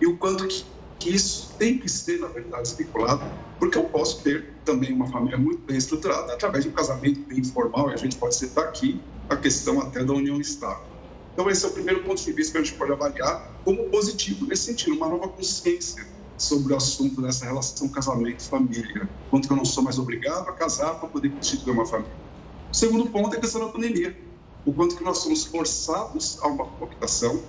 e 0.00 0.06
o 0.06 0.16
quanto 0.18 0.46
que, 0.46 0.64
que 0.98 1.10
isso 1.10 1.56
tem 1.58 1.78
que 1.78 1.88
ser, 1.88 2.18
na 2.20 2.28
verdade, 2.28 2.68
especulado, 2.68 3.22
porque 3.58 3.76
eu 3.76 3.84
posso 3.84 4.22
ter 4.22 4.60
também 4.64 4.92
uma 4.92 5.10
família 5.10 5.36
muito 5.36 5.62
bem 5.62 5.76
estruturada 5.76 6.32
através 6.32 6.64
de 6.64 6.70
um 6.70 6.72
casamento 6.72 7.20
bem 7.26 7.42
formal, 7.42 7.90
e 7.90 7.94
a 7.94 7.96
gente 7.96 8.16
pode 8.16 8.36
citar 8.36 8.64
aqui 8.64 9.02
a 9.28 9.36
questão 9.36 9.80
até 9.80 10.04
da 10.04 10.12
união 10.12 10.40
estável. 10.40 10.86
Então, 11.32 11.48
esse 11.50 11.64
é 11.64 11.68
o 11.68 11.72
primeiro 11.72 12.02
ponto 12.02 12.22
de 12.22 12.32
vista 12.32 12.52
que 12.52 12.58
a 12.58 12.64
gente 12.64 12.76
pode 12.76 12.92
avaliar 12.92 13.60
como 13.64 13.90
positivo 13.90 14.46
nesse 14.46 14.64
sentido, 14.64 14.96
uma 14.96 15.08
nova 15.08 15.28
consciência 15.28 16.04
sobre 16.36 16.72
o 16.72 16.76
assunto 16.76 17.20
dessa 17.20 17.44
relação 17.44 17.88
casamento-família. 17.88 19.08
Quanto 19.30 19.46
que 19.46 19.52
eu 19.52 19.56
não 19.56 19.64
sou 19.64 19.82
mais 19.82 19.98
obrigado 19.98 20.48
a 20.48 20.52
casar 20.52 20.98
para 20.98 21.08
poder 21.08 21.30
constituir 21.30 21.72
uma 21.72 21.86
família. 21.86 22.27
O 22.70 22.76
segundo 22.76 23.10
ponto 23.10 23.34
é 23.34 23.38
a 23.38 23.40
questão 23.40 23.62
da 23.66 23.72
pandemia. 23.72 24.16
O 24.64 24.72
quanto 24.72 24.96
que 24.96 25.02
nós 25.02 25.18
somos 25.18 25.44
forçados 25.46 26.38
a 26.42 26.48
uma 26.48 26.66
coabitação 26.66 27.42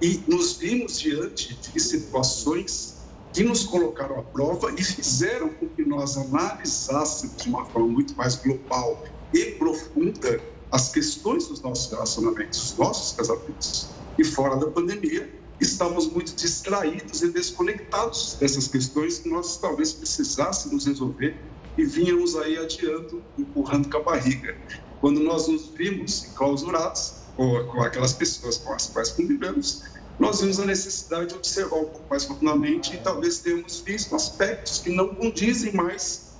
e 0.00 0.24
nos 0.26 0.56
vimos 0.56 0.98
diante 0.98 1.54
de 1.54 1.80
situações 1.80 3.04
que 3.32 3.42
nos 3.42 3.64
colocaram 3.64 4.18
à 4.18 4.22
prova 4.22 4.72
e 4.72 4.82
fizeram 4.82 5.50
com 5.50 5.68
que 5.68 5.84
nós 5.84 6.16
analisássemos 6.16 7.36
de 7.36 7.48
uma 7.48 7.66
forma 7.66 7.88
muito 7.88 8.16
mais 8.16 8.36
global 8.36 9.04
e 9.32 9.44
profunda 9.52 10.40
as 10.70 10.90
questões 10.92 11.46
dos 11.48 11.60
nossos 11.60 11.90
relacionamentos, 11.90 12.58
dos 12.58 12.78
nossos 12.78 13.16
casamentos. 13.16 13.90
E 14.16 14.24
fora 14.24 14.56
da 14.56 14.70
pandemia, 14.70 15.30
estamos 15.60 16.06
muito 16.06 16.34
distraídos 16.34 17.22
e 17.22 17.28
desconectados 17.28 18.36
dessas 18.40 18.68
questões 18.68 19.18
que 19.18 19.28
nós 19.28 19.56
talvez 19.58 19.92
precisássemos 19.92 20.86
resolver 20.86 21.53
e 21.76 21.84
vínhamos 21.84 22.36
aí 22.36 22.56
adiando, 22.56 23.22
empurrando 23.38 23.88
com 23.90 23.98
a 23.98 24.02
barriga. 24.02 24.56
Quando 25.00 25.20
nós 25.20 25.48
nos 25.48 25.68
vimos 25.68 26.24
enclausurados, 26.26 27.24
ou 27.36 27.64
com 27.64 27.82
aquelas 27.82 28.12
pessoas 28.12 28.58
com 28.58 28.72
as 28.72 28.86
quais 28.86 29.10
convivemos, 29.10 29.82
nós 30.18 30.40
vimos 30.40 30.60
a 30.60 30.64
necessidade 30.64 31.28
de 31.28 31.34
observar 31.34 31.76
um 31.76 31.86
pouco 31.86 32.08
mais 32.08 32.24
profundamente 32.24 32.94
e 32.94 32.98
talvez 32.98 33.40
tenhamos 33.40 33.80
visto 33.80 34.14
aspectos 34.14 34.78
que 34.78 34.90
não 34.90 35.14
condizem 35.14 35.72
mais 35.72 36.34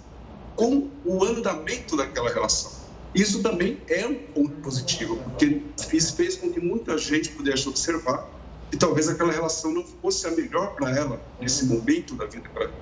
com 0.55 0.89
o 1.05 1.25
andamento 1.25 1.97
daquela 1.97 2.31
relação. 2.31 2.71
Isso 3.15 3.43
também 3.43 3.81
é 3.89 4.07
um 4.07 4.15
ponto 4.15 4.55
positivo, 4.61 5.17
porque 5.17 5.63
isso 5.93 6.15
fez 6.15 6.37
com 6.37 6.53
que 6.53 6.61
muita 6.61 6.97
gente 6.99 7.31
pudesse 7.31 7.69
observar 7.69 8.29
que 8.71 8.77
talvez 8.77 9.09
aquela 9.09 9.33
relação 9.33 9.73
não 9.73 9.85
fosse 9.85 10.27
a 10.27 10.31
melhor 10.33 10.75
para 10.75 10.97
ela 10.97 11.21
nesse 11.41 11.67
momento 11.67 12.15
da 12.15 12.27
vida 12.27 12.49
que 12.49 12.59
ela 12.59 12.73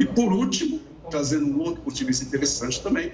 E 0.00 0.04
por 0.04 0.32
último, 0.32 0.80
trazendo 1.10 1.46
um 1.46 1.60
outro 1.60 1.82
ponto 1.82 1.94
de 1.94 2.04
vista 2.04 2.24
interessante 2.24 2.82
também, 2.82 3.12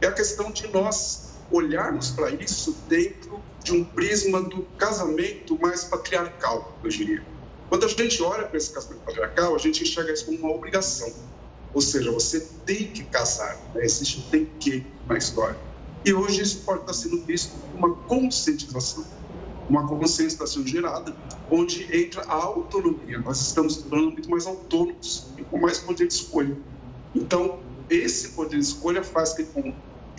é 0.00 0.06
a 0.06 0.12
questão 0.12 0.50
de 0.50 0.66
nós 0.68 1.34
olharmos 1.50 2.10
para 2.10 2.30
isso 2.30 2.72
dentro 2.88 3.42
de 3.62 3.72
um 3.72 3.84
prisma 3.84 4.42
do 4.42 4.62
casamento 4.76 5.58
mais 5.60 5.84
patriarcal, 5.84 6.78
eu 6.82 6.90
diria. 6.90 7.24
Quando 7.68 7.84
a 7.84 7.88
gente 7.88 8.22
olha 8.22 8.46
para 8.46 8.56
esse 8.56 8.72
casamento 8.72 9.02
patriarcal, 9.04 9.54
a 9.54 9.58
gente 9.58 9.82
enxerga 9.82 10.12
isso 10.12 10.26
como 10.26 10.38
uma 10.38 10.52
obrigação. 10.52 11.12
Ou 11.72 11.80
seja, 11.80 12.10
você 12.12 12.40
tem 12.64 12.92
que 12.92 13.04
casar, 13.04 13.56
né? 13.74 13.84
existe 13.84 14.20
um 14.20 14.30
tem 14.30 14.46
que 14.60 14.86
na 15.08 15.18
história. 15.18 15.58
E 16.04 16.12
hoje 16.12 16.42
isso 16.42 16.64
pode 16.64 16.82
estar 16.82 16.92
sendo 16.92 17.24
visto 17.24 17.60
como 17.62 17.86
uma 17.86 17.96
conscientização, 18.04 19.04
uma 19.68 19.88
consciência 19.88 20.34
está 20.34 20.46
sendo 20.46 20.68
gerada, 20.68 21.16
onde 21.50 21.84
entra 21.96 22.22
a 22.22 22.34
autonomia. 22.34 23.18
Nós 23.20 23.40
estamos 23.40 23.78
tornando 23.78 24.12
muito 24.12 24.30
mais 24.30 24.46
autônomos 24.46 25.32
e 25.38 25.44
com 25.44 25.58
mais 25.58 25.78
poder 25.78 26.06
de 26.06 26.14
escolha. 26.14 26.56
Então, 27.14 27.60
esse 27.88 28.30
poder 28.30 28.58
de 28.58 28.64
escolha 28.64 29.02
faz 29.02 29.34
que 29.34 29.46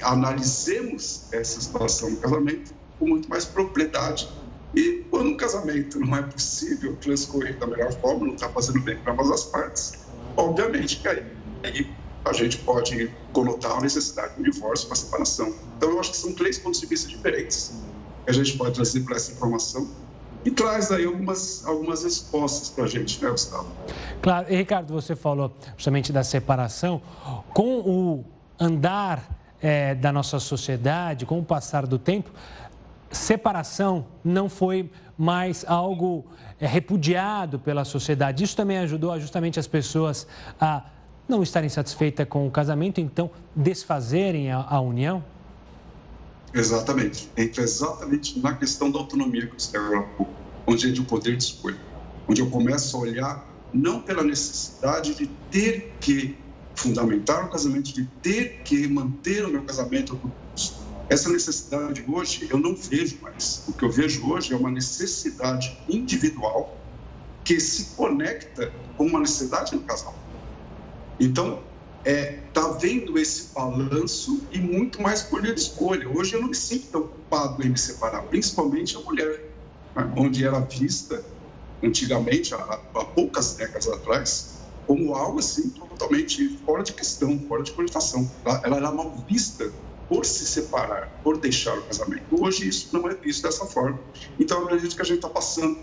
analisemos 0.02 1.28
essa 1.32 1.60
situação 1.60 2.12
do 2.12 2.18
casamento 2.18 2.74
com 3.00 3.08
muito 3.08 3.30
mais 3.30 3.46
propriedade. 3.46 4.30
E 4.74 5.06
quando 5.10 5.30
um 5.30 5.38
casamento 5.38 6.00
não 6.00 6.16
é 6.16 6.22
possível 6.22 6.96
transcorrer 6.98 7.58
da 7.58 7.68
melhor 7.68 7.94
forma, 8.02 8.28
não 8.28 8.36
está 8.36 8.50
fazendo 8.50 8.82
bem 8.82 8.98
para 8.98 9.14
ambas 9.14 9.32
as 9.32 9.44
partes, 9.46 9.94
obviamente 10.36 11.00
que 11.00 11.08
aí, 11.08 11.24
aí 11.64 11.96
a 12.26 12.34
gente 12.34 12.58
pode 12.60 13.12
conotar 13.32 13.78
a 13.78 13.82
necessidade 13.82 14.36
de 14.36 14.42
um 14.42 14.44
divórcio, 14.52 14.88
uma 14.88 14.96
separação. 14.96 15.54
Então, 15.78 15.92
eu 15.92 16.00
acho 16.00 16.12
que 16.12 16.18
são 16.18 16.34
três 16.34 16.58
pontos 16.58 16.82
de 16.82 16.88
vista 16.88 17.08
diferentes 17.08 17.74
que 18.26 18.32
a 18.32 18.34
gente 18.34 18.58
pode 18.58 18.74
trazer 18.74 19.02
para 19.02 19.16
essa 19.16 19.32
informação 19.32 19.88
e 20.46 20.52
traz 20.52 20.92
aí 20.92 21.06
algumas, 21.06 21.66
algumas 21.66 22.04
respostas 22.04 22.70
para 22.70 22.84
a 22.84 22.88
gente, 22.88 23.22
né, 23.22 23.32
Gustavo? 23.32 23.68
Claro, 24.22 24.46
e 24.48 24.56
Ricardo, 24.56 24.94
você 24.94 25.16
falou 25.16 25.52
justamente 25.76 26.14
da 26.14 26.24
separação. 26.24 27.02
Com 27.52 27.80
o 27.80 28.26
andar 28.60 29.28
é, 29.60 29.96
da 29.96 30.14
nossa 30.14 30.40
sociedade, 30.40 31.26
com 31.26 31.40
o 31.40 31.44
passar 31.44 31.88
do 31.88 31.98
tempo, 31.98 32.30
separação 33.10 34.06
não 34.24 34.48
foi 34.48 34.92
mais 35.18 35.66
algo 35.68 36.26
é, 36.60 36.68
repudiado 36.68 37.58
pela 37.58 37.84
sociedade. 37.84 38.44
Isso 38.44 38.56
também 38.56 38.78
ajudou 38.78 39.20
justamente 39.20 39.60
as 39.60 39.66
pessoas 39.66 40.28
a 40.62 40.84
não 41.28 41.42
estarem 41.42 41.70
satisfeitas 41.70 42.28
com 42.30 42.46
o 42.46 42.52
casamento, 42.52 43.02
então 43.02 43.32
desfazerem 43.56 44.52
a, 44.52 44.64
a 44.70 44.80
união? 44.80 45.24
Exatamente. 46.56 47.30
Entra 47.38 47.64
exatamente 47.64 48.40
na 48.40 48.56
questão 48.56 48.90
da 48.90 48.98
autonomia 48.98 49.46
que 49.46 49.62
você 49.62 49.78
pouco, 50.16 50.38
onde 50.66 50.88
é 50.88 50.92
de 50.92 51.02
um 51.02 51.06
poder 51.06 51.36
de 51.36 51.44
escolha. 51.44 51.78
Onde 52.30 52.42
eu 52.42 52.50
começo 52.50 52.96
a 52.96 53.00
olhar 53.02 53.56
não 53.74 54.02
pela 54.02 54.24
necessidade 54.24 55.16
de 55.16 55.28
ter 55.28 56.00
que 56.00 56.56
fundamentar 56.78 57.46
o 57.46 57.50
casamento, 57.50 57.94
de 57.94 58.06
ter 58.22 58.64
que 58.64 58.88
manter 58.88 59.46
o 59.46 59.50
meu 59.50 59.66
casamento 59.66 60.34
Essa 61.10 61.30
necessidade 61.30 62.06
hoje 62.08 62.48
eu 62.50 62.58
não 62.58 62.74
vejo 62.74 63.20
mais. 63.22 63.66
O 63.68 63.74
que 63.74 63.84
eu 63.84 63.92
vejo 63.92 64.26
hoje 64.26 64.54
é 64.54 64.56
uma 64.56 64.72
necessidade 64.72 65.70
individual 65.90 66.82
que 67.44 67.60
se 67.60 67.96
conecta 67.96 68.74
com 68.98 69.08
uma 69.08 69.20
necessidade 69.20 69.76
no 69.76 69.84
casal. 69.84 70.16
Então, 71.20 71.75
é, 72.06 72.34
tá 72.54 72.68
vendo 72.74 73.18
esse 73.18 73.52
balanço 73.52 74.48
e 74.52 74.60
muito 74.60 75.02
mais 75.02 75.24
poder 75.24 75.56
de 75.56 75.62
escolha. 75.62 76.08
Hoje 76.08 76.36
eu 76.36 76.42
não 76.42 76.50
me 76.50 76.56
sinto 76.56 76.88
tão 76.92 77.02
ocupado 77.02 77.66
em 77.66 77.70
me 77.70 77.78
separar, 77.78 78.22
principalmente 78.24 78.96
a 78.96 79.00
mulher, 79.00 79.52
né? 79.96 80.14
onde 80.16 80.46
era 80.46 80.60
vista 80.60 81.26
antigamente, 81.84 82.54
há, 82.54 82.58
há, 82.58 83.06
poucas 83.06 83.56
décadas 83.56 83.88
atrás, 83.88 84.60
como 84.86 85.16
algo 85.16 85.40
assim 85.40 85.70
totalmente 85.70 86.60
fora 86.60 86.84
de 86.84 86.94
questão, 86.94 87.40
fora 87.48 87.64
de 87.64 87.72
cogitação. 87.72 88.30
Ela, 88.46 88.62
ela 88.64 88.78
era 88.78 88.92
mal 88.92 89.26
vista 89.28 89.72
por 90.08 90.24
se 90.26 90.46
separar, 90.46 91.20
por 91.24 91.40
deixar 91.40 91.76
o 91.76 91.82
casamento. 91.82 92.24
Hoje 92.30 92.68
isso 92.68 92.90
não 92.94 93.10
é 93.10 93.16
visto 93.16 93.42
dessa 93.42 93.66
forma. 93.66 94.00
Então 94.40 94.60
eu 94.60 94.66
acredito 94.66 94.96
que 94.96 95.02
a 95.02 95.06
gente 95.06 95.18
está 95.18 95.30
passando 95.30 95.80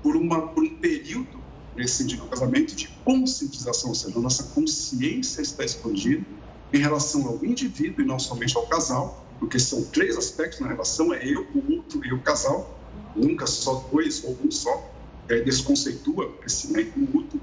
por, 0.00 0.14
uma, 0.14 0.48
por 0.48 0.62
um 0.62 0.76
período 0.76 1.43
prescindir 1.74 2.18
do 2.18 2.26
casamento 2.26 2.74
de 2.74 2.88
conscientização, 3.04 3.90
ou 3.90 3.94
seja, 3.94 4.18
a 4.18 4.22
nossa 4.22 4.44
consciência 4.54 5.42
está 5.42 5.64
expandida 5.64 6.24
em 6.72 6.78
relação 6.78 7.26
ao 7.26 7.44
indivíduo 7.44 8.04
e 8.04 8.06
não 8.06 8.18
somente 8.18 8.56
ao 8.56 8.66
casal, 8.66 9.24
porque 9.38 9.58
são 9.58 9.82
três 9.84 10.16
aspectos 10.16 10.60
na 10.60 10.68
relação, 10.68 11.12
é 11.12 11.26
eu, 11.26 11.46
o 11.54 11.72
outro 11.76 12.04
e 12.04 12.12
o 12.12 12.20
casal, 12.20 12.78
nunca 13.14 13.46
só 13.46 13.86
dois 13.92 14.24
ou 14.24 14.36
um 14.44 14.50
só, 14.50 14.90
é, 15.28 15.40
desconceitua 15.40 16.26
o 16.26 16.32
crescimento 16.34 16.98
mútuo, 16.98 17.40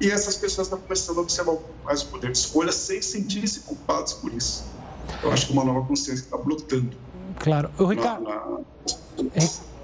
e 0.00 0.10
essas 0.10 0.36
pessoas 0.36 0.66
estão 0.66 0.80
começando 0.80 1.18
a 1.18 1.20
observar 1.22 1.56
mais 1.84 2.02
o 2.02 2.06
poder 2.06 2.32
de 2.32 2.38
escolha 2.38 2.72
sem 2.72 3.00
sentirem-se 3.00 3.60
culpados 3.60 4.14
por 4.14 4.32
isso. 4.32 4.64
Eu 5.22 5.30
acho 5.30 5.46
que 5.46 5.52
uma 5.52 5.64
nova 5.64 5.86
consciência 5.86 6.24
está 6.24 6.36
brotando. 6.36 6.96
Claro. 7.38 7.70
O 7.78 7.84
Ricardo, 7.86 8.24
na, 8.24 8.34
na... 8.34 8.60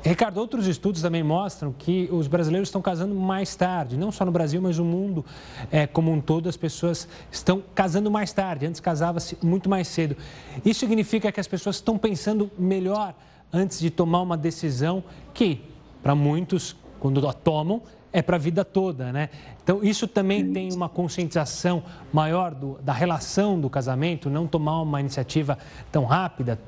Ricardo, 0.02 0.38
outros 0.38 0.66
estudos 0.66 1.02
também 1.02 1.22
mostram 1.22 1.72
que 1.76 2.08
os 2.12 2.28
brasileiros 2.28 2.68
estão 2.68 2.80
casando 2.80 3.14
mais 3.14 3.54
tarde, 3.56 3.96
não 3.96 4.12
só 4.12 4.24
no 4.24 4.30
Brasil, 4.30 4.62
mas 4.62 4.78
no 4.78 4.84
mundo 4.84 5.24
é, 5.70 5.86
como 5.86 6.12
um 6.12 6.20
todo, 6.20 6.48
as 6.48 6.56
pessoas 6.56 7.08
estão 7.32 7.62
casando 7.74 8.10
mais 8.10 8.32
tarde. 8.32 8.66
Antes 8.66 8.80
casava-se 8.80 9.36
muito 9.42 9.68
mais 9.68 9.88
cedo. 9.88 10.16
Isso 10.64 10.80
significa 10.80 11.32
que 11.32 11.40
as 11.40 11.48
pessoas 11.48 11.76
estão 11.76 11.98
pensando 11.98 12.50
melhor 12.56 13.14
antes 13.52 13.80
de 13.80 13.90
tomar 13.90 14.22
uma 14.22 14.36
decisão 14.36 15.02
que, 15.34 15.62
para 16.02 16.14
muitos, 16.14 16.76
quando 17.00 17.26
a 17.26 17.32
tomam, 17.32 17.82
é 18.12 18.22
para 18.22 18.36
a 18.36 18.38
vida 18.38 18.64
toda, 18.64 19.12
né? 19.12 19.28
Então, 19.62 19.82
isso 19.82 20.06
também 20.06 20.52
tem 20.52 20.72
uma 20.72 20.88
conscientização 20.88 21.82
maior 22.12 22.54
do, 22.54 22.78
da 22.82 22.92
relação 22.92 23.60
do 23.60 23.68
casamento, 23.68 24.30
não 24.30 24.46
tomar 24.46 24.80
uma 24.80 25.00
iniciativa 25.00 25.58
tão 25.92 26.04
rápida 26.04 26.58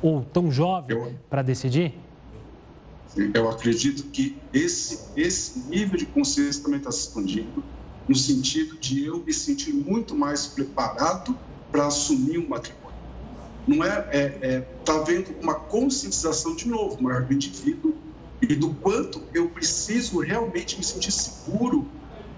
ou 0.00 0.22
tão 0.22 0.50
jovem 0.50 1.16
para 1.28 1.42
decidir? 1.42 2.05
Eu 3.16 3.48
acredito 3.48 4.10
que 4.10 4.42
esse, 4.52 5.12
esse 5.16 5.70
nível 5.70 5.96
de 5.96 6.06
consciência 6.06 6.62
também 6.62 6.78
está 6.78 6.92
se 6.92 7.08
expandindo, 7.08 7.64
no 8.06 8.14
sentido 8.14 8.78
de 8.78 9.04
eu 9.04 9.24
me 9.24 9.32
sentir 9.32 9.72
muito 9.72 10.14
mais 10.14 10.46
preparado 10.46 11.38
para 11.70 11.86
assumir 11.86 12.38
um 12.38 12.48
matrimônio. 12.48 12.96
Não 13.66 13.82
é, 13.82 14.08
é, 14.12 14.38
é 14.42 14.60
tá 14.84 14.96
havendo 14.96 15.34
uma 15.40 15.54
conscientização 15.54 16.54
de 16.54 16.68
novo, 16.68 17.02
maior 17.02 17.26
do 17.26 17.32
indivíduo 17.32 17.96
e 18.42 18.54
do 18.54 18.74
quanto 18.74 19.26
eu 19.34 19.50
preciso 19.50 20.20
realmente 20.20 20.78
me 20.78 20.84
sentir 20.84 21.10
seguro 21.10 21.90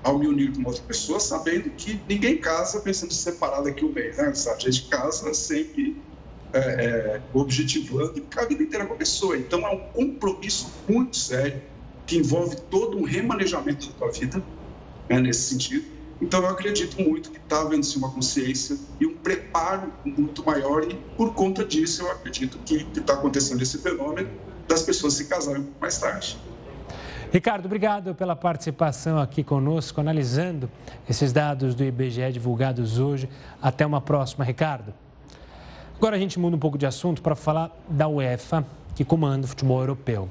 ao 0.02 0.18
me 0.18 0.26
unir 0.26 0.56
com 0.56 0.66
outra 0.66 0.82
pessoa, 0.84 1.20
sabendo 1.20 1.70
que 1.70 2.02
ninguém 2.08 2.38
casa 2.38 2.80
pensando 2.80 3.10
em 3.10 3.14
separar 3.14 3.62
daqui 3.62 3.84
um 3.84 3.92
mês, 3.92 4.16
né? 4.16 4.32
A 4.32 4.58
gente 4.58 4.88
casa 4.88 5.34
sempre 5.34 6.07
é, 6.52 6.58
é, 6.58 7.20
objetivando 7.34 8.14
ficar 8.14 8.42
a 8.42 8.46
vida 8.46 8.62
inteira 8.62 8.86
com 8.86 8.94
a 8.94 8.96
pessoa. 8.96 9.36
Então, 9.36 9.66
é 9.66 9.70
um 9.70 9.78
compromisso 9.78 10.72
muito 10.88 11.16
sério 11.16 11.60
que 12.06 12.16
envolve 12.16 12.56
todo 12.70 12.96
um 12.96 13.04
remanejamento 13.04 13.88
da 13.88 13.92
tua 13.94 14.10
vida, 14.10 14.42
né, 15.08 15.20
nesse 15.20 15.42
sentido. 15.42 15.84
Então, 16.20 16.40
eu 16.40 16.48
acredito 16.48 17.00
muito 17.00 17.30
que 17.30 17.38
está 17.38 17.60
havendo-se 17.60 17.96
uma 17.96 18.10
consciência 18.10 18.76
e 19.00 19.06
um 19.06 19.14
preparo 19.14 19.92
muito 20.04 20.44
maior 20.44 20.90
e, 20.90 20.94
por 21.16 21.32
conta 21.34 21.64
disso, 21.64 22.02
eu 22.02 22.10
acredito 22.10 22.58
que 22.64 22.86
está 22.96 23.12
acontecendo 23.12 23.62
esse 23.62 23.78
fenômeno 23.78 24.28
das 24.66 24.82
pessoas 24.82 25.14
se 25.14 25.26
casarem 25.26 25.68
mais 25.80 25.98
tarde. 25.98 26.36
Ricardo, 27.30 27.66
obrigado 27.66 28.14
pela 28.14 28.34
participação 28.34 29.18
aqui 29.18 29.44
conosco, 29.44 30.00
analisando 30.00 30.70
esses 31.08 31.30
dados 31.30 31.74
do 31.74 31.84
IBGE 31.84 32.32
divulgados 32.32 32.98
hoje. 32.98 33.28
Até 33.60 33.84
uma 33.84 34.00
próxima, 34.00 34.44
Ricardo. 34.44 34.94
Agora 35.98 36.14
a 36.14 36.18
gente 36.18 36.38
muda 36.38 36.54
um 36.54 36.60
pouco 36.60 36.78
de 36.78 36.86
assunto 36.86 37.20
para 37.20 37.34
falar 37.34 37.76
da 37.88 38.06
UEFA, 38.06 38.64
que 38.94 39.04
comanda 39.04 39.46
o 39.46 39.48
futebol 39.48 39.80
europeu. 39.80 40.30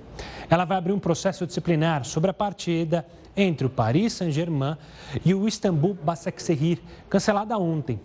Ela 0.50 0.64
vai 0.64 0.78
abrir 0.78 0.94
um 0.94 1.00
processo 1.00 1.46
disciplinar 1.46 2.06
sobre 2.06 2.30
a 2.32 2.34
partida 2.34 3.06
entre 3.36 3.68
o 3.68 3.70
Paris 3.70 4.14
Saint-Germain 4.14 4.78
e 5.26 5.34
o 5.34 5.46
Istambul 5.46 5.94
Basaksehir, 5.94 6.80
cancelada 7.10 7.58
ontem. 7.58 8.00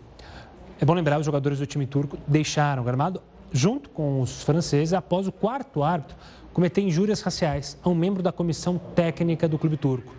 É 0.81 0.85
bom 0.85 0.93
lembrar, 0.93 1.21
os 1.21 1.25
jogadores 1.25 1.61
do 1.61 1.67
time 1.67 1.87
turco 1.87 2.19
deixaram 2.27 2.83
o 2.83 2.85
gramado 2.85 3.23
junto 3.53 3.91
com 3.91 4.21
os 4.21 4.43
franceses 4.43 4.93
após 4.93 5.29
o 5.29 5.33
quarto 5.33 5.85
árbitro 5.85 6.17
cometer 6.53 6.81
injúrias 6.81 7.21
raciais 7.21 7.79
a 7.81 7.89
um 7.89 7.95
membro 7.95 8.25
da 8.25 8.33
comissão 8.33 8.77
técnica 8.77 9.47
do 9.47 9.57
clube 9.57 9.77
turco. 9.77 10.13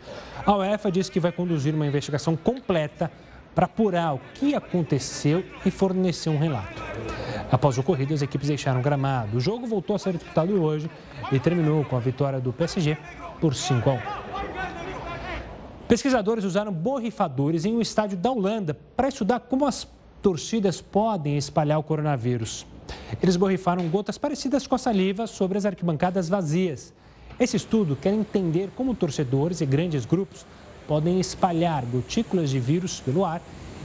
A 0.46 0.56
UEFA 0.56 0.90
disse 0.90 1.12
que 1.12 1.20
vai 1.20 1.34
conduzir 1.34 1.76
uma 1.76 1.86
investigação 1.86 2.38
completa 2.38 3.12
para 3.54 3.66
apurar 3.66 4.16
o 4.16 4.22
que 4.34 4.56
aconteceu 4.56 5.44
e 5.66 5.70
fornecer 5.70 6.30
um 6.30 6.40
relato. 6.40 6.82
Após 7.54 7.78
o 7.78 7.82
ocorrido, 7.82 8.16
as 8.16 8.24
equipes 8.24 8.48
deixaram 8.48 8.80
o 8.80 8.84
gramado. 8.84 9.38
O 9.38 9.40
jogo 9.40 9.68
voltou 9.68 9.96
a 9.96 10.00
ser 10.00 10.14
disputado 10.14 10.60
hoje 10.60 10.90
e 11.32 11.40
terminou 11.40 11.86
com 11.86 11.96
a 11.96 12.00
vitória 12.00 12.40
do 12.40 12.52
PSG 12.52 12.98
por 13.40 13.54
5 13.54 13.92
a 13.92 13.94
1. 13.94 14.00
Pesquisadores 15.88 16.46
usaram 16.46 16.74
borrifadores 16.74 17.64
em 17.64 17.76
um 17.76 17.80
estádio 17.80 18.18
da 18.18 18.32
Holanda 18.32 18.76
para 18.96 19.08
estudar 19.08 19.40
como 19.42 19.68
as 19.68 19.88
torcidas 20.20 20.82
podem 20.82 21.38
espalhar 21.38 21.78
o 21.78 21.84
coronavírus. 21.84 22.66
Eles 23.22 23.36
borrifaram 23.36 23.88
gotas 23.88 24.18
parecidas 24.18 24.66
com 24.66 24.74
a 24.74 24.80
saliva 24.80 25.28
sobre 25.28 25.56
as 25.56 25.66
arquibancadas 25.68 26.28
vazias. 26.28 26.92
Esse 27.40 27.56
estudo 27.56 27.96
quer 27.96 28.16
entender 28.16 28.72
como 28.76 28.96
torcedores 28.96 29.62
e 29.62 29.66
grandes 29.68 30.06
grupos 30.06 30.44
podem 30.88 31.20
espalhar 31.20 31.86
gotículas 31.86 32.50
de 32.50 32.60
vírus 32.60 33.00
pelo 33.00 33.24
ar 33.24 33.44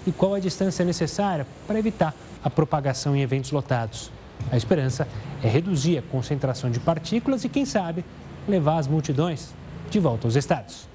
e 0.08 0.12
qual 0.12 0.34
a 0.34 0.40
distância 0.40 0.84
necessária 0.86 1.46
para 1.66 1.78
evitar 1.78 2.14
a 2.42 2.48
propagação 2.48 3.14
em 3.14 3.20
eventos 3.20 3.52
lotados. 3.52 4.10
A 4.50 4.56
esperança 4.56 5.06
é 5.42 5.48
reduzir 5.48 5.98
a 5.98 6.02
concentração 6.02 6.70
de 6.70 6.80
partículas 6.80 7.44
e, 7.44 7.48
quem 7.48 7.66
sabe, 7.66 8.02
levar 8.48 8.78
as 8.78 8.88
multidões 8.88 9.52
de 9.90 10.00
volta 10.00 10.26
aos 10.26 10.34
estados. 10.34 10.88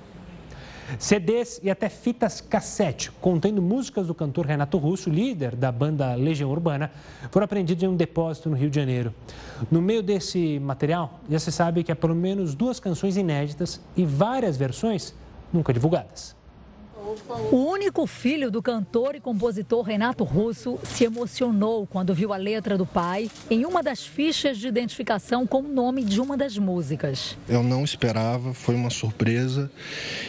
CDs 0.97 1.59
e 1.64 1.70
até 1.70 1.89
fitas 1.89 2.41
cassete 2.41 3.11
contendo 3.22 3.61
músicas 3.61 4.07
do 4.07 4.16
cantor 4.16 4.47
Renato 4.47 4.78
Russo, 4.78 5.09
líder 5.09 5.55
da 5.55 5.72
banda 5.72 6.16
Legião 6.16 6.49
Urbana, 6.49 6.91
foram 7.32 7.45
apreendidos 7.45 7.84
em 7.84 7.88
um 7.88 7.95
depósito 7.95 8.49
no 8.49 8.55
Rio 8.55 8.70
de 8.70 8.76
Janeiro. 8.76 9.14
No 9.70 9.82
meio 9.82 10.01
desse 10.01 10.59
material, 10.59 11.20
já 11.30 11.39
se 11.39 11.51
sabe 11.51 11.84
que 11.84 11.91
há 11.91 11.95
pelo 11.95 12.16
menos 12.16 12.55
duas 12.55 12.80
canções 12.80 13.16
inéditas 13.16 13.80
e 13.95 14.05
várias 14.05 14.57
versões 14.57 15.14
nunca 15.51 15.72
divulgadas. 15.72 16.36
O 17.51 17.55
único 17.55 18.05
filho 18.07 18.49
do 18.49 18.61
cantor 18.61 19.16
e 19.16 19.20
compositor 19.20 19.84
Renato 19.84 20.24
Russo 20.24 20.80
se 20.84 21.03
emocionou 21.03 21.86
quando 21.86 22.14
viu 22.14 22.34
a 22.34 22.38
letra 22.38 22.78
do 22.78 22.86
pai 22.86 23.30
em 23.49 23.66
uma 23.66 23.84
das 23.84 24.05
fichas 24.05 24.57
de 24.57 24.68
identificação 24.68 25.45
com 25.45 25.59
o 25.59 25.68
nome 25.68 26.03
de 26.03 26.20
uma 26.20 26.36
das 26.38 26.57
músicas. 26.57 27.38
Eu 27.47 27.64
não 27.64 27.84
esperava, 27.84 28.53
foi 28.53 28.76
uma 28.76 28.89
surpresa 28.89 29.70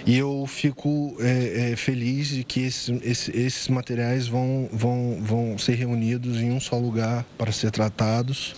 e 0.06 0.16
eu 0.16 0.44
fico 0.46 1.16
é, 1.20 1.72
é, 1.72 1.76
feliz 1.76 2.28
de 2.28 2.44
que 2.44 2.60
esse, 2.60 2.92
esse, 3.02 3.30
esses 3.36 3.68
materiais 3.68 4.28
vão, 4.28 4.68
vão, 4.72 5.18
vão 5.20 5.58
ser 5.58 5.74
reunidos 5.74 6.40
em 6.40 6.52
um 6.52 6.60
só 6.60 6.76
lugar 6.78 7.24
para 7.38 7.52
ser 7.52 7.70
tratados, 7.70 8.54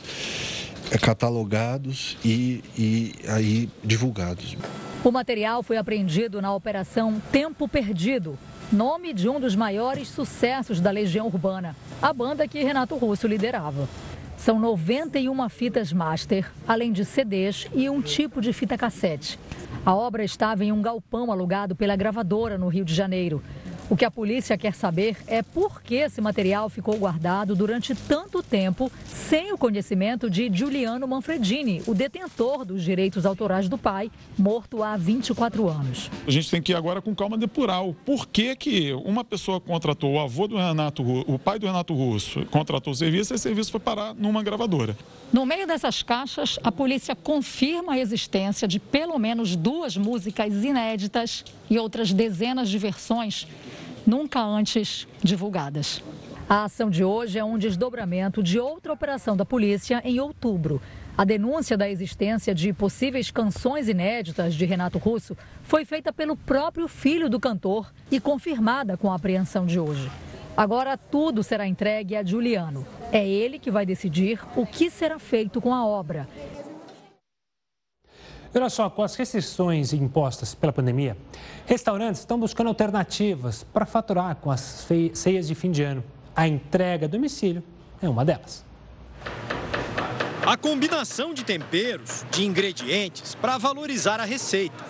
é, 0.91 0.99
catalogados 0.99 2.16
e, 2.24 2.62
e 2.77 3.14
aí 3.29 3.68
divulgados. 3.85 4.57
O 5.05 5.13
material 5.13 5.63
foi 5.63 5.77
apreendido 5.77 6.43
na 6.43 6.53
Operação 6.55 7.21
Tempo 7.31 7.69
Perdido, 7.69 8.37
nome 8.73 9.13
de 9.13 9.29
um 9.29 9.39
dos 9.39 9.55
maiores 9.55 10.09
sucessos 10.09 10.81
da 10.81 10.91
Legião 10.91 11.27
Urbana, 11.27 11.77
a 12.03 12.13
banda 12.13 12.49
que 12.49 12.63
Renato 12.63 12.97
Russo 12.97 13.29
liderava. 13.29 13.89
São 14.37 14.59
91 14.59 15.49
fitas 15.49 15.93
master, 15.93 16.51
além 16.67 16.93
de 16.93 17.05
CDs 17.05 17.69
e 17.73 17.89
um 17.89 18.03
tipo 18.03 18.41
de 18.41 18.53
fita 18.53 18.77
cassete. 18.77 19.39
A 19.85 19.95
obra 19.95 20.25
estava 20.25 20.65
em 20.65 20.73
um 20.73 20.83
galpão 20.83 21.31
alugado 21.31 21.77
pela 21.77 21.95
gravadora 21.95 22.59
no 22.59 22.69
Rio 22.69 22.85
de 22.85 22.95
Janeiro. 22.95 23.43
O 23.89 23.97
que 23.97 24.05
a 24.05 24.11
polícia 24.11 24.59
quer 24.59 24.74
saber 24.74 25.16
é 25.28 25.43
por 25.43 25.80
que 25.80 25.95
esse 25.95 26.20
material 26.20 26.68
ficou 26.68 26.97
guardado 26.97 27.55
durante 27.55 27.95
tanto 27.95 28.43
tempo 28.43 28.91
sem 29.05 29.53
o 29.53 29.59
conhecimento 29.59 30.28
de 30.28 30.51
Giuliano 30.53 31.07
Manfredini, 31.07 31.80
o 31.87 31.95
detentor 31.95 32.64
dos 32.64 32.82
direitos 32.82 33.24
autorais 33.24 33.68
do 33.68 33.78
pai, 33.78 34.11
morto 34.37 34.82
há 34.82 34.97
24 34.97 35.68
anos. 35.68 36.11
A 36.26 36.30
gente 36.32 36.51
tem 36.51 36.61
que 36.61 36.72
ir 36.72 36.74
agora 36.74 37.01
com 37.01 37.14
calma 37.14 37.39
depurar 37.39 37.84
o 37.87 37.95
porquê 37.95 38.57
que 38.57 38.93
uma 39.05 39.22
pessoa 39.22 39.61
contratou 39.61 40.14
o 40.14 40.18
avô 40.18 40.49
do 40.49 40.57
Renato, 40.57 41.05
o 41.05 41.39
pai 41.39 41.57
do 41.57 41.66
Renato 41.66 41.95
Russo, 41.95 42.45
contratou 42.47 42.93
o 42.93 42.97
serviço 42.97 43.32
e 43.32 43.37
esse 43.37 43.45
serviço 43.45 43.70
foi 43.70 43.78
parar 43.78 44.14
numa 44.14 44.43
gravadora. 44.43 44.97
No 45.32 45.47
meio 45.47 45.66
dessas 45.66 46.03
caixas, 46.03 46.59
a 46.64 46.72
polícia 46.72 47.14
confirma 47.14 47.93
a 47.93 47.99
existência 47.99 48.66
de 48.66 48.80
pelo 48.80 49.16
menos 49.16 49.55
duas 49.55 49.97
músicas 49.97 50.53
inéditas 50.64 51.45
e 51.70 51.78
outras 51.78 52.12
dezenas 52.12 52.68
de 52.68 52.78
versões 52.78 53.47
nunca 54.07 54.41
antes 54.41 55.07
divulgadas. 55.23 56.03
A 56.49 56.65
ação 56.65 56.89
de 56.89 57.03
hoje 57.03 57.39
é 57.39 57.45
um 57.45 57.59
desdobramento 57.59 58.41
de 58.43 58.59
outra 58.59 58.93
operação 58.93 59.37
da 59.37 59.45
polícia 59.45 60.01
em 60.05 60.21
outubro. 60.21 60.81
A 61.19 61.25
denúncia 61.25 61.77
da 61.77 61.91
existência 61.91 62.55
de 62.55 62.73
possíveis 62.73 63.31
canções 63.31 63.89
inéditas 63.89 64.55
de 64.55 64.65
Renato 64.65 64.99
Russo 64.99 65.37
foi 65.63 65.85
feita 65.85 66.13
pelo 66.13 66.37
próprio 66.37 66.87
filho 66.87 67.29
do 67.29 67.41
cantor 67.41 67.93
e 68.11 68.21
confirmada 68.21 68.97
com 68.97 69.11
a 69.11 69.17
apreensão 69.17 69.67
de 69.67 69.81
hoje. 69.81 70.09
Agora 70.57 70.97
tudo 70.97 71.43
será 71.43 71.67
entregue 71.67 72.17
a 72.17 72.25
Juliano. 72.25 72.87
É 73.11 73.27
ele 73.27 73.59
que 73.59 73.71
vai 73.71 73.85
decidir 73.85 74.41
o 74.55 74.65
que 74.65 74.91
será 74.91 75.19
feito 75.19 75.61
com 75.61 75.75
a 75.75 75.85
obra. 75.85 76.29
Olha 78.55 78.71
só, 78.71 78.89
com 78.89 79.03
as 79.03 79.15
restrições 79.15 79.93
impostas 79.93 80.55
pela 80.55 80.73
pandemia, 80.73 81.17
restaurantes 81.67 82.21
estão 82.21 82.39
buscando 82.39 82.69
alternativas 82.69 83.65
para 83.65 83.85
faturar 83.85 84.37
com 84.37 84.51
as 84.51 84.87
ceias 85.15 85.47
de 85.47 85.55
fim 85.55 85.71
de 85.71 85.83
ano. 85.83 86.03
A 86.35 86.49
entrega 86.49 87.07
a 87.07 87.09
domicílio 87.09 87.63
é 88.01 88.09
uma 88.09 88.25
delas. 88.25 88.65
A 90.47 90.57
combinação 90.57 91.35
de 91.35 91.45
temperos, 91.45 92.25
de 92.31 92.45
ingredientes 92.45 93.35
para 93.35 93.59
valorizar 93.59 94.21
a 94.21 94.25
receita. 94.25 94.85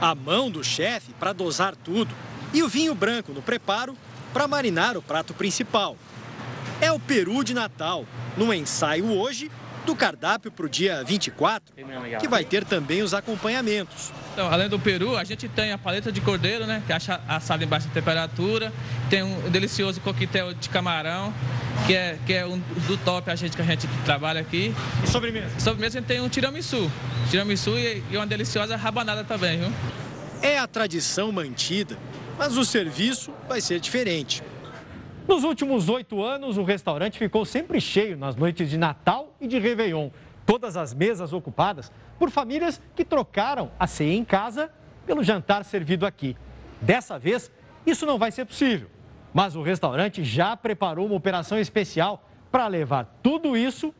A 0.00 0.14
mão 0.14 0.50
do 0.50 0.62
chefe 0.62 1.12
para 1.14 1.32
dosar 1.32 1.74
tudo. 1.74 2.14
E 2.52 2.62
o 2.62 2.68
vinho 2.68 2.94
branco 2.94 3.32
no 3.32 3.40
preparo 3.40 3.96
para 4.32 4.46
marinar 4.46 4.96
o 4.96 5.02
prato 5.02 5.32
principal. 5.32 5.96
É 6.80 6.92
o 6.92 7.00
peru 7.00 7.42
de 7.42 7.54
Natal, 7.54 8.04
no 8.36 8.52
ensaio 8.52 9.10
hoje 9.10 9.50
do 9.84 9.94
cardápio 9.96 10.50
para 10.50 10.66
o 10.66 10.68
dia 10.68 11.02
24, 11.04 11.74
que 12.18 12.28
vai 12.28 12.44
ter 12.44 12.64
também 12.64 13.02
os 13.02 13.14
acompanhamentos. 13.14 14.12
Então, 14.32 14.50
além 14.50 14.68
do 14.68 14.78
peru, 14.78 15.16
a 15.16 15.24
gente 15.24 15.48
tem 15.48 15.72
a 15.72 15.78
paleta 15.78 16.12
de 16.12 16.20
cordeiro, 16.20 16.66
né, 16.66 16.82
que 16.86 16.92
é 16.92 16.96
assada 17.28 17.64
em 17.64 17.66
baixa 17.66 17.88
temperatura, 17.92 18.72
tem 19.08 19.22
um 19.22 19.50
delicioso 19.50 20.00
coquetel 20.00 20.54
de 20.54 20.68
camarão, 20.68 21.32
que 21.86 21.94
é, 21.94 22.18
que 22.26 22.32
é 22.34 22.46
um 22.46 22.58
do 22.86 22.96
top 22.98 23.30
a 23.30 23.34
gente 23.34 23.56
que 23.56 23.62
a 23.62 23.64
gente 23.64 23.88
trabalha 24.04 24.40
aqui. 24.40 24.74
E 25.02 25.06
sobremesa? 25.06 25.48
Sobremesa 25.58 25.98
a 25.98 26.00
gente 26.00 26.08
tem 26.08 26.20
um 26.20 26.28
tiramisu, 26.28 26.90
tiramisu 27.30 27.78
e, 27.78 28.02
e 28.10 28.16
uma 28.16 28.26
deliciosa 28.26 28.76
rabanada 28.76 29.24
também, 29.24 29.58
viu? 29.58 29.72
É 30.42 30.58
a 30.58 30.66
tradição 30.66 31.30
mantida, 31.32 31.98
mas 32.38 32.56
o 32.56 32.64
serviço 32.64 33.32
vai 33.48 33.60
ser 33.60 33.80
diferente. 33.80 34.42
Nos 35.30 35.44
últimos 35.44 35.88
oito 35.88 36.24
anos, 36.24 36.58
o 36.58 36.64
restaurante 36.64 37.16
ficou 37.16 37.44
sempre 37.44 37.80
cheio 37.80 38.16
nas 38.16 38.34
noites 38.34 38.68
de 38.68 38.76
Natal 38.76 39.32
e 39.40 39.46
de 39.46 39.60
Réveillon. 39.60 40.10
Todas 40.44 40.76
as 40.76 40.92
mesas 40.92 41.32
ocupadas 41.32 41.92
por 42.18 42.32
famílias 42.32 42.82
que 42.96 43.04
trocaram 43.04 43.70
a 43.78 43.86
ceia 43.86 44.12
em 44.12 44.24
casa 44.24 44.72
pelo 45.06 45.22
jantar 45.22 45.64
servido 45.64 46.04
aqui. 46.04 46.36
Dessa 46.80 47.16
vez, 47.16 47.48
isso 47.86 48.04
não 48.04 48.18
vai 48.18 48.32
ser 48.32 48.44
possível. 48.44 48.90
Mas 49.32 49.54
o 49.54 49.62
restaurante 49.62 50.24
já 50.24 50.56
preparou 50.56 51.06
uma 51.06 51.14
operação 51.14 51.60
especial 51.60 52.28
para 52.50 52.66
levar 52.66 53.20
tudo 53.22 53.56
isso 53.56 53.94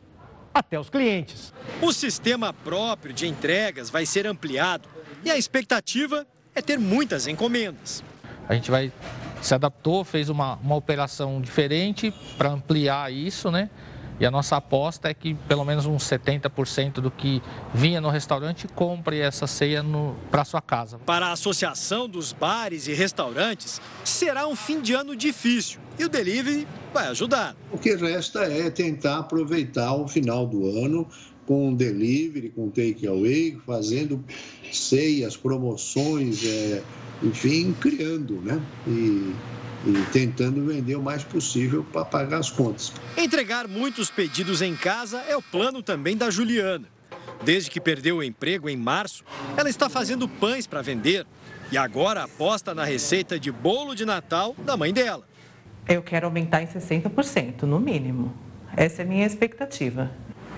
até 0.53 0.77
os 0.77 0.89
clientes. 0.89 1.53
O 1.81 1.93
sistema 1.93 2.51
próprio 2.51 3.13
de 3.13 3.25
entregas 3.25 3.89
vai 3.89 4.05
ser 4.05 4.27
ampliado 4.27 4.89
e 5.23 5.31
a 5.31 5.37
expectativa 5.37 6.27
é 6.53 6.61
ter 6.61 6.77
muitas 6.77 7.25
encomendas. 7.25 8.03
A 8.49 8.53
gente 8.53 8.69
vai 8.69 8.91
se 9.41 9.53
adaptou, 9.53 10.03
fez 10.03 10.29
uma, 10.29 10.55
uma 10.55 10.75
operação 10.75 11.41
diferente 11.41 12.13
para 12.37 12.49
ampliar 12.49 13.11
isso, 13.11 13.51
né? 13.51 13.69
E 14.21 14.25
a 14.25 14.29
nossa 14.29 14.55
aposta 14.55 15.09
é 15.09 15.15
que 15.15 15.33
pelo 15.33 15.65
menos 15.65 15.87
uns 15.87 16.03
70% 16.03 17.01
do 17.01 17.09
que 17.09 17.41
vinha 17.73 17.99
no 17.99 18.09
restaurante 18.09 18.67
compre 18.67 19.19
essa 19.19 19.47
ceia 19.47 19.83
para 20.29 20.45
sua 20.45 20.61
casa. 20.61 20.99
Para 20.99 21.27
a 21.27 21.31
Associação 21.31 22.07
dos 22.07 22.31
Bares 22.31 22.87
e 22.87 22.93
Restaurantes, 22.93 23.81
será 24.03 24.45
um 24.45 24.55
fim 24.55 24.79
de 24.79 24.93
ano 24.93 25.15
difícil 25.15 25.81
e 25.97 26.05
o 26.05 26.09
delivery 26.09 26.67
vai 26.93 27.07
ajudar. 27.07 27.55
O 27.71 27.79
que 27.79 27.95
resta 27.95 28.43
é 28.43 28.69
tentar 28.69 29.19
aproveitar 29.19 29.93
o 29.93 30.07
final 30.07 30.45
do 30.45 30.67
ano 30.67 31.07
com 31.45 31.73
delivery, 31.73 32.49
com 32.49 32.69
takeaway, 32.69 33.57
fazendo 33.65 34.23
ceias, 34.71 35.35
promoções, 35.35 36.43
é, 36.45 36.81
enfim, 37.23 37.75
criando, 37.79 38.41
né? 38.41 38.61
E, 38.87 39.33
e 39.85 40.05
tentando 40.11 40.63
vender 40.65 40.95
o 40.95 41.01
mais 41.01 41.23
possível 41.23 41.83
para 41.91 42.05
pagar 42.05 42.39
as 42.39 42.51
contas. 42.51 42.93
Entregar 43.17 43.67
muitos 43.67 44.11
pedidos 44.11 44.61
em 44.61 44.75
casa 44.75 45.19
é 45.27 45.35
o 45.35 45.41
plano 45.41 45.81
também 45.81 46.15
da 46.15 46.29
Juliana. 46.29 46.87
Desde 47.43 47.71
que 47.71 47.81
perdeu 47.81 48.17
o 48.17 48.23
emprego 48.23 48.69
em 48.69 48.77
março, 48.77 49.23
ela 49.57 49.69
está 49.69 49.89
fazendo 49.89 50.27
pães 50.27 50.67
para 50.67 50.81
vender 50.81 51.25
e 51.71 51.77
agora 51.77 52.23
aposta 52.23 52.75
na 52.75 52.83
receita 52.83 53.39
de 53.39 53.51
bolo 53.51 53.95
de 53.95 54.05
Natal 54.05 54.55
da 54.59 54.77
mãe 54.77 54.93
dela. 54.93 55.25
Eu 55.87 56.03
quero 56.03 56.27
aumentar 56.27 56.61
em 56.61 56.67
60%, 56.67 57.63
no 57.63 57.79
mínimo. 57.79 58.31
Essa 58.77 59.01
é 59.01 59.05
a 59.05 59.07
minha 59.07 59.25
expectativa. 59.25 60.11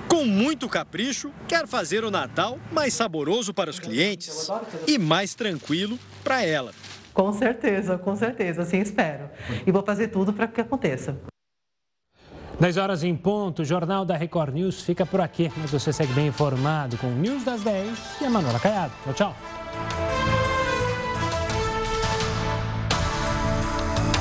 Com 0.08 0.26
muito 0.26 0.70
capricho, 0.70 1.32
quer 1.48 1.68
fazer 1.68 2.04
o 2.04 2.12
Natal 2.12 2.60
mais 2.72 2.94
saboroso 2.94 3.54
para 3.54 3.70
os 3.70 3.80
clientes 3.80 4.50
e 4.88 4.98
mais 4.98 5.34
tranquilo 5.34 5.98
para 6.24 6.44
ela. 6.44 6.72
Com 7.14 7.32
certeza, 7.32 7.98
com 7.98 8.16
certeza, 8.16 8.64
assim 8.64 8.80
espero. 8.80 9.30
E 9.66 9.72
vou 9.72 9.84
fazer 9.84 10.08
tudo 10.08 10.34
para 10.34 10.48
que 10.48 10.62
aconteça. 10.62 11.18
10 12.60 12.78
horas 12.78 13.04
em 13.04 13.16
ponto, 13.16 13.62
o 13.62 13.66
Jornal 13.66 14.06
da 14.06 14.16
Record 14.16 14.54
News 14.54 14.82
fica 14.82 15.06
por 15.06 15.20
aqui. 15.20 15.52
Mas 15.58 15.72
você 15.72 15.92
segue 15.92 16.14
bem 16.14 16.28
informado 16.28 16.98
com 16.98 17.08
o 17.08 17.16
News 17.16 17.44
das 17.44 17.62
10 17.62 18.22
e 18.22 18.26
a 18.26 18.30
Manuela 18.30 18.60
Caiado. 18.60 18.94
Tchau, 19.04 19.14
tchau. 19.14 19.63